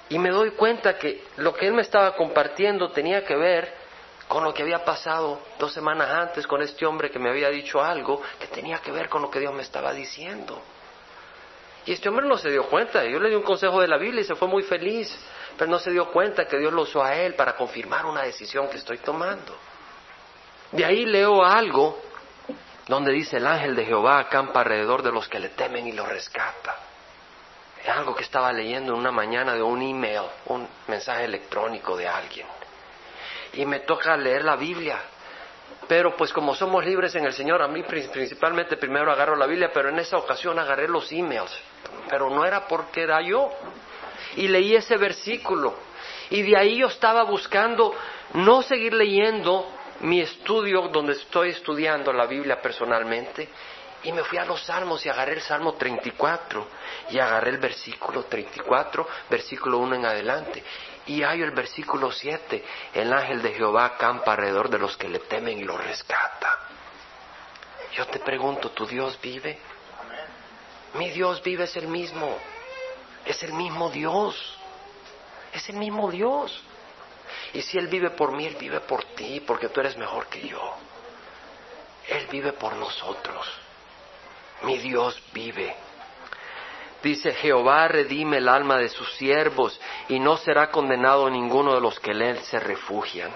y 0.09 0.17
me 0.17 0.29
doy 0.29 0.51
cuenta 0.51 0.97
que 0.97 1.25
lo 1.37 1.53
que 1.53 1.67
él 1.67 1.73
me 1.73 1.81
estaba 1.81 2.15
compartiendo 2.15 2.91
tenía 2.91 3.25
que 3.25 3.35
ver 3.35 3.82
con 4.27 4.43
lo 4.43 4.53
que 4.53 4.63
había 4.63 4.83
pasado 4.83 5.39
dos 5.59 5.73
semanas 5.73 6.09
antes 6.09 6.47
con 6.47 6.61
este 6.61 6.85
hombre 6.85 7.11
que 7.11 7.19
me 7.19 7.29
había 7.29 7.49
dicho 7.49 7.83
algo 7.83 8.21
que 8.39 8.47
tenía 8.47 8.79
que 8.79 8.91
ver 8.91 9.09
con 9.09 9.21
lo 9.21 9.29
que 9.29 9.39
Dios 9.39 9.53
me 9.53 9.61
estaba 9.61 9.93
diciendo. 9.93 10.61
Y 11.85 11.91
este 11.91 12.09
hombre 12.09 12.27
no 12.27 12.37
se 12.37 12.49
dio 12.49 12.67
cuenta. 12.67 13.03
Yo 13.05 13.19
le 13.19 13.29
di 13.29 13.35
un 13.35 13.43
consejo 13.43 13.81
de 13.81 13.87
la 13.87 13.97
Biblia 13.97 14.21
y 14.21 14.23
se 14.23 14.35
fue 14.35 14.47
muy 14.47 14.63
feliz, 14.63 15.13
pero 15.57 15.69
no 15.69 15.79
se 15.79 15.91
dio 15.91 16.11
cuenta 16.11 16.45
que 16.45 16.57
Dios 16.57 16.71
lo 16.71 16.83
usó 16.83 17.03
a 17.03 17.15
él 17.15 17.35
para 17.35 17.55
confirmar 17.55 18.05
una 18.05 18.23
decisión 18.23 18.69
que 18.69 18.77
estoy 18.77 18.99
tomando. 18.99 19.55
De 20.71 20.85
ahí 20.85 21.05
leo 21.05 21.43
algo 21.43 21.99
donde 22.87 23.11
dice 23.11 23.37
el 23.37 23.47
ángel 23.47 23.75
de 23.75 23.85
Jehová 23.85 24.19
acampa 24.19 24.61
alrededor 24.61 25.03
de 25.03 25.11
los 25.11 25.27
que 25.27 25.39
le 25.39 25.49
temen 25.49 25.87
y 25.87 25.91
los 25.91 26.07
rescata. 26.07 26.77
Es 27.81 27.89
algo 27.89 28.15
que 28.15 28.23
estaba 28.23 28.51
leyendo 28.53 28.93
en 28.93 28.99
una 28.99 29.11
mañana 29.11 29.53
de 29.53 29.61
un 29.61 29.81
email, 29.81 30.23
un 30.45 30.67
mensaje 30.87 31.25
electrónico 31.25 31.97
de 31.97 32.07
alguien. 32.07 32.47
Y 33.53 33.65
me 33.65 33.81
toca 33.81 34.15
leer 34.17 34.43
la 34.43 34.55
Biblia. 34.55 34.99
Pero 35.87 36.15
pues 36.15 36.31
como 36.31 36.55
somos 36.55 36.85
libres 36.85 37.13
en 37.15 37.25
el 37.25 37.33
Señor, 37.33 37.61
a 37.61 37.67
mí 37.67 37.83
principalmente 37.83 38.77
primero 38.77 39.11
agarro 39.11 39.35
la 39.35 39.45
Biblia, 39.45 39.71
pero 39.73 39.89
en 39.89 39.99
esa 39.99 40.17
ocasión 40.17 40.57
agarré 40.57 40.87
los 40.87 41.11
emails. 41.11 41.51
Pero 42.09 42.29
no 42.29 42.45
era 42.45 42.67
porque 42.67 43.03
era 43.03 43.21
yo. 43.21 43.51
Y 44.35 44.47
leí 44.47 44.75
ese 44.75 44.97
versículo. 44.97 45.75
Y 46.29 46.41
de 46.41 46.57
ahí 46.57 46.77
yo 46.77 46.87
estaba 46.87 47.23
buscando 47.23 47.93
no 48.33 48.61
seguir 48.61 48.93
leyendo 48.93 49.67
mi 50.01 50.21
estudio 50.21 50.87
donde 50.87 51.13
estoy 51.13 51.49
estudiando 51.49 52.11
la 52.11 52.25
Biblia 52.25 52.61
personalmente 52.61 53.49
y 54.03 54.11
me 54.11 54.23
fui 54.23 54.37
a 54.37 54.45
los 54.45 54.61
salmos 54.61 55.05
y 55.05 55.09
agarré 55.09 55.33
el 55.33 55.41
Salmo 55.41 55.73
34 55.73 56.67
y 57.11 57.19
agarré 57.19 57.51
el 57.51 57.57
versículo 57.57 58.25
34, 58.25 59.07
versículo 59.29 59.77
1 59.79 59.95
en 59.95 60.05
adelante. 60.05 60.63
Y 61.07 61.23
hay 61.23 61.41
el 61.41 61.51
versículo 61.51 62.11
7, 62.11 62.63
el 62.93 63.11
ángel 63.11 63.41
de 63.41 63.53
Jehová 63.53 63.85
acampa 63.85 64.31
alrededor 64.31 64.69
de 64.69 64.79
los 64.79 64.95
que 64.95 65.09
le 65.09 65.19
temen 65.19 65.59
y 65.59 65.63
los 65.63 65.83
rescata. 65.83 66.59
Yo 67.93 68.07
te 68.07 68.19
pregunto, 68.19 68.71
¿tu 68.71 68.85
Dios 68.85 69.19
vive? 69.21 69.59
Mi 70.95 71.09
Dios 71.09 71.41
vive 71.43 71.65
es 71.65 71.75
el 71.75 71.87
mismo, 71.87 72.37
es 73.25 73.43
el 73.43 73.53
mismo 73.53 73.89
Dios, 73.89 74.57
es 75.51 75.69
el 75.69 75.75
mismo 75.75 76.09
Dios. 76.09 76.63
Y 77.53 77.61
si 77.61 77.77
Él 77.77 77.87
vive 77.87 78.11
por 78.11 78.31
mí, 78.31 78.45
Él 78.45 78.55
vive 78.55 78.79
por 78.81 79.03
ti, 79.15 79.41
porque 79.45 79.69
tú 79.69 79.79
eres 79.79 79.97
mejor 79.97 80.27
que 80.27 80.47
yo. 80.47 80.75
Él 82.07 82.27
vive 82.31 82.53
por 82.53 82.75
nosotros. 82.75 83.47
Mi 84.63 84.77
Dios 84.77 85.21
vive. 85.33 85.75
Dice, 87.03 87.33
Jehová 87.33 87.87
redime 87.87 88.37
el 88.37 88.47
alma 88.47 88.77
de 88.77 88.89
sus 88.89 89.13
siervos 89.13 89.79
y 90.09 90.19
no 90.19 90.37
será 90.37 90.71
condenado 90.71 91.29
ninguno 91.29 91.75
de 91.75 91.81
los 91.81 91.99
que 91.99 92.11
en 92.11 92.21
Él 92.21 92.39
se 92.39 92.59
refugian. 92.59 93.29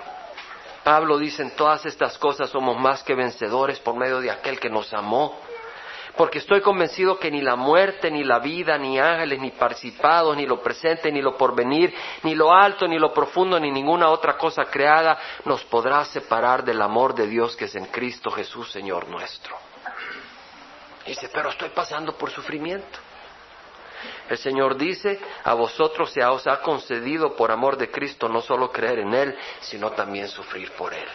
Pablo 0.84 1.18
dice, 1.18 1.44
en 1.44 1.56
todas 1.56 1.86
estas 1.86 2.18
cosas 2.18 2.50
somos 2.50 2.80
más 2.80 3.04
que 3.04 3.14
vencedores 3.14 3.80
por 3.80 3.96
medio 3.96 4.22
de 4.22 4.32
aquel 4.32 4.60
que 4.60 4.70
nos 4.70 4.94
amó 4.94 5.38
porque 6.18 6.40
estoy 6.40 6.62
convencido 6.62 7.20
que 7.20 7.30
ni 7.30 7.42
la 7.42 7.56
muerte, 7.56 8.10
ni 8.10 8.24
la 8.24 8.40
vida, 8.40 8.78
ni 8.78 9.00
ángeles, 9.00 9.40
ni 9.40 9.52
participados, 9.52 10.36
ni 10.36 10.48
lo 10.48 10.62
presente, 10.62 11.12
ni 11.12 11.22
lo 11.22 11.38
porvenir, 11.38 11.94
ni 12.24 12.34
lo 12.34 12.52
alto, 12.52 12.88
ni 12.88 12.98
lo 12.98 13.14
profundo, 13.14 13.60
ni 13.60 13.72
ninguna 13.72 14.10
otra 14.10 14.36
cosa 14.36 14.66
creada 14.66 15.18
nos 15.46 15.64
podrá 15.66 16.04
separar 16.06 16.66
del 16.66 16.82
amor 16.82 17.14
de 17.14 17.28
Dios 17.28 17.56
que 17.56 17.66
es 17.66 17.76
en 17.76 17.86
Cristo 17.86 18.32
Jesús, 18.32 18.72
Señor 18.72 19.08
nuestro. 19.08 19.56
dice, 21.06 21.30
pero 21.32 21.50
estoy 21.50 21.70
pasando 21.70 22.18
por 22.18 22.32
sufrimiento. 22.32 23.00
El 24.30 24.38
Señor 24.38 24.78
dice, 24.78 25.20
a 25.44 25.54
vosotros 25.54 26.12
se 26.12 26.24
os 26.24 26.46
ha 26.48 26.62
concedido 26.62 27.36
por 27.36 27.52
amor 27.52 27.78
de 27.78 27.90
Cristo 27.90 28.28
no 28.30 28.42
solo 28.42 28.72
creer 28.72 29.00
en 29.00 29.14
Él, 29.14 29.38
sino 29.62 29.92
también 29.92 30.28
sufrir 30.28 30.72
por 30.72 30.94
Él. 30.94 31.08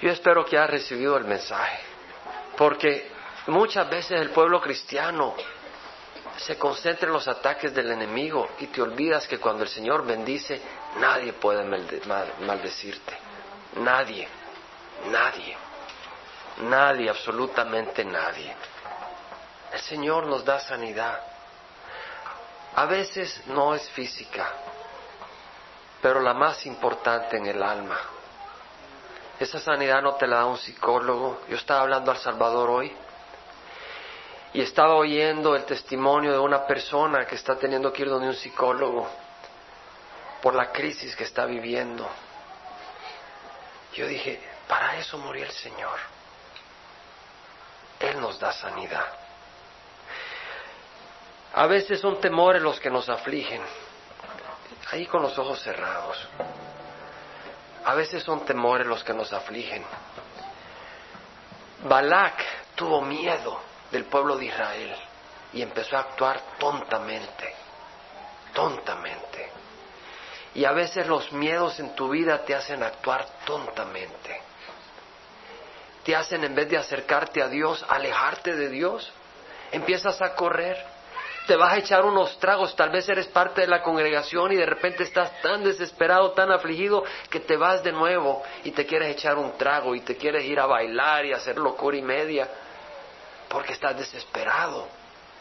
Yo 0.00 0.10
espero 0.10 0.44
que 0.44 0.58
hayas 0.58 0.70
recibido 0.70 1.16
el 1.16 1.24
mensaje, 1.24 1.78
porque 2.56 3.12
Muchas 3.48 3.90
veces 3.90 4.20
el 4.20 4.30
pueblo 4.30 4.60
cristiano 4.60 5.34
se 6.36 6.56
concentra 6.56 7.08
en 7.08 7.12
los 7.12 7.26
ataques 7.26 7.74
del 7.74 7.90
enemigo 7.90 8.48
y 8.60 8.68
te 8.68 8.80
olvidas 8.80 9.26
que 9.26 9.38
cuando 9.38 9.64
el 9.64 9.68
Señor 9.68 10.06
bendice, 10.06 10.60
nadie 10.98 11.32
puede 11.32 11.64
maldecirte. 11.64 13.18
Nadie, 13.76 14.28
nadie, 15.10 15.56
nadie, 16.58 17.10
absolutamente 17.10 18.04
nadie. 18.04 18.54
El 19.72 19.80
Señor 19.80 20.26
nos 20.28 20.44
da 20.44 20.60
sanidad. 20.60 21.20
A 22.74 22.86
veces 22.86 23.42
no 23.46 23.74
es 23.74 23.88
física, 23.90 24.50
pero 26.00 26.20
la 26.20 26.32
más 26.32 26.64
importante 26.66 27.36
en 27.36 27.46
el 27.46 27.62
alma. 27.62 27.98
Esa 29.38 29.58
sanidad 29.58 30.00
no 30.02 30.14
te 30.14 30.26
la 30.26 30.36
da 30.36 30.46
un 30.46 30.56
psicólogo. 30.56 31.40
Yo 31.48 31.56
estaba 31.56 31.82
hablando 31.82 32.10
al 32.10 32.18
Salvador 32.18 32.70
hoy 32.70 32.92
y 34.54 34.60
estaba 34.60 34.94
oyendo 34.94 35.56
el 35.56 35.64
testimonio 35.64 36.32
de 36.32 36.38
una 36.38 36.66
persona 36.66 37.26
que 37.26 37.34
está 37.34 37.56
teniendo 37.56 37.92
que 37.92 38.02
ir 38.02 38.08
donde 38.08 38.28
un 38.28 38.34
psicólogo 38.34 39.08
por 40.42 40.54
la 40.54 40.70
crisis 40.70 41.14
que 41.16 41.24
está 41.24 41.44
viviendo. 41.44 42.08
Yo 43.94 44.06
dije, 44.06 44.40
para 44.66 44.96
eso 44.98 45.18
murió 45.18 45.44
el 45.44 45.52
Señor. 45.52 45.98
Él 48.00 48.20
nos 48.20 48.38
da 48.38 48.52
sanidad. 48.52 49.21
A 51.54 51.66
veces 51.66 52.00
son 52.00 52.20
temores 52.20 52.62
los 52.62 52.80
que 52.80 52.90
nos 52.90 53.08
afligen, 53.08 53.60
ahí 54.90 55.06
con 55.06 55.22
los 55.22 55.38
ojos 55.38 55.60
cerrados. 55.60 56.16
A 57.84 57.94
veces 57.94 58.22
son 58.22 58.44
temores 58.44 58.86
los 58.86 59.04
que 59.04 59.12
nos 59.12 59.32
afligen. 59.32 59.84
Balak 61.84 62.42
tuvo 62.74 63.02
miedo 63.02 63.60
del 63.90 64.04
pueblo 64.04 64.36
de 64.36 64.46
Israel 64.46 64.94
y 65.52 65.62
empezó 65.62 65.96
a 65.96 66.00
actuar 66.00 66.40
tontamente, 66.58 67.54
tontamente. 68.54 69.50
Y 70.54 70.64
a 70.64 70.72
veces 70.72 71.06
los 71.06 71.32
miedos 71.32 71.80
en 71.80 71.94
tu 71.94 72.08
vida 72.10 72.44
te 72.44 72.54
hacen 72.54 72.82
actuar 72.82 73.26
tontamente. 73.44 74.40
Te 76.04 76.14
hacen 76.14 76.44
en 76.44 76.54
vez 76.54 76.68
de 76.68 76.78
acercarte 76.78 77.42
a 77.42 77.48
Dios, 77.48 77.84
alejarte 77.88 78.54
de 78.54 78.68
Dios. 78.68 79.12
Empiezas 79.70 80.20
a 80.20 80.34
correr, 80.34 80.91
te 81.46 81.56
vas 81.56 81.72
a 81.72 81.78
echar 81.78 82.04
unos 82.04 82.38
tragos, 82.38 82.76
tal 82.76 82.90
vez 82.90 83.08
eres 83.08 83.26
parte 83.26 83.62
de 83.62 83.66
la 83.66 83.82
congregación 83.82 84.52
y 84.52 84.56
de 84.56 84.66
repente 84.66 85.02
estás 85.02 85.40
tan 85.40 85.64
desesperado, 85.64 86.32
tan 86.32 86.50
afligido, 86.52 87.04
que 87.30 87.40
te 87.40 87.56
vas 87.56 87.82
de 87.82 87.92
nuevo 87.92 88.42
y 88.64 88.70
te 88.70 88.86
quieres 88.86 89.08
echar 89.10 89.38
un 89.38 89.56
trago 89.58 89.94
y 89.94 90.00
te 90.00 90.16
quieres 90.16 90.44
ir 90.44 90.60
a 90.60 90.66
bailar 90.66 91.26
y 91.26 91.32
hacer 91.32 91.58
locura 91.58 91.96
y 91.96 92.02
media 92.02 92.48
porque 93.48 93.72
estás 93.72 93.96
desesperado. 93.96 94.88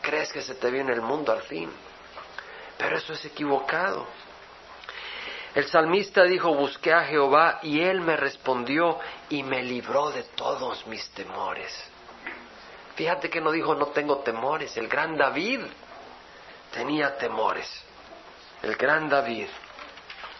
Crees 0.02 0.34
que 0.34 0.42
se 0.42 0.56
te 0.56 0.72
viene 0.72 0.94
el 0.94 1.02
mundo 1.02 1.32
al 1.32 1.44
fin. 1.44 1.72
Pero 2.78 2.98
eso 2.98 3.14
es 3.14 3.24
equivocado. 3.26 4.08
El 5.54 5.68
salmista 5.68 6.24
dijo, 6.24 6.54
busqué 6.56 6.94
a 6.94 7.04
Jehová 7.04 7.60
y 7.62 7.82
él 7.82 8.02
me 8.02 8.18
respondió 8.18 8.98
y 9.30 9.44
me 9.44 9.62
libró 9.62 10.10
de 10.10 10.24
todos 10.24 10.88
mis 10.88 11.08
temores. 11.12 11.72
Fíjate 12.96 13.30
que 13.30 13.42
no 13.42 13.52
dijo 13.52 13.76
no 13.76 13.88
tengo 13.88 14.18
temores. 14.18 14.76
El 14.78 14.88
gran 14.88 15.18
David 15.18 15.62
tenía 16.72 17.18
temores. 17.18 17.68
El 18.62 18.76
gran 18.76 19.10
David. 19.10 19.48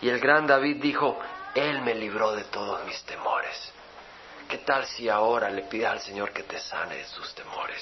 Y 0.02 0.10
el 0.10 0.20
gran 0.20 0.48
David 0.48 0.78
dijo, 0.82 1.20
Él 1.54 1.82
me 1.82 1.94
libró 1.94 2.34
de 2.34 2.44
todos 2.46 2.84
mis 2.86 3.02
temores. 3.04 3.72
¿Qué 4.50 4.60
tal 4.60 4.86
si 4.86 5.08
ahora 5.08 5.50
le 5.50 5.64
pidas 5.64 5.94
al 5.94 6.02
Señor 6.02 6.32
que 6.34 6.44
te 6.44 6.60
sane 6.60 6.98
de 6.98 7.06
sus 7.06 7.34
temores? 7.36 7.82